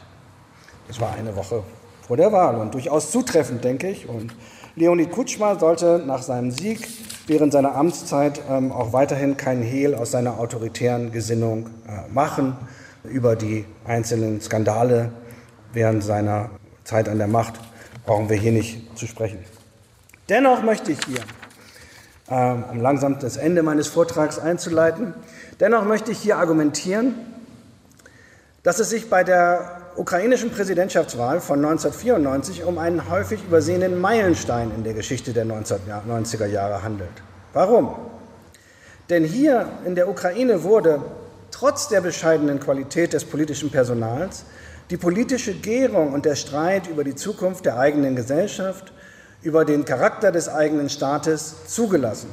Das 0.89 1.01
war 1.01 1.15
eine 1.15 1.35
Woche 1.35 1.63
vor 2.07 2.19
der 2.19 2.33
Wahl 2.33 2.57
und 2.57 2.75
durchaus 2.75 3.11
zutreffend, 3.11 3.65
denke 3.65 3.89
ich. 3.89 4.09
Und 4.09 4.35
Leonid 4.79 5.11
Kutschma 5.11 5.59
sollte 5.59 6.03
nach 6.07 6.23
seinem 6.23 6.51
Sieg 6.51 6.89
während 7.27 7.53
seiner 7.53 7.75
Amtszeit 7.75 8.41
ähm, 8.49 8.73
auch 8.73 8.93
weiterhin 8.93 9.37
keinen 9.37 9.63
Hehl 9.63 9.95
aus 9.95 10.13
seiner 10.13 10.39
autoritären 10.39 11.13
Gesinnung 11.13 11.67
äh, 11.87 12.13
machen. 12.13 12.57
Über 13.05 13.37
die 13.37 13.65
einzelnen 13.87 14.41
Skandale 14.41 15.13
während 15.73 16.03
seiner 16.03 16.51
Zeit 16.85 17.09
an 17.09 17.19
der 17.19 17.27
Macht 17.29 17.55
brauchen 18.07 18.29
wir 18.29 18.37
hier 18.37 18.53
nicht 18.53 18.97
zu 18.99 19.07
sprechen. 19.07 19.39
Dennoch 20.29 20.63
möchte 20.63 20.93
ich 20.93 20.99
hier, 21.07 21.21
ähm, 22.31 22.65
um 22.71 22.81
langsam 22.81 23.19
das 23.19 23.37
Ende 23.37 23.63
meines 23.63 23.89
Vortrags 23.89 24.39
einzuleiten, 24.39 25.15
Dennoch 25.61 25.85
möchte 25.85 26.13
ich 26.13 26.19
hier 26.21 26.39
argumentieren, 26.39 27.15
dass 28.63 28.79
es 28.79 28.91
sich 28.91 29.11
bei 29.11 29.25
der 29.25 29.78
ukrainischen 29.99 30.51
Präsidentschaftswahl 30.51 31.41
von 31.41 31.59
1994 31.65 32.65
um 32.65 32.79
einen 32.79 33.11
häufig 33.11 33.43
übersehenen 33.45 34.01
Meilenstein 34.01 34.71
in 34.77 34.85
der 34.85 34.95
Geschichte 34.95 35.33
der 35.33 35.45
1990er 35.45 36.47
Jahre 36.47 36.83
handelt. 36.83 37.11
Warum? 37.53 37.97
Denn 39.11 39.25
hier 39.25 39.69
in 39.85 39.95
der 39.97 40.09
Ukraine 40.09 40.63
wurde 40.63 41.01
trotz 41.51 41.89
der 41.89 42.01
bescheidenen 42.01 42.61
Qualität 42.61 43.13
des 43.13 43.25
politischen 43.25 43.71
Personals 43.71 44.45
die 44.91 44.97
politische 44.97 45.55
Gärung 45.55 46.13
und 46.13 46.25
der 46.25 46.37
Streit 46.37 46.87
über 46.87 47.05
die 47.05 47.15
Zukunft 47.15 47.67
der 47.67 47.79
eigenen 47.79 48.17
Gesellschaft, 48.17 48.93
über 49.43 49.65
den 49.65 49.85
Charakter 49.85 50.33
des 50.33 50.49
eigenen 50.49 50.89
Staates 50.89 51.67
zugelassen. 51.67 52.31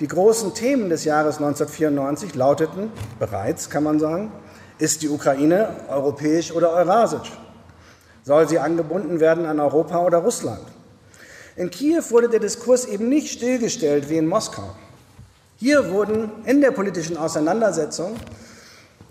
Die 0.00 0.08
großen 0.08 0.54
Themen 0.54 0.90
des 0.90 1.04
Jahres 1.04 1.36
1994 1.36 2.34
lauteten 2.34 2.90
bereits, 3.18 3.70
kann 3.70 3.84
man 3.84 3.98
sagen, 3.98 4.32
ist 4.78 5.02
die 5.02 5.08
Ukraine 5.08 5.68
europäisch 5.88 6.52
oder 6.52 6.72
eurasisch? 6.72 7.32
Soll 8.24 8.48
sie 8.48 8.58
angebunden 8.58 9.20
werden 9.20 9.46
an 9.46 9.60
Europa 9.60 10.04
oder 10.04 10.18
Russland? 10.18 10.62
In 11.56 11.70
Kiew 11.70 12.02
wurde 12.10 12.28
der 12.28 12.40
Diskurs 12.40 12.84
eben 12.84 13.08
nicht 13.08 13.32
stillgestellt 13.32 14.10
wie 14.10 14.16
in 14.16 14.26
Moskau. 14.26 14.74
Hier 15.56 15.90
wurden 15.90 16.30
in 16.44 16.60
der 16.60 16.70
politischen 16.70 17.16
Auseinandersetzung, 17.16 18.16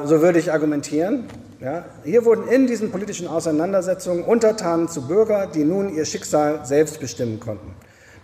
so 0.04 0.22
würde 0.22 0.38
ich 0.38 0.52
argumentieren, 0.52 1.26
ja, 1.60 1.86
hier 2.04 2.26
wurden 2.26 2.48
in 2.50 2.68
diesen 2.68 2.92
politischen 2.92 3.28
Auseinandersetzungen 3.28 4.24
Untertanen 4.24 4.90
zu 4.90 5.08
Bürger, 5.08 5.48
die 5.48 5.64
nun 5.64 5.90
ihr 5.96 6.06
Schicksal 6.06 6.66
selbst 6.66 7.00
bestimmen 7.00 7.40
konnten. 7.40 7.74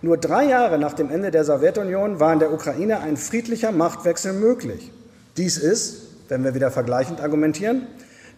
Nur 0.03 0.17
drei 0.17 0.45
Jahre 0.45 0.77
nach 0.77 0.93
dem 0.93 1.09
Ende 1.09 1.31
der 1.31 1.45
Sowjetunion 1.45 2.19
war 2.19 2.33
in 2.33 2.39
der 2.39 2.53
Ukraine 2.53 2.99
ein 2.99 3.17
friedlicher 3.17 3.71
Machtwechsel 3.71 4.33
möglich. 4.33 4.91
Dies 5.37 5.57
ist, 5.57 6.10
wenn 6.31 6.45
wir 6.45 6.55
wieder 6.55 6.71
vergleichend 6.71 7.19
argumentieren, 7.19 7.87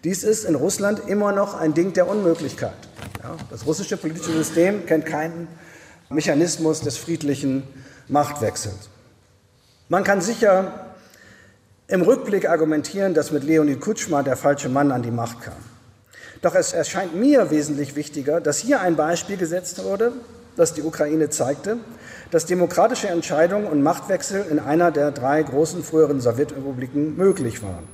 dies 0.04 0.24
ist 0.24 0.46
in 0.46 0.56
Russland 0.56 1.04
immer 1.08 1.32
noch 1.32 1.54
ein 1.54 1.76
Ding 1.76 1.94
der 1.94 2.10
Unmöglichkeit. 2.10 2.74
Ja, 3.22 3.36
das 3.52 3.68
russische 3.68 3.98
politische 3.98 4.32
System 4.32 4.88
kennt 4.88 5.06
keinen 5.06 5.48
Mechanismus 6.10 6.82
des 6.82 6.98
friedlichen 6.98 7.64
Machtwechsels. 8.08 8.90
Man 9.90 10.04
kann 10.04 10.22
sicher 10.22 10.96
im 11.88 12.02
Rückblick 12.02 12.50
argumentieren, 12.50 13.14
dass 13.14 13.32
mit 13.32 13.44
Leonid 13.44 13.80
Kutschma 13.80 14.24
der 14.24 14.38
falsche 14.38 14.70
Mann 14.70 14.92
an 14.92 15.04
die 15.04 15.12
Macht 15.12 15.42
kam. 15.42 15.54
Doch 16.42 16.56
es 16.56 16.74
erscheint 16.74 17.16
mir 17.16 17.52
wesentlich 17.52 17.96
wichtiger, 17.96 18.42
dass 18.42 18.58
hier 18.58 18.82
ein 18.82 18.96
Beispiel 18.96 19.38
gesetzt 19.38 19.84
wurde, 19.84 20.14
das 20.56 20.74
die 20.74 20.82
Ukraine 20.82 21.30
zeigte, 21.30 21.78
dass 22.34 22.48
demokratische 22.48 23.10
Entscheidungen 23.10 23.68
und 23.68 23.84
Machtwechsel 23.84 24.44
in 24.50 24.58
einer 24.58 24.90
der 24.90 25.12
drei 25.12 25.44
großen 25.44 25.84
früheren 25.84 26.20
Sowjetrepubliken 26.20 27.16
möglich 27.16 27.62
waren. 27.62 27.88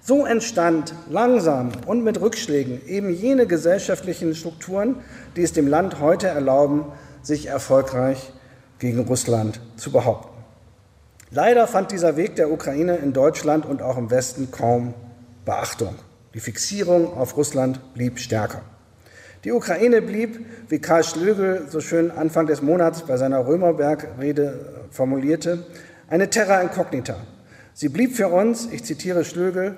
So 0.00 0.24
entstand 0.24 0.94
langsam 1.10 1.72
und 1.86 2.04
mit 2.04 2.20
Rückschlägen 2.20 2.86
eben 2.86 3.12
jene 3.12 3.48
gesellschaftlichen 3.48 4.36
Strukturen, 4.36 5.00
die 5.34 5.42
es 5.42 5.52
dem 5.52 5.66
Land 5.66 5.98
heute 5.98 6.28
erlauben, 6.28 6.84
sich 7.22 7.46
erfolgreich 7.46 8.32
gegen 8.78 9.00
Russland 9.00 9.60
zu 9.74 9.90
behaupten. 9.90 10.44
Leider 11.32 11.66
fand 11.66 11.90
dieser 11.90 12.16
Weg 12.16 12.36
der 12.36 12.52
Ukraine 12.52 12.98
in 12.98 13.12
Deutschland 13.12 13.66
und 13.66 13.82
auch 13.82 13.98
im 13.98 14.12
Westen 14.12 14.52
kaum 14.52 14.94
Beachtung. 15.44 15.96
Die 16.34 16.40
Fixierung 16.40 17.16
auf 17.16 17.36
Russland 17.36 17.80
blieb 17.94 18.20
stärker. 18.20 18.60
Die 19.44 19.50
Ukraine 19.50 20.02
blieb, 20.02 20.46
wie 20.68 20.78
Karl 20.78 21.02
Schlögel 21.02 21.66
so 21.68 21.80
schön 21.80 22.12
Anfang 22.12 22.46
des 22.46 22.62
Monats 22.62 23.02
bei 23.02 23.16
seiner 23.16 23.44
Römerberg-Rede 23.44 24.84
formulierte, 24.90 25.66
eine 26.08 26.30
Terra 26.30 26.60
incognita. 26.60 27.16
Sie 27.74 27.88
blieb 27.88 28.14
für 28.14 28.28
uns, 28.28 28.68
ich 28.70 28.84
zitiere 28.84 29.24
Schlögel, 29.24 29.76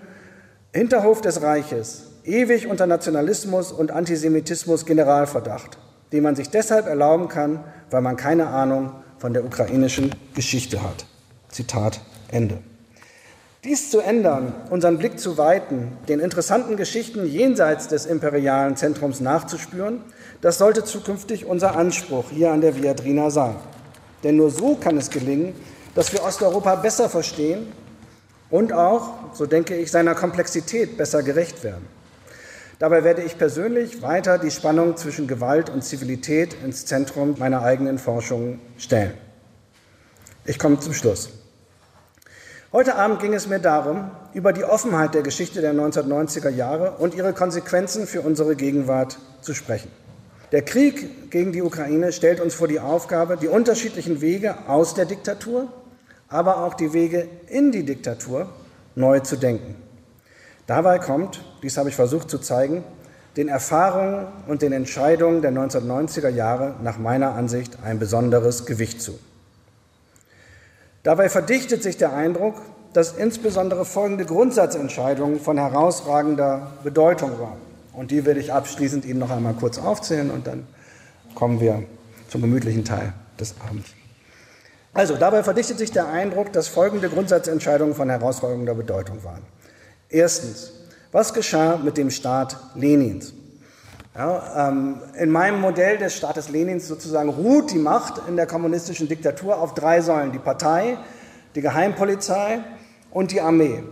Hinterhof 0.74 1.22
des 1.22 1.40
Reiches, 1.40 2.10
ewig 2.24 2.66
unter 2.66 2.86
Nationalismus 2.86 3.72
und 3.72 3.90
Antisemitismus 3.90 4.84
Generalverdacht, 4.84 5.78
den 6.12 6.24
man 6.24 6.36
sich 6.36 6.50
deshalb 6.50 6.86
erlauben 6.86 7.28
kann, 7.28 7.64
weil 7.90 8.02
man 8.02 8.16
keine 8.16 8.48
Ahnung 8.48 8.92
von 9.16 9.32
der 9.32 9.44
ukrainischen 9.44 10.14
Geschichte 10.34 10.82
hat. 10.82 11.06
Zitat 11.48 12.00
Ende. 12.30 12.58
Dies 13.64 13.90
zu 13.90 14.00
ändern, 14.00 14.52
unseren 14.68 14.98
Blick 14.98 15.18
zu 15.18 15.38
weiten, 15.38 15.96
den 16.06 16.20
interessanten 16.20 16.76
Geschichten 16.76 17.24
jenseits 17.24 17.88
des 17.88 18.04
imperialen 18.04 18.76
Zentrums 18.76 19.20
nachzuspüren, 19.20 20.02
das 20.42 20.58
sollte 20.58 20.84
zukünftig 20.84 21.46
unser 21.46 21.74
Anspruch 21.74 22.26
hier 22.30 22.52
an 22.52 22.60
der 22.60 22.76
Viadrina 22.76 23.30
sein. 23.30 23.56
Denn 24.22 24.36
nur 24.36 24.50
so 24.50 24.74
kann 24.74 24.98
es 24.98 25.08
gelingen, 25.08 25.54
dass 25.94 26.12
wir 26.12 26.22
Osteuropa 26.22 26.74
besser 26.74 27.08
verstehen 27.08 27.72
und 28.50 28.74
auch, 28.74 29.14
so 29.32 29.46
denke 29.46 29.74
ich, 29.76 29.90
seiner 29.90 30.14
Komplexität 30.14 30.98
besser 30.98 31.22
gerecht 31.22 31.64
werden. 31.64 31.86
Dabei 32.78 33.02
werde 33.02 33.22
ich 33.22 33.38
persönlich 33.38 34.02
weiter 34.02 34.36
die 34.36 34.50
Spannung 34.50 34.98
zwischen 34.98 35.26
Gewalt 35.26 35.70
und 35.70 35.82
Zivilität 35.82 36.54
ins 36.62 36.84
Zentrum 36.84 37.36
meiner 37.38 37.62
eigenen 37.62 37.96
Forschung 37.96 38.58
stellen. 38.76 39.14
Ich 40.44 40.58
komme 40.58 40.78
zum 40.80 40.92
Schluss. 40.92 41.43
Heute 42.74 42.96
Abend 42.96 43.20
ging 43.20 43.34
es 43.34 43.46
mir 43.46 43.60
darum, 43.60 44.10
über 44.32 44.52
die 44.52 44.64
Offenheit 44.64 45.14
der 45.14 45.22
Geschichte 45.22 45.60
der 45.60 45.72
1990er 45.74 46.48
Jahre 46.48 46.96
und 46.98 47.14
ihre 47.14 47.32
Konsequenzen 47.32 48.08
für 48.08 48.20
unsere 48.22 48.56
Gegenwart 48.56 49.16
zu 49.42 49.54
sprechen. 49.54 49.92
Der 50.50 50.62
Krieg 50.62 51.30
gegen 51.30 51.52
die 51.52 51.62
Ukraine 51.62 52.10
stellt 52.10 52.40
uns 52.40 52.52
vor 52.52 52.66
die 52.66 52.80
Aufgabe, 52.80 53.36
die 53.36 53.46
unterschiedlichen 53.46 54.20
Wege 54.20 54.56
aus 54.66 54.94
der 54.94 55.04
Diktatur, 55.04 55.68
aber 56.28 56.64
auch 56.64 56.74
die 56.74 56.92
Wege 56.92 57.28
in 57.46 57.70
die 57.70 57.84
Diktatur 57.84 58.48
neu 58.96 59.20
zu 59.20 59.36
denken. 59.36 59.76
Dabei 60.66 60.98
kommt, 60.98 61.44
dies 61.62 61.76
habe 61.76 61.90
ich 61.90 61.94
versucht 61.94 62.28
zu 62.28 62.38
zeigen, 62.38 62.82
den 63.36 63.46
Erfahrungen 63.46 64.26
und 64.48 64.62
den 64.62 64.72
Entscheidungen 64.72 65.42
der 65.42 65.52
1990er 65.52 66.30
Jahre 66.30 66.74
nach 66.82 66.98
meiner 66.98 67.36
Ansicht 67.36 67.78
ein 67.84 68.00
besonderes 68.00 68.66
Gewicht 68.66 69.00
zu. 69.00 69.16
Dabei 71.04 71.28
verdichtet 71.28 71.82
sich 71.82 71.98
der 71.98 72.14
Eindruck, 72.14 72.56
dass 72.94 73.12
insbesondere 73.12 73.84
folgende 73.84 74.24
Grundsatzentscheidungen 74.24 75.38
von 75.38 75.58
herausragender 75.58 76.72
Bedeutung 76.82 77.38
waren. 77.38 77.58
Und 77.92 78.10
die 78.10 78.24
werde 78.24 78.40
ich 78.40 78.52
abschließend 78.52 79.04
Ihnen 79.04 79.20
noch 79.20 79.30
einmal 79.30 79.52
kurz 79.52 79.78
aufzählen 79.78 80.30
und 80.30 80.46
dann 80.46 80.66
kommen 81.34 81.60
wir 81.60 81.82
zum 82.28 82.40
gemütlichen 82.40 82.84
Teil 82.84 83.12
des 83.38 83.54
Abends. 83.68 83.90
Also, 84.94 85.16
dabei 85.16 85.42
verdichtet 85.42 85.76
sich 85.78 85.92
der 85.92 86.08
Eindruck, 86.08 86.52
dass 86.52 86.68
folgende 86.68 87.10
Grundsatzentscheidungen 87.10 87.94
von 87.94 88.08
herausragender 88.08 88.74
Bedeutung 88.74 89.22
waren. 89.24 89.42
Erstens, 90.08 90.72
was 91.12 91.34
geschah 91.34 91.76
mit 91.76 91.98
dem 91.98 92.10
Staat 92.10 92.56
Lenins? 92.76 93.34
Ja, 94.16 94.68
ähm, 94.68 95.00
in 95.18 95.28
meinem 95.30 95.60
Modell 95.60 95.98
des 95.98 96.14
Staates 96.14 96.48
Lenins 96.48 96.86
sozusagen 96.86 97.30
ruht 97.30 97.72
die 97.72 97.78
Macht 97.78 98.22
in 98.28 98.36
der 98.36 98.46
kommunistischen 98.46 99.08
Diktatur 99.08 99.58
auf 99.58 99.74
drei 99.74 100.02
Säulen. 100.02 100.30
Die 100.30 100.38
Partei, 100.38 100.98
die 101.56 101.60
Geheimpolizei 101.60 102.60
und 103.10 103.32
die 103.32 103.40
Armee. 103.40 103.82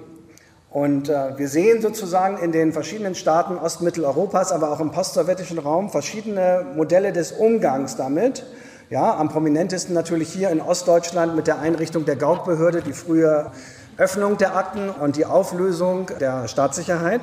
Und 0.71 1.09
äh, 1.09 1.37
wir 1.37 1.49
sehen 1.49 1.83
sozusagen 1.83 2.39
in 2.39 2.53
den 2.53 2.73
verschiedenen 2.73 3.17
Staaten 3.17 3.57
Ostmitteleuropas, 3.59 4.53
aber 4.53 4.71
auch 4.71 4.79
im 4.79 4.93
postsowjetischen 4.93 5.59
Raum 5.59 5.91
verschiedene 5.91 6.67
Modelle 6.77 7.13
des 7.13 7.33
Umgangs 7.33 7.97
damit. 7.97 8.47
Ja, 8.91 9.17
am 9.17 9.29
prominentesten 9.29 9.93
natürlich 9.93 10.33
hier 10.33 10.51
in 10.51 10.61
Ostdeutschland 10.61 11.35
mit 11.35 11.49
der 11.49 11.59
Einrichtung 11.59 12.05
der 12.05 12.15
Gaukbehörde, 12.15 12.81
die 12.81 12.93
frühe 12.93 13.51
Öffnung 13.97 14.39
der 14.39 14.57
Akten 14.57 14.89
und 14.89 15.17
die 15.17 15.27
Auflösung 15.27 16.11
der 16.21 16.47
Staatssicherheit. 16.47 17.23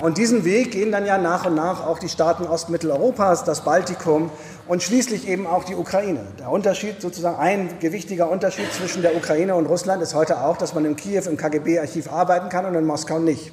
Und 0.00 0.16
diesen 0.16 0.44
Weg 0.44 0.70
gehen 0.70 0.92
dann 0.92 1.06
ja 1.06 1.18
nach 1.18 1.44
und 1.44 1.56
nach 1.56 1.84
auch 1.84 1.98
die 1.98 2.08
Staaten 2.08 2.46
Ostmitteleuropas, 2.46 3.42
das 3.42 3.62
Baltikum 3.62 4.30
und 4.68 4.80
schließlich 4.80 5.26
eben 5.26 5.44
auch 5.44 5.64
die 5.64 5.74
Ukraine. 5.74 6.20
Der 6.38 6.52
Unterschied, 6.52 7.02
sozusagen 7.02 7.36
ein 7.36 7.80
gewichtiger 7.80 8.30
Unterschied 8.30 8.72
zwischen 8.72 9.02
der 9.02 9.16
Ukraine 9.16 9.56
und 9.56 9.66
Russland 9.66 10.00
ist 10.00 10.14
heute 10.14 10.40
auch, 10.42 10.56
dass 10.56 10.72
man 10.72 10.84
in 10.84 10.94
Kiew 10.94 11.22
im 11.28 11.36
KGB-Archiv 11.36 12.12
arbeiten 12.12 12.48
kann 12.48 12.64
und 12.64 12.76
in 12.76 12.86
Moskau 12.86 13.18
nicht. 13.18 13.52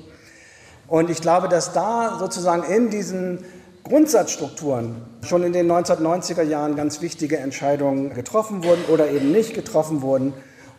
Und 0.88 1.10
ich 1.10 1.20
glaube, 1.20 1.50
dass 1.50 1.74
da 1.74 2.18
sozusagen 2.20 2.62
in 2.72 2.92
diesen 2.92 3.44
Grundsatzstrukturen 3.84 4.98
schon 5.24 5.42
in 5.42 5.52
den 5.52 5.68
1990er 5.72 6.44
Jahren 6.44 6.76
ganz 6.76 7.02
wichtige 7.02 7.38
Entscheidungen 7.38 8.14
getroffen 8.14 8.64
wurden 8.64 8.86
oder 8.90 9.10
eben 9.10 9.32
nicht 9.32 9.56
getroffen 9.56 10.04
wurden. 10.04 10.34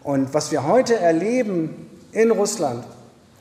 Und 0.05 0.33
was 0.33 0.53
wir 0.53 0.65
heute 0.65 0.95
erleben 0.95 1.91
in 2.13 2.31
Russland, 2.31 2.85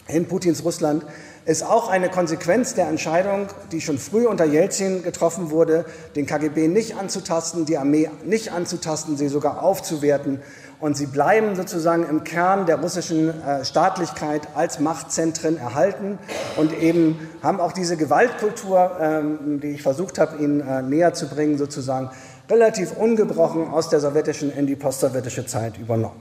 in 0.08 0.28
Putins 0.28 0.64
Russland, 0.64 1.04
ist 1.46 1.64
auch 1.64 1.90
eine 1.90 2.10
Konsequenz 2.10 2.74
der 2.74 2.88
Entscheidung, 2.88 3.48
die 3.72 3.80
schon 3.80 4.00
früh 4.00 4.26
unter 4.26 4.46
Jelzin 4.46 5.04
getroffen 5.04 5.52
wurde, 5.52 5.86
den 6.16 6.26
KGB 6.26 6.68
nicht 6.68 6.98
anzutasten, 6.98 7.66
die 7.66 7.78
Armee 7.78 8.10
nicht 8.26 8.52
anzutasten, 8.52 9.16
sie 9.16 9.28
sogar 9.28 9.62
aufzuwerten. 9.62 10.42
Und 10.80 10.98
sie 10.98 11.06
bleiben 11.06 11.56
sozusagen 11.56 12.04
im 12.10 12.24
Kern 12.24 12.66
der 12.66 12.78
russischen 12.78 13.30
äh, 13.30 13.64
Staatlichkeit 13.64 14.50
als 14.56 14.80
Machtzentren 14.80 15.58
erhalten 15.58 16.18
und 16.58 16.74
eben 16.78 17.18
haben 17.42 17.62
auch 17.62 17.72
diese 17.72 17.96
Gewaltkultur, 17.96 18.92
ähm, 19.00 19.62
die 19.62 19.70
ich 19.70 19.84
versucht 19.84 20.20
habe, 20.20 20.44
Ihnen 20.44 20.60
äh, 20.60 20.82
näher 20.82 21.14
zu 21.14 21.30
bringen, 21.30 21.58
sozusagen 21.58 22.10
relativ 22.50 22.92
ungebrochen 22.98 23.70
aus 23.70 23.90
der 23.90 24.00
sowjetischen 24.00 24.52
in 24.52 24.68
die 24.68 24.76
postsowjetische 24.76 25.46
Zeit 25.46 25.78
übernommen. 25.78 26.20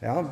Ja, 0.00 0.24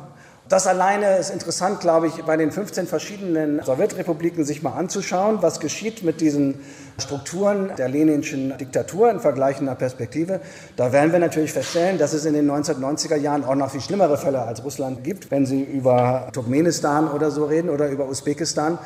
das 0.53 0.67
alleine 0.67 1.17
ist 1.17 1.31
interessant, 1.31 1.79
glaube 1.79 2.05
ich, 2.05 2.23
bei 2.25 2.37
den 2.37 2.51
15 2.51 2.85
verschiedenen 2.85 3.63
Sowjetrepubliken 3.63 4.45
sich 4.45 4.61
mal 4.61 4.73
anzuschauen, 4.73 5.39
was 5.41 5.59
geschieht 5.59 6.03
mit 6.03 6.21
diesen 6.21 6.59
Strukturen 6.99 7.71
der 7.75 7.89
leninschen 7.89 8.55
Diktatur 8.59 9.09
in 9.09 9.19
vergleichender 9.19 9.73
Perspektive. 9.73 10.41
Da 10.75 10.91
werden 10.91 11.11
wir 11.11 11.17
natürlich 11.17 11.51
feststellen, 11.51 11.97
dass 11.97 12.13
es 12.13 12.25
in 12.25 12.35
den 12.35 12.47
1990er 12.51 13.15
Jahren 13.15 13.43
auch 13.43 13.55
noch 13.55 13.71
viel 13.71 13.81
schlimmere 13.81 14.15
Fälle 14.15 14.43
als 14.43 14.63
Russland 14.63 15.03
gibt, 15.03 15.31
wenn 15.31 15.47
Sie 15.47 15.63
über 15.63 16.27
Turkmenistan 16.33 17.09
oder 17.09 17.31
so 17.31 17.45
reden 17.45 17.71
oder 17.71 17.89
über 17.89 18.07
Usbekistan. 18.07 18.77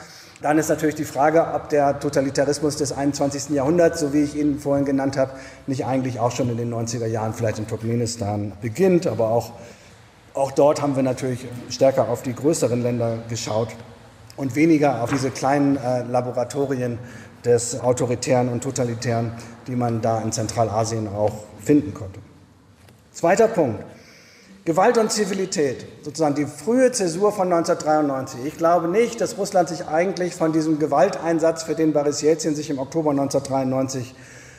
Dann 0.41 0.57
ist 0.59 0.69
natürlich 0.69 0.95
die 0.95 1.03
Frage, 1.03 1.47
ob 1.53 1.67
der 1.67 1.99
Totalitarismus 1.99 2.77
des 2.77 2.93
21. 2.93 3.49
Jahrhunderts, 3.49 3.99
so 3.99 4.13
wie 4.13 4.23
ich 4.23 4.37
ihn 4.37 4.57
vorhin 4.59 4.85
genannt 4.85 5.17
habe, 5.17 5.31
nicht 5.65 5.85
eigentlich 5.85 6.21
auch 6.21 6.31
schon 6.31 6.49
in 6.49 6.55
den 6.55 6.73
90er 6.73 7.07
Jahren 7.07 7.33
vielleicht 7.33 7.59
in 7.59 7.67
Turkmenistan 7.67 8.53
beginnt, 8.61 9.05
aber 9.05 9.31
auch 9.31 9.51
auch 10.37 10.51
dort 10.51 10.81
haben 10.81 10.95
wir 10.95 11.03
natürlich 11.03 11.45
stärker 11.69 12.09
auf 12.09 12.21
die 12.21 12.33
größeren 12.33 12.81
Länder 12.81 13.17
geschaut 13.29 13.69
und 14.35 14.55
weniger 14.55 15.01
auf 15.01 15.09
diese 15.09 15.31
kleinen 15.31 15.77
äh, 15.77 16.03
Laboratorien 16.03 16.99
des 17.43 17.79
Autoritären 17.79 18.49
und 18.49 18.63
Totalitären, 18.63 19.31
die 19.67 19.75
man 19.75 20.01
da 20.01 20.21
in 20.21 20.31
Zentralasien 20.31 21.07
auch 21.07 21.33
finden 21.59 21.93
konnte. 21.93 22.19
Zweiter 23.11 23.47
Punkt. 23.47 23.83
Gewalt 24.63 24.97
und 24.97 25.11
Zivilität, 25.11 25.85
sozusagen 26.03 26.35
die 26.35 26.45
frühe 26.45 26.91
Zäsur 26.91 27.31
von 27.31 27.51
1993. 27.51 28.41
Ich 28.45 28.57
glaube 28.57 28.89
nicht, 28.89 29.21
dass 29.21 29.37
Russland 29.37 29.69
sich 29.69 29.87
eigentlich 29.87 30.35
von 30.35 30.51
diesem 30.51 30.77
Gewalteinsatz, 30.77 31.63
für 31.63 31.73
den 31.73 31.93
Boris 31.93 32.21
Jelzin 32.21 32.53
sich 32.53 32.69
im 32.69 32.77
Oktober 32.77 33.11
1993 33.11 34.13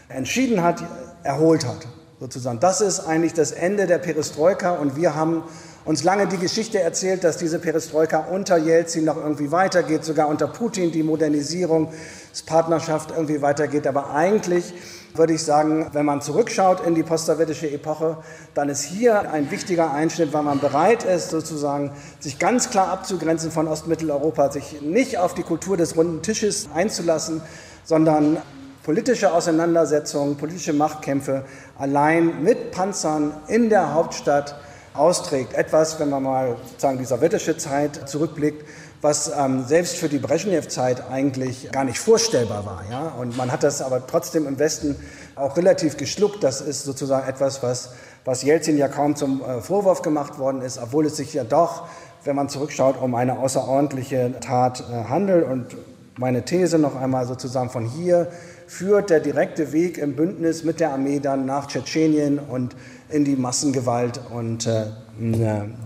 entschieden 0.08 0.62
hat, 0.62 0.82
erholt 1.24 1.66
hat. 1.66 1.86
Sozusagen. 2.20 2.58
Das 2.58 2.80
ist 2.80 3.00
eigentlich 3.00 3.34
das 3.34 3.52
Ende 3.52 3.86
der 3.86 3.98
Perestroika 3.98 4.72
und 4.72 4.96
wir 4.96 5.14
haben 5.14 5.44
uns 5.88 6.04
lange 6.04 6.26
die 6.26 6.36
Geschichte 6.36 6.80
erzählt, 6.80 7.24
dass 7.24 7.38
diese 7.38 7.58
Perestroika 7.58 8.26
unter 8.30 8.58
Jelzin 8.58 9.06
noch 9.06 9.16
irgendwie 9.16 9.50
weitergeht, 9.50 10.04
sogar 10.04 10.28
unter 10.28 10.46
Putin 10.46 10.92
die 10.92 11.02
Modernisierungspartnerschaft 11.02 13.12
irgendwie 13.12 13.40
weitergeht. 13.40 13.86
Aber 13.86 14.10
eigentlich 14.10 14.74
würde 15.14 15.32
ich 15.32 15.42
sagen, 15.42 15.86
wenn 15.94 16.04
man 16.04 16.20
zurückschaut 16.20 16.86
in 16.86 16.94
die 16.94 17.02
postsowjetische 17.02 17.70
Epoche, 17.70 18.18
dann 18.52 18.68
ist 18.68 18.82
hier 18.82 19.32
ein 19.32 19.50
wichtiger 19.50 19.94
Einschnitt, 19.94 20.34
weil 20.34 20.42
man 20.42 20.60
bereit 20.60 21.04
ist, 21.04 21.30
sozusagen 21.30 21.92
sich 22.20 22.38
ganz 22.38 22.68
klar 22.68 22.88
abzugrenzen 22.88 23.50
von 23.50 23.66
Ostmitteleuropa, 23.66 24.52
sich 24.52 24.82
nicht 24.82 25.16
auf 25.16 25.32
die 25.32 25.42
Kultur 25.42 25.78
des 25.78 25.96
runden 25.96 26.20
Tisches 26.20 26.68
einzulassen, 26.74 27.40
sondern 27.84 28.36
politische 28.82 29.32
Auseinandersetzungen, 29.32 30.36
politische 30.36 30.74
Machtkämpfe 30.74 31.44
allein 31.78 32.42
mit 32.42 32.72
Panzern 32.72 33.32
in 33.48 33.70
der 33.70 33.94
Hauptstadt 33.94 34.54
austrägt. 34.98 35.54
Etwas, 35.54 36.00
wenn 36.00 36.10
man 36.10 36.22
mal 36.22 36.56
sozusagen 36.70 36.98
die 36.98 37.04
sowjetische 37.04 37.56
Zeit 37.56 38.08
zurückblickt, 38.08 38.64
was 39.00 39.30
ähm, 39.36 39.64
selbst 39.64 39.96
für 39.96 40.08
die 40.08 40.18
Brezhnev-Zeit 40.18 41.08
eigentlich 41.10 41.70
gar 41.70 41.84
nicht 41.84 41.98
vorstellbar 41.98 42.66
war. 42.66 42.84
Ja? 42.90 43.14
Und 43.18 43.36
man 43.36 43.52
hat 43.52 43.62
das 43.62 43.80
aber 43.80 44.06
trotzdem 44.06 44.46
im 44.46 44.58
Westen 44.58 44.96
auch 45.36 45.56
relativ 45.56 45.96
geschluckt. 45.96 46.42
Das 46.42 46.60
ist 46.60 46.84
sozusagen 46.84 47.28
etwas, 47.28 47.62
was, 47.62 47.90
was 48.24 48.42
Jelzin 48.42 48.76
ja 48.76 48.88
kaum 48.88 49.14
zum 49.14 49.42
äh, 49.42 49.60
Vorwurf 49.60 50.02
gemacht 50.02 50.38
worden 50.38 50.62
ist, 50.62 50.78
obwohl 50.78 51.06
es 51.06 51.16
sich 51.16 51.32
ja 51.32 51.44
doch, 51.44 51.86
wenn 52.24 52.34
man 52.34 52.48
zurückschaut, 52.48 53.00
um 53.00 53.14
eine 53.14 53.38
außerordentliche 53.38 54.34
Tat 54.40 54.80
äh, 54.80 55.08
handelt. 55.08 55.46
Und 55.46 55.76
meine 56.18 56.44
These 56.44 56.78
noch 56.78 56.96
einmal 56.96 57.26
sozusagen 57.26 57.70
von 57.70 57.84
hier 57.84 58.26
führt 58.66 59.10
der 59.10 59.20
direkte 59.20 59.72
Weg 59.72 59.96
im 59.96 60.16
Bündnis 60.16 60.64
mit 60.64 60.80
der 60.80 60.90
Armee 60.90 61.20
dann 61.20 61.46
nach 61.46 61.68
Tschetschenien 61.68 62.38
und 62.38 62.74
in 63.10 63.24
die 63.24 63.36
Massengewalt 63.36 64.20
und 64.30 64.66
äh, 64.66 64.86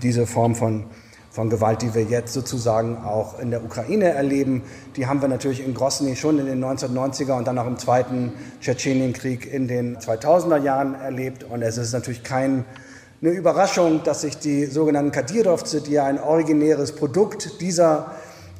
diese 0.02 0.26
Form 0.26 0.54
von, 0.54 0.84
von 1.30 1.50
Gewalt, 1.50 1.82
die 1.82 1.94
wir 1.94 2.02
jetzt 2.02 2.32
sozusagen 2.32 2.96
auch 2.98 3.38
in 3.38 3.50
der 3.50 3.64
Ukraine 3.64 4.10
erleben, 4.10 4.62
die 4.96 5.06
haben 5.06 5.20
wir 5.20 5.28
natürlich 5.28 5.64
in 5.64 5.74
Grosny 5.74 6.16
schon 6.16 6.38
in 6.38 6.46
den 6.46 6.62
1990er 6.62 7.36
und 7.38 7.46
dann 7.46 7.58
auch 7.58 7.66
im 7.66 7.78
zweiten 7.78 8.32
Tschetschenienkrieg 8.60 9.52
in 9.52 9.68
den 9.68 9.98
2000er 9.98 10.58
Jahren 10.58 10.94
erlebt. 10.94 11.44
Und 11.44 11.62
es 11.62 11.78
ist 11.78 11.92
natürlich 11.92 12.22
kein 12.22 12.64
eine 13.22 13.30
Überraschung, 13.30 14.02
dass 14.02 14.22
sich 14.22 14.38
die 14.38 14.66
sogenannten 14.66 15.12
Kadyrovze, 15.12 15.80
die 15.80 15.92
ja 15.92 16.06
ein 16.06 16.20
originäres 16.20 16.90
Produkt 16.90 17.60
dieser 17.60 18.10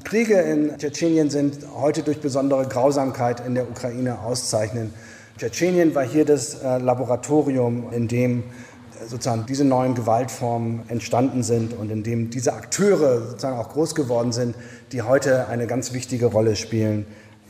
Kriege 0.05 0.35
in 0.35 0.79
Tschetschenien 0.79 1.31
sind, 1.31 1.59
heute 1.75 2.05
durch 2.05 2.21
besondere 2.21 2.67
Grausamkeit 2.69 3.45
in 3.45 3.57
der 3.57 3.69
Ukraine 3.69 4.21
auszeichnen. 4.21 4.95
Tschetschenien 5.39 5.95
war 5.95 6.05
hier 6.05 6.25
das 6.25 6.63
äh, 6.63 6.79
Laboratorium, 6.79 7.93
in 7.93 8.09
dem 8.09 8.41
äh, 8.41 9.07
sozusagen 9.07 9.47
diese 9.47 9.65
neuen 9.65 9.95
Gewaltformen 9.95 10.83
entstanden 10.89 11.43
sind 11.43 11.73
und 11.73 11.91
in 11.91 12.03
dem 12.03 12.31
diese 12.31 12.53
Akteure 12.53 13.21
sozusagen 13.29 13.59
auch 13.59 13.71
groß 13.71 13.95
geworden 13.95 14.33
sind, 14.33 14.55
die 14.93 15.03
heute 15.03 15.49
eine 15.49 15.67
ganz 15.67 15.93
wichtige 15.93 16.27
Rolle 16.27 16.57
spielen 16.57 17.07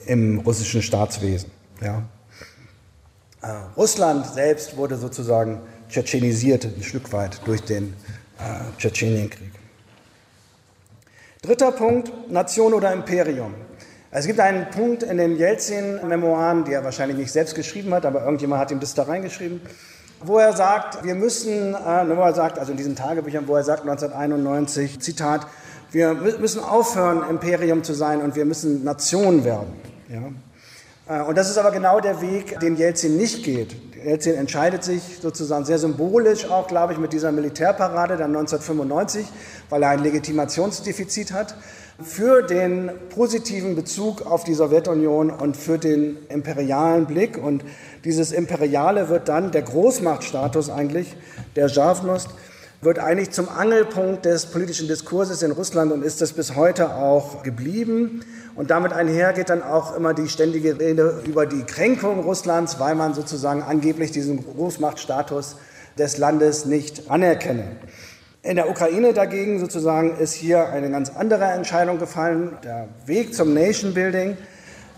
im 0.06 0.38
russischen 0.40 0.82
Staatswesen. 0.82 1.50
Ja. 1.80 2.02
Äh, 3.42 3.48
Russland 3.76 4.26
selbst 4.26 4.76
wurde 4.76 4.96
sozusagen 4.96 5.60
tschetschenisiert 5.88 6.64
ein 6.64 6.82
Stück 6.82 7.12
weit 7.12 7.40
durch 7.46 7.62
den 7.62 7.94
äh, 8.38 8.78
Tschetschenienkrieg. 8.78 9.50
Dritter 11.42 11.72
Punkt, 11.72 12.30
Nation 12.30 12.72
oder 12.72 12.92
Imperium. 12.92 13.54
Es 14.14 14.26
gibt 14.26 14.40
einen 14.40 14.68
Punkt 14.68 15.02
in 15.02 15.16
den 15.16 15.38
Jelzin-Memoiren, 15.38 16.64
die 16.64 16.74
er 16.74 16.84
wahrscheinlich 16.84 17.16
nicht 17.16 17.32
selbst 17.32 17.54
geschrieben 17.54 17.94
hat, 17.94 18.04
aber 18.04 18.22
irgendjemand 18.22 18.60
hat 18.60 18.70
ihm 18.70 18.78
das 18.78 18.92
da 18.92 19.04
reingeschrieben, 19.04 19.62
wo 20.22 20.36
er 20.36 20.52
sagt, 20.52 21.02
wir 21.02 21.14
müssen, 21.14 21.74
äh, 21.74 22.16
wo 22.16 22.20
er 22.20 22.34
sagt, 22.34 22.58
also 22.58 22.72
in 22.72 22.76
diesen 22.76 22.94
Tagebüchern, 22.94 23.48
wo 23.48 23.56
er 23.56 23.64
sagt 23.64 23.88
1991, 23.88 25.00
Zitat, 25.00 25.46
wir 25.92 26.12
müssen 26.12 26.62
aufhören, 26.62 27.26
Imperium 27.30 27.84
zu 27.84 27.94
sein 27.94 28.20
und 28.20 28.36
wir 28.36 28.44
müssen 28.44 28.84
Nation 28.84 29.44
werden. 29.44 29.72
Ja? 30.10 31.22
Äh, 31.22 31.22
und 31.22 31.38
das 31.38 31.48
ist 31.48 31.56
aber 31.56 31.70
genau 31.70 31.98
der 32.00 32.20
Weg, 32.20 32.60
den 32.60 32.76
Jelzin 32.76 33.16
nicht 33.16 33.44
geht. 33.44 33.74
Jelzin 34.04 34.34
entscheidet 34.34 34.84
sich 34.84 35.20
sozusagen 35.22 35.64
sehr 35.64 35.78
symbolisch 35.78 36.50
auch, 36.50 36.66
glaube 36.66 36.92
ich, 36.92 36.98
mit 36.98 37.14
dieser 37.14 37.32
Militärparade 37.32 38.18
dann 38.18 38.36
1995, 38.36 39.26
weil 39.70 39.82
er 39.82 39.88
ein 39.88 40.00
Legitimationsdefizit 40.00 41.32
hat, 41.32 41.56
für 42.00 42.42
den 42.42 42.90
positiven 43.10 43.74
Bezug 43.74 44.22
auf 44.22 44.44
die 44.44 44.54
Sowjetunion 44.54 45.30
und 45.30 45.56
für 45.56 45.78
den 45.78 46.16
imperialen 46.28 47.06
Blick. 47.06 47.36
Und 47.36 47.64
dieses 48.04 48.32
Imperiale 48.32 49.08
wird 49.08 49.28
dann 49.28 49.50
der 49.50 49.62
Großmachtstatus 49.62 50.70
eigentlich, 50.70 51.16
der 51.56 51.68
Javnost, 51.68 52.30
wird 52.80 52.98
eigentlich 52.98 53.30
zum 53.30 53.48
Angelpunkt 53.48 54.24
des 54.24 54.46
politischen 54.46 54.88
Diskurses 54.88 55.42
in 55.42 55.52
Russland 55.52 55.92
und 55.92 56.02
ist 56.02 56.20
es 56.20 56.32
bis 56.32 56.56
heute 56.56 56.96
auch 56.96 57.44
geblieben. 57.44 58.24
Und 58.56 58.70
damit 58.70 58.92
einher 58.92 59.32
geht 59.32 59.50
dann 59.50 59.62
auch 59.62 59.96
immer 59.96 60.14
die 60.14 60.28
ständige 60.28 60.78
Rede 60.80 61.22
über 61.24 61.46
die 61.46 61.62
Kränkung 61.62 62.20
Russlands, 62.20 62.80
weil 62.80 62.96
man 62.96 63.14
sozusagen 63.14 63.62
angeblich 63.62 64.10
diesen 64.10 64.44
Großmachtstatus 64.44 65.56
des 65.96 66.18
Landes 66.18 66.64
nicht 66.66 67.10
anerkenne. 67.10 67.64
In 68.44 68.56
der 68.56 68.68
Ukraine 68.68 69.12
dagegen 69.12 69.60
sozusagen 69.60 70.16
ist 70.16 70.34
hier 70.34 70.68
eine 70.70 70.90
ganz 70.90 71.10
andere 71.10 71.44
Entscheidung 71.44 72.00
gefallen. 72.00 72.58
Der 72.64 72.88
Weg 73.06 73.34
zum 73.34 73.54
Nation 73.54 73.94
Building, 73.94 74.36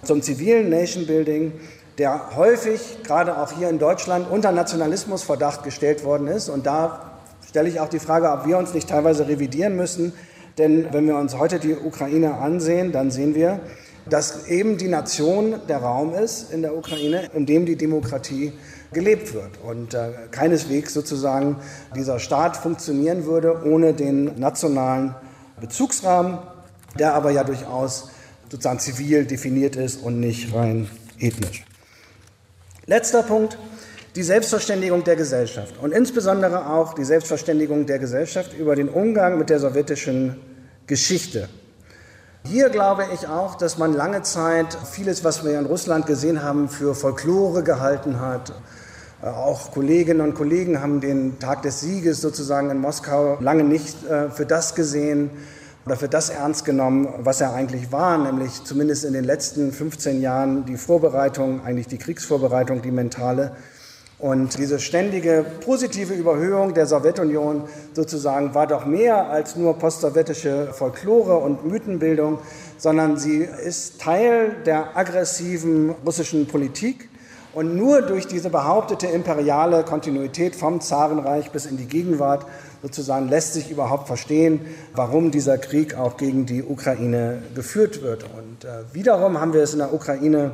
zum 0.02 0.22
zivilen 0.22 0.70
Nation 0.70 1.06
Building, 1.06 1.52
der 1.98 2.36
häufig, 2.36 3.02
gerade 3.02 3.36
auch 3.36 3.52
hier 3.52 3.68
in 3.68 3.78
Deutschland, 3.78 4.30
unter 4.30 4.50
Nationalismusverdacht 4.50 5.62
gestellt 5.62 6.04
worden 6.04 6.26
ist. 6.26 6.48
Und 6.48 6.64
da 6.64 7.18
stelle 7.46 7.68
ich 7.68 7.80
auch 7.80 7.90
die 7.90 7.98
Frage, 7.98 8.30
ob 8.30 8.46
wir 8.46 8.56
uns 8.56 8.72
nicht 8.72 8.88
teilweise 8.88 9.28
revidieren 9.28 9.76
müssen. 9.76 10.14
Denn 10.56 10.90
wenn 10.92 11.06
wir 11.06 11.16
uns 11.16 11.36
heute 11.36 11.58
die 11.58 11.74
Ukraine 11.74 12.36
ansehen, 12.36 12.92
dann 12.92 13.10
sehen 13.10 13.34
wir, 13.34 13.60
dass 14.08 14.48
eben 14.48 14.78
die 14.78 14.88
Nation 14.88 15.56
der 15.68 15.78
Raum 15.78 16.14
ist 16.14 16.50
in 16.50 16.62
der 16.62 16.74
Ukraine, 16.74 17.28
in 17.34 17.44
dem 17.44 17.66
die 17.66 17.76
Demokratie 17.76 18.54
gelebt 18.92 19.34
wird 19.34 19.58
und 19.62 19.94
äh, 19.94 20.10
keineswegs 20.30 20.94
sozusagen 20.94 21.56
dieser 21.96 22.18
Staat 22.18 22.56
funktionieren 22.56 23.24
würde 23.24 23.64
ohne 23.64 23.94
den 23.94 24.38
nationalen 24.38 25.14
Bezugsrahmen, 25.60 26.38
der 26.98 27.14
aber 27.14 27.30
ja 27.30 27.44
durchaus 27.44 28.10
sozusagen 28.50 28.78
zivil 28.78 29.24
definiert 29.24 29.76
ist 29.76 30.02
und 30.02 30.20
nicht 30.20 30.54
rein 30.54 30.88
ethnisch. 31.18 31.64
Letzter 32.86 33.22
Punkt, 33.22 33.58
die 34.14 34.22
Selbstverständigung 34.22 35.02
der 35.02 35.16
Gesellschaft 35.16 35.74
und 35.80 35.92
insbesondere 35.92 36.70
auch 36.70 36.94
die 36.94 37.04
Selbstverständigung 37.04 37.86
der 37.86 37.98
Gesellschaft 37.98 38.56
über 38.56 38.76
den 38.76 38.88
Umgang 38.88 39.38
mit 39.38 39.50
der 39.50 39.58
sowjetischen 39.58 40.36
Geschichte. 40.86 41.48
Hier 42.46 42.68
glaube 42.68 43.06
ich 43.14 43.26
auch, 43.26 43.54
dass 43.54 43.78
man 43.78 43.94
lange 43.94 44.20
Zeit 44.20 44.76
vieles, 44.92 45.24
was 45.24 45.46
wir 45.46 45.58
in 45.58 45.64
Russland 45.64 46.04
gesehen 46.04 46.42
haben, 46.42 46.68
für 46.68 46.94
Folklore 46.94 47.62
gehalten 47.62 48.20
hat. 48.20 48.52
Äh, 49.22 49.28
auch 49.28 49.72
Kolleginnen 49.72 50.20
und 50.20 50.34
Kollegen 50.34 50.82
haben 50.82 51.00
den 51.00 51.38
Tag 51.38 51.62
des 51.62 51.80
Sieges 51.80 52.20
sozusagen 52.20 52.68
in 52.68 52.78
Moskau 52.78 53.38
lange 53.40 53.64
nicht 53.64 54.06
äh, 54.06 54.28
für 54.28 54.44
das 54.44 54.74
gesehen 54.74 55.30
oder 55.86 55.96
für 55.96 56.08
das 56.08 56.28
ernst 56.28 56.66
genommen, 56.66 57.08
was 57.20 57.40
er 57.40 57.54
eigentlich 57.54 57.92
war, 57.92 58.18
nämlich 58.18 58.62
zumindest 58.62 59.06
in 59.06 59.14
den 59.14 59.24
letzten 59.24 59.72
15 59.72 60.20
Jahren 60.20 60.66
die 60.66 60.76
Vorbereitung, 60.76 61.64
eigentlich 61.64 61.88
die 61.88 61.98
Kriegsvorbereitung, 61.98 62.82
die 62.82 62.90
mentale 62.90 63.56
und 64.24 64.56
diese 64.56 64.78
ständige 64.78 65.44
positive 65.66 66.14
Überhöhung 66.14 66.72
der 66.72 66.86
Sowjetunion 66.86 67.64
sozusagen 67.92 68.54
war 68.54 68.66
doch 68.66 68.86
mehr 68.86 69.28
als 69.28 69.54
nur 69.54 69.78
postsowjetische 69.78 70.70
Folklore 70.72 71.36
und 71.36 71.66
Mythenbildung, 71.66 72.38
sondern 72.78 73.18
sie 73.18 73.40
ist 73.40 74.00
Teil 74.00 74.56
der 74.64 74.96
aggressiven 74.96 75.90
russischen 76.06 76.46
Politik. 76.46 77.10
Und 77.52 77.76
nur 77.76 78.00
durch 78.00 78.26
diese 78.26 78.48
behauptete 78.48 79.08
imperiale 79.08 79.84
Kontinuität 79.84 80.56
vom 80.56 80.80
Zarenreich 80.80 81.50
bis 81.50 81.66
in 81.66 81.76
die 81.76 81.84
Gegenwart 81.84 82.46
sozusagen 82.80 83.28
lässt 83.28 83.52
sich 83.52 83.70
überhaupt 83.70 84.06
verstehen, 84.06 84.62
warum 84.94 85.32
dieser 85.32 85.58
Krieg 85.58 85.98
auch 85.98 86.16
gegen 86.16 86.46
die 86.46 86.62
Ukraine 86.62 87.42
geführt 87.54 88.00
wird. 88.00 88.24
Und 88.24 88.64
äh, 88.64 88.94
wiederum 88.94 89.38
haben 89.38 89.52
wir 89.52 89.62
es 89.62 89.74
in 89.74 89.80
der 89.80 89.92
Ukraine 89.92 90.52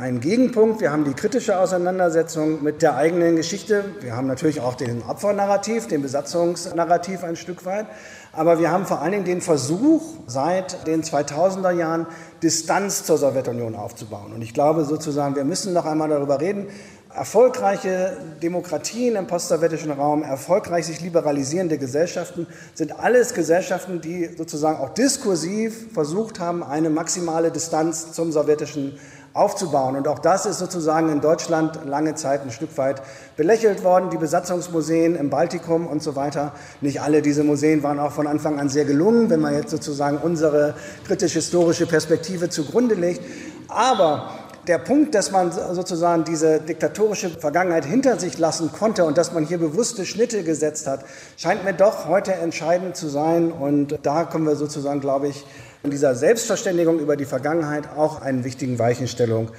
einen 0.00 0.20
Gegenpunkt. 0.20 0.80
Wir 0.80 0.90
haben 0.90 1.04
die 1.04 1.12
kritische 1.12 1.58
Auseinandersetzung 1.58 2.62
mit 2.62 2.82
der 2.82 2.96
eigenen 2.96 3.36
Geschichte. 3.36 3.84
Wir 4.00 4.16
haben 4.16 4.26
natürlich 4.26 4.60
auch 4.60 4.74
den 4.74 5.02
Opfernarrativ, 5.02 5.86
den 5.86 6.02
Besatzungsnarrativ 6.02 7.22
ein 7.22 7.36
Stück 7.36 7.64
weit. 7.66 7.86
Aber 8.32 8.58
wir 8.58 8.70
haben 8.70 8.86
vor 8.86 9.02
allen 9.02 9.12
Dingen 9.12 9.24
den 9.24 9.40
Versuch, 9.40 10.02
seit 10.26 10.86
den 10.86 11.02
2000er 11.02 11.72
Jahren 11.72 12.06
Distanz 12.42 13.04
zur 13.04 13.18
Sowjetunion 13.18 13.74
aufzubauen. 13.74 14.32
Und 14.32 14.42
ich 14.42 14.54
glaube 14.54 14.84
sozusagen, 14.84 15.36
wir 15.36 15.44
müssen 15.44 15.74
noch 15.74 15.84
einmal 15.84 16.08
darüber 16.08 16.40
reden, 16.40 16.68
Erfolgreiche 17.12 18.16
Demokratien 18.40 19.16
im 19.16 19.26
postsowjetischen 19.26 19.90
Raum, 19.90 20.22
erfolgreich 20.22 20.86
sich 20.86 21.00
liberalisierende 21.00 21.76
Gesellschaften 21.76 22.46
sind 22.72 23.00
alles 23.00 23.34
Gesellschaften, 23.34 24.00
die 24.00 24.30
sozusagen 24.38 24.78
auch 24.78 24.90
diskursiv 24.90 25.92
versucht 25.92 26.38
haben, 26.38 26.62
eine 26.62 26.88
maximale 26.88 27.50
Distanz 27.50 28.12
zum 28.12 28.30
sowjetischen 28.30 28.96
aufzubauen. 29.32 29.96
Und 29.96 30.08
auch 30.08 30.18
das 30.18 30.46
ist 30.46 30.58
sozusagen 30.58 31.10
in 31.10 31.20
Deutschland 31.20 31.84
lange 31.84 32.14
Zeit 32.14 32.42
ein 32.42 32.50
Stück 32.50 32.76
weit 32.76 33.02
belächelt 33.36 33.84
worden. 33.84 34.10
Die 34.10 34.16
Besatzungsmuseen 34.16 35.16
im 35.16 35.30
Baltikum 35.30 35.86
und 35.86 36.02
so 36.02 36.16
weiter. 36.16 36.52
Nicht 36.80 37.00
alle 37.00 37.22
diese 37.22 37.44
Museen 37.44 37.82
waren 37.82 37.98
auch 38.00 38.12
von 38.12 38.26
Anfang 38.26 38.58
an 38.58 38.68
sehr 38.68 38.84
gelungen, 38.84 39.30
wenn 39.30 39.40
man 39.40 39.54
jetzt 39.54 39.70
sozusagen 39.70 40.18
unsere 40.18 40.74
kritisch-historische 41.06 41.86
Perspektive 41.86 42.48
zugrunde 42.48 42.94
legt. 42.94 43.20
Aber 43.68 44.30
der 44.66 44.78
Punkt, 44.78 45.14
dass 45.14 45.30
man 45.30 45.52
sozusagen 45.52 46.24
diese 46.24 46.60
diktatorische 46.60 47.30
Vergangenheit 47.30 47.84
hinter 47.84 48.18
sich 48.18 48.38
lassen 48.38 48.70
konnte 48.72 49.04
und 49.04 49.16
dass 49.16 49.32
man 49.32 49.44
hier 49.46 49.58
bewusste 49.58 50.04
Schnitte 50.04 50.42
gesetzt 50.44 50.86
hat, 50.86 51.04
scheint 51.36 51.64
mir 51.64 51.72
doch 51.72 52.06
heute 52.06 52.34
entscheidend 52.34 52.96
zu 52.96 53.08
sein. 53.08 53.52
Und 53.52 53.98
da 54.02 54.24
können 54.24 54.46
wir 54.46 54.56
sozusagen, 54.56 55.00
glaube 55.00 55.28
ich, 55.28 55.46
in 55.82 55.90
dieser 55.90 56.14
Selbstverständigung 56.14 56.98
über 56.98 57.16
die 57.16 57.24
Vergangenheit 57.24 57.88
auch 57.96 58.20
einen 58.20 58.44
wichtigen 58.44 58.78
Weichenstellung 58.78 59.50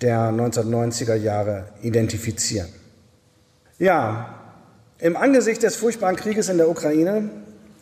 der 0.00 0.30
1990er 0.30 1.14
Jahre 1.14 1.66
identifizieren. 1.82 2.68
Ja, 3.78 4.34
im 4.98 5.16
Angesicht 5.16 5.62
des 5.62 5.76
furchtbaren 5.76 6.16
Krieges 6.16 6.48
in 6.48 6.56
der 6.56 6.68
Ukraine 6.68 7.30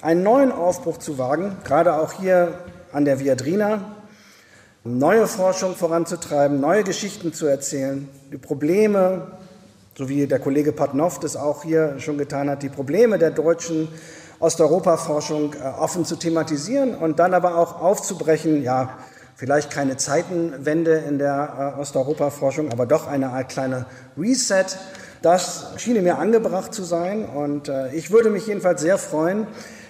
einen 0.03 0.22
neuen 0.22 0.53
Aufbruch 0.53 0.99
zu 0.99 1.16
wagen, 1.16 1.57
gerade 1.64 1.94
auch 1.94 2.12
hier 2.12 2.59
an 2.92 3.07
der 3.07 3.18
Viadrina, 3.18 3.97
neue 4.84 5.26
Forschung 5.26 5.74
voranzutreiben, 5.74 6.61
neue 6.61 6.84
Geschichten 6.84 7.32
zu 7.32 7.47
erzählen, 7.47 8.09
die 8.30 8.36
Probleme, 8.36 9.26
so 9.97 10.09
wie 10.09 10.26
der 10.26 10.38
Kollege 10.38 10.72
Patnov 10.72 11.18
das 11.20 11.36
auch 11.36 11.64
hier 11.64 11.99
schon 11.99 12.18
getan 12.18 12.51
hat, 12.51 12.62
die 12.62 12.68
Probleme 12.68 13.18
der 13.18 13.30
deutschen 13.30 13.88
Osteuropa-Forschung 14.39 15.55
äh, 15.55 15.66
offen 15.78 16.05
zu 16.05 16.16
thematisieren 16.16 16.95
und 16.95 17.18
dann 17.18 17.34
aber 17.34 17.57
auch 17.57 17.80
aufzubrechen, 17.80 18.62
ja, 18.62 18.99
vielleicht 19.34 19.70
keine 19.70 19.97
Zeitenwende 19.97 20.97
in 21.09 21.18
der 21.18 21.74
äh, 21.76 21.80
Osteuropa-Forschung, 21.80 22.70
aber 22.72 22.87
doch 22.87 23.07
eine 23.07 23.30
Art 23.30 23.49
kleine 23.49 23.87
Reset. 24.18 24.66
Das 25.22 25.72
schien 25.76 26.03
mir 26.03 26.18
angebracht 26.18 26.74
zu 26.74 26.84
sein 26.84 27.24
und 27.24 27.68
äh, 27.68 27.95
ich 27.95 28.11
würde 28.11 28.30
mich 28.30 28.47
jedenfalls 28.47 28.80
sehr 28.80 28.99
freuen, 28.99 29.47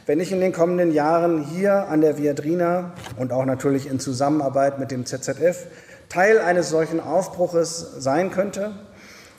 wenn 0.07 0.21
ich 0.21 0.31
in 0.31 0.41
den 0.41 0.53
kommenden 0.53 0.93
Jahren 0.93 1.45
hier 1.45 1.89
an 1.89 2.01
der 2.01 2.17
Viadrina 2.17 2.93
und 3.17 3.33
auch 3.33 3.45
natürlich 3.45 3.89
in 3.89 3.99
Zusammenarbeit 3.99 4.79
mit 4.79 4.93
dem 4.93 5.05
ZZF 5.05 5.67
Teil 6.09 6.39
eines 6.39 6.71
solchen 6.71 7.01
Aufbruches 7.01 7.95
sein 7.99 8.31
könnte 8.31 8.73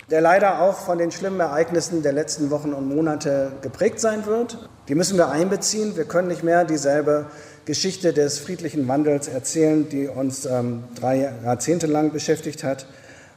der 0.10 0.22
leider 0.22 0.62
auch 0.62 0.76
von 0.76 0.98
den 0.98 1.12
schlimmen 1.12 1.40
Ereignissen 1.40 2.02
der 2.02 2.14
letzten 2.14 2.50
Wochen 2.50 2.74
und 2.74 2.88
Monate 2.88 3.52
geprägt 3.62 4.00
sein 4.00 4.26
wird. 4.26 4.70
Die 4.88 4.96
müssen 4.96 5.18
wir 5.18 5.30
einbeziehen. 5.30 5.98
Wir 5.98 6.06
können 6.06 6.30
nicht 6.30 6.44
mehr 6.44 6.64
dieselbe 6.64 7.26
Geschichte 7.66 8.14
des 8.14 8.40
friedlichen 8.40 8.88
Wandels 8.88 9.28
erzählen, 9.28 9.90
die 9.90 10.08
uns 10.08 10.46
ähm, 10.46 10.86
drei 10.96 11.30
Jahrzehnte 11.44 11.88
lang 11.88 12.14
beschäftigt 12.14 12.64
hat. 12.64 12.86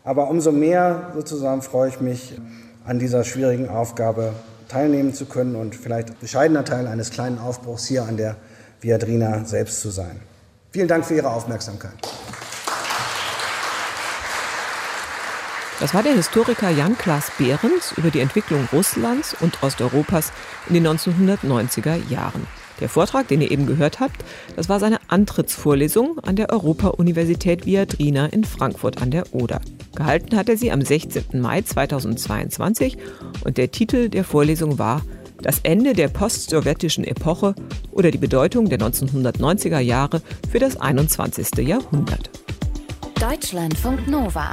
Aber 0.04 0.30
umso 0.30 0.52
mehr 0.52 1.10
sozusagen 1.14 1.62
freue 1.62 1.88
ich 1.88 2.00
mich, 2.00 2.40
an 2.86 2.98
dieser 2.98 3.24
schwierigen 3.24 3.68
Aufgabe 3.68 4.32
teilnehmen 4.68 5.12
zu 5.12 5.26
können 5.26 5.56
und 5.56 5.74
vielleicht 5.74 6.20
bescheidener 6.20 6.64
Teil 6.64 6.86
eines 6.86 7.10
kleinen 7.10 7.38
Aufbruchs 7.38 7.86
hier 7.86 8.04
an 8.04 8.16
der 8.16 8.36
Viadrina 8.80 9.44
selbst 9.44 9.80
zu 9.80 9.90
sein. 9.90 10.20
Vielen 10.70 10.88
Dank 10.88 11.04
für 11.04 11.14
Ihre 11.14 11.30
Aufmerksamkeit. 11.30 11.92
Das 15.80 15.94
war 15.94 16.02
der 16.02 16.12
Historiker 16.12 16.68
Jan-Klaas 16.68 17.32
Behrens 17.38 17.94
über 17.96 18.10
die 18.10 18.20
Entwicklung 18.20 18.68
Russlands 18.70 19.34
und 19.40 19.62
Osteuropas 19.62 20.30
in 20.68 20.74
den 20.74 20.86
1990er 20.86 21.96
Jahren. 22.10 22.46
Der 22.80 22.90
Vortrag, 22.90 23.28
den 23.28 23.40
ihr 23.40 23.50
eben 23.50 23.66
gehört 23.66 23.98
habt, 23.98 24.22
das 24.56 24.68
war 24.68 24.78
seine 24.78 24.98
Antrittsvorlesung 25.08 26.18
an 26.18 26.36
der 26.36 26.50
Europa-Universität 26.50 27.64
Viadrina 27.64 28.26
in 28.26 28.44
Frankfurt 28.44 29.00
an 29.00 29.10
der 29.10 29.34
Oder. 29.34 29.62
Gehalten 29.94 30.36
hat 30.36 30.50
er 30.50 30.58
sie 30.58 30.70
am 30.70 30.82
16. 30.82 31.40
Mai 31.40 31.62
2022 31.62 32.98
und 33.44 33.56
der 33.56 33.70
Titel 33.70 34.10
der 34.10 34.24
Vorlesung 34.24 34.78
war 34.78 35.00
Das 35.42 35.60
Ende 35.62 35.94
der 35.94 36.08
postsowjetischen 36.08 37.04
Epoche 37.04 37.54
oder 37.90 38.10
die 38.10 38.18
Bedeutung 38.18 38.68
der 38.68 38.78
1990er 38.78 39.78
Jahre 39.78 40.20
für 40.52 40.58
das 40.58 40.78
21. 40.78 41.66
Jahrhundert. 41.66 42.28
Deutschlandfunk 43.18 44.06
Nova 44.08 44.52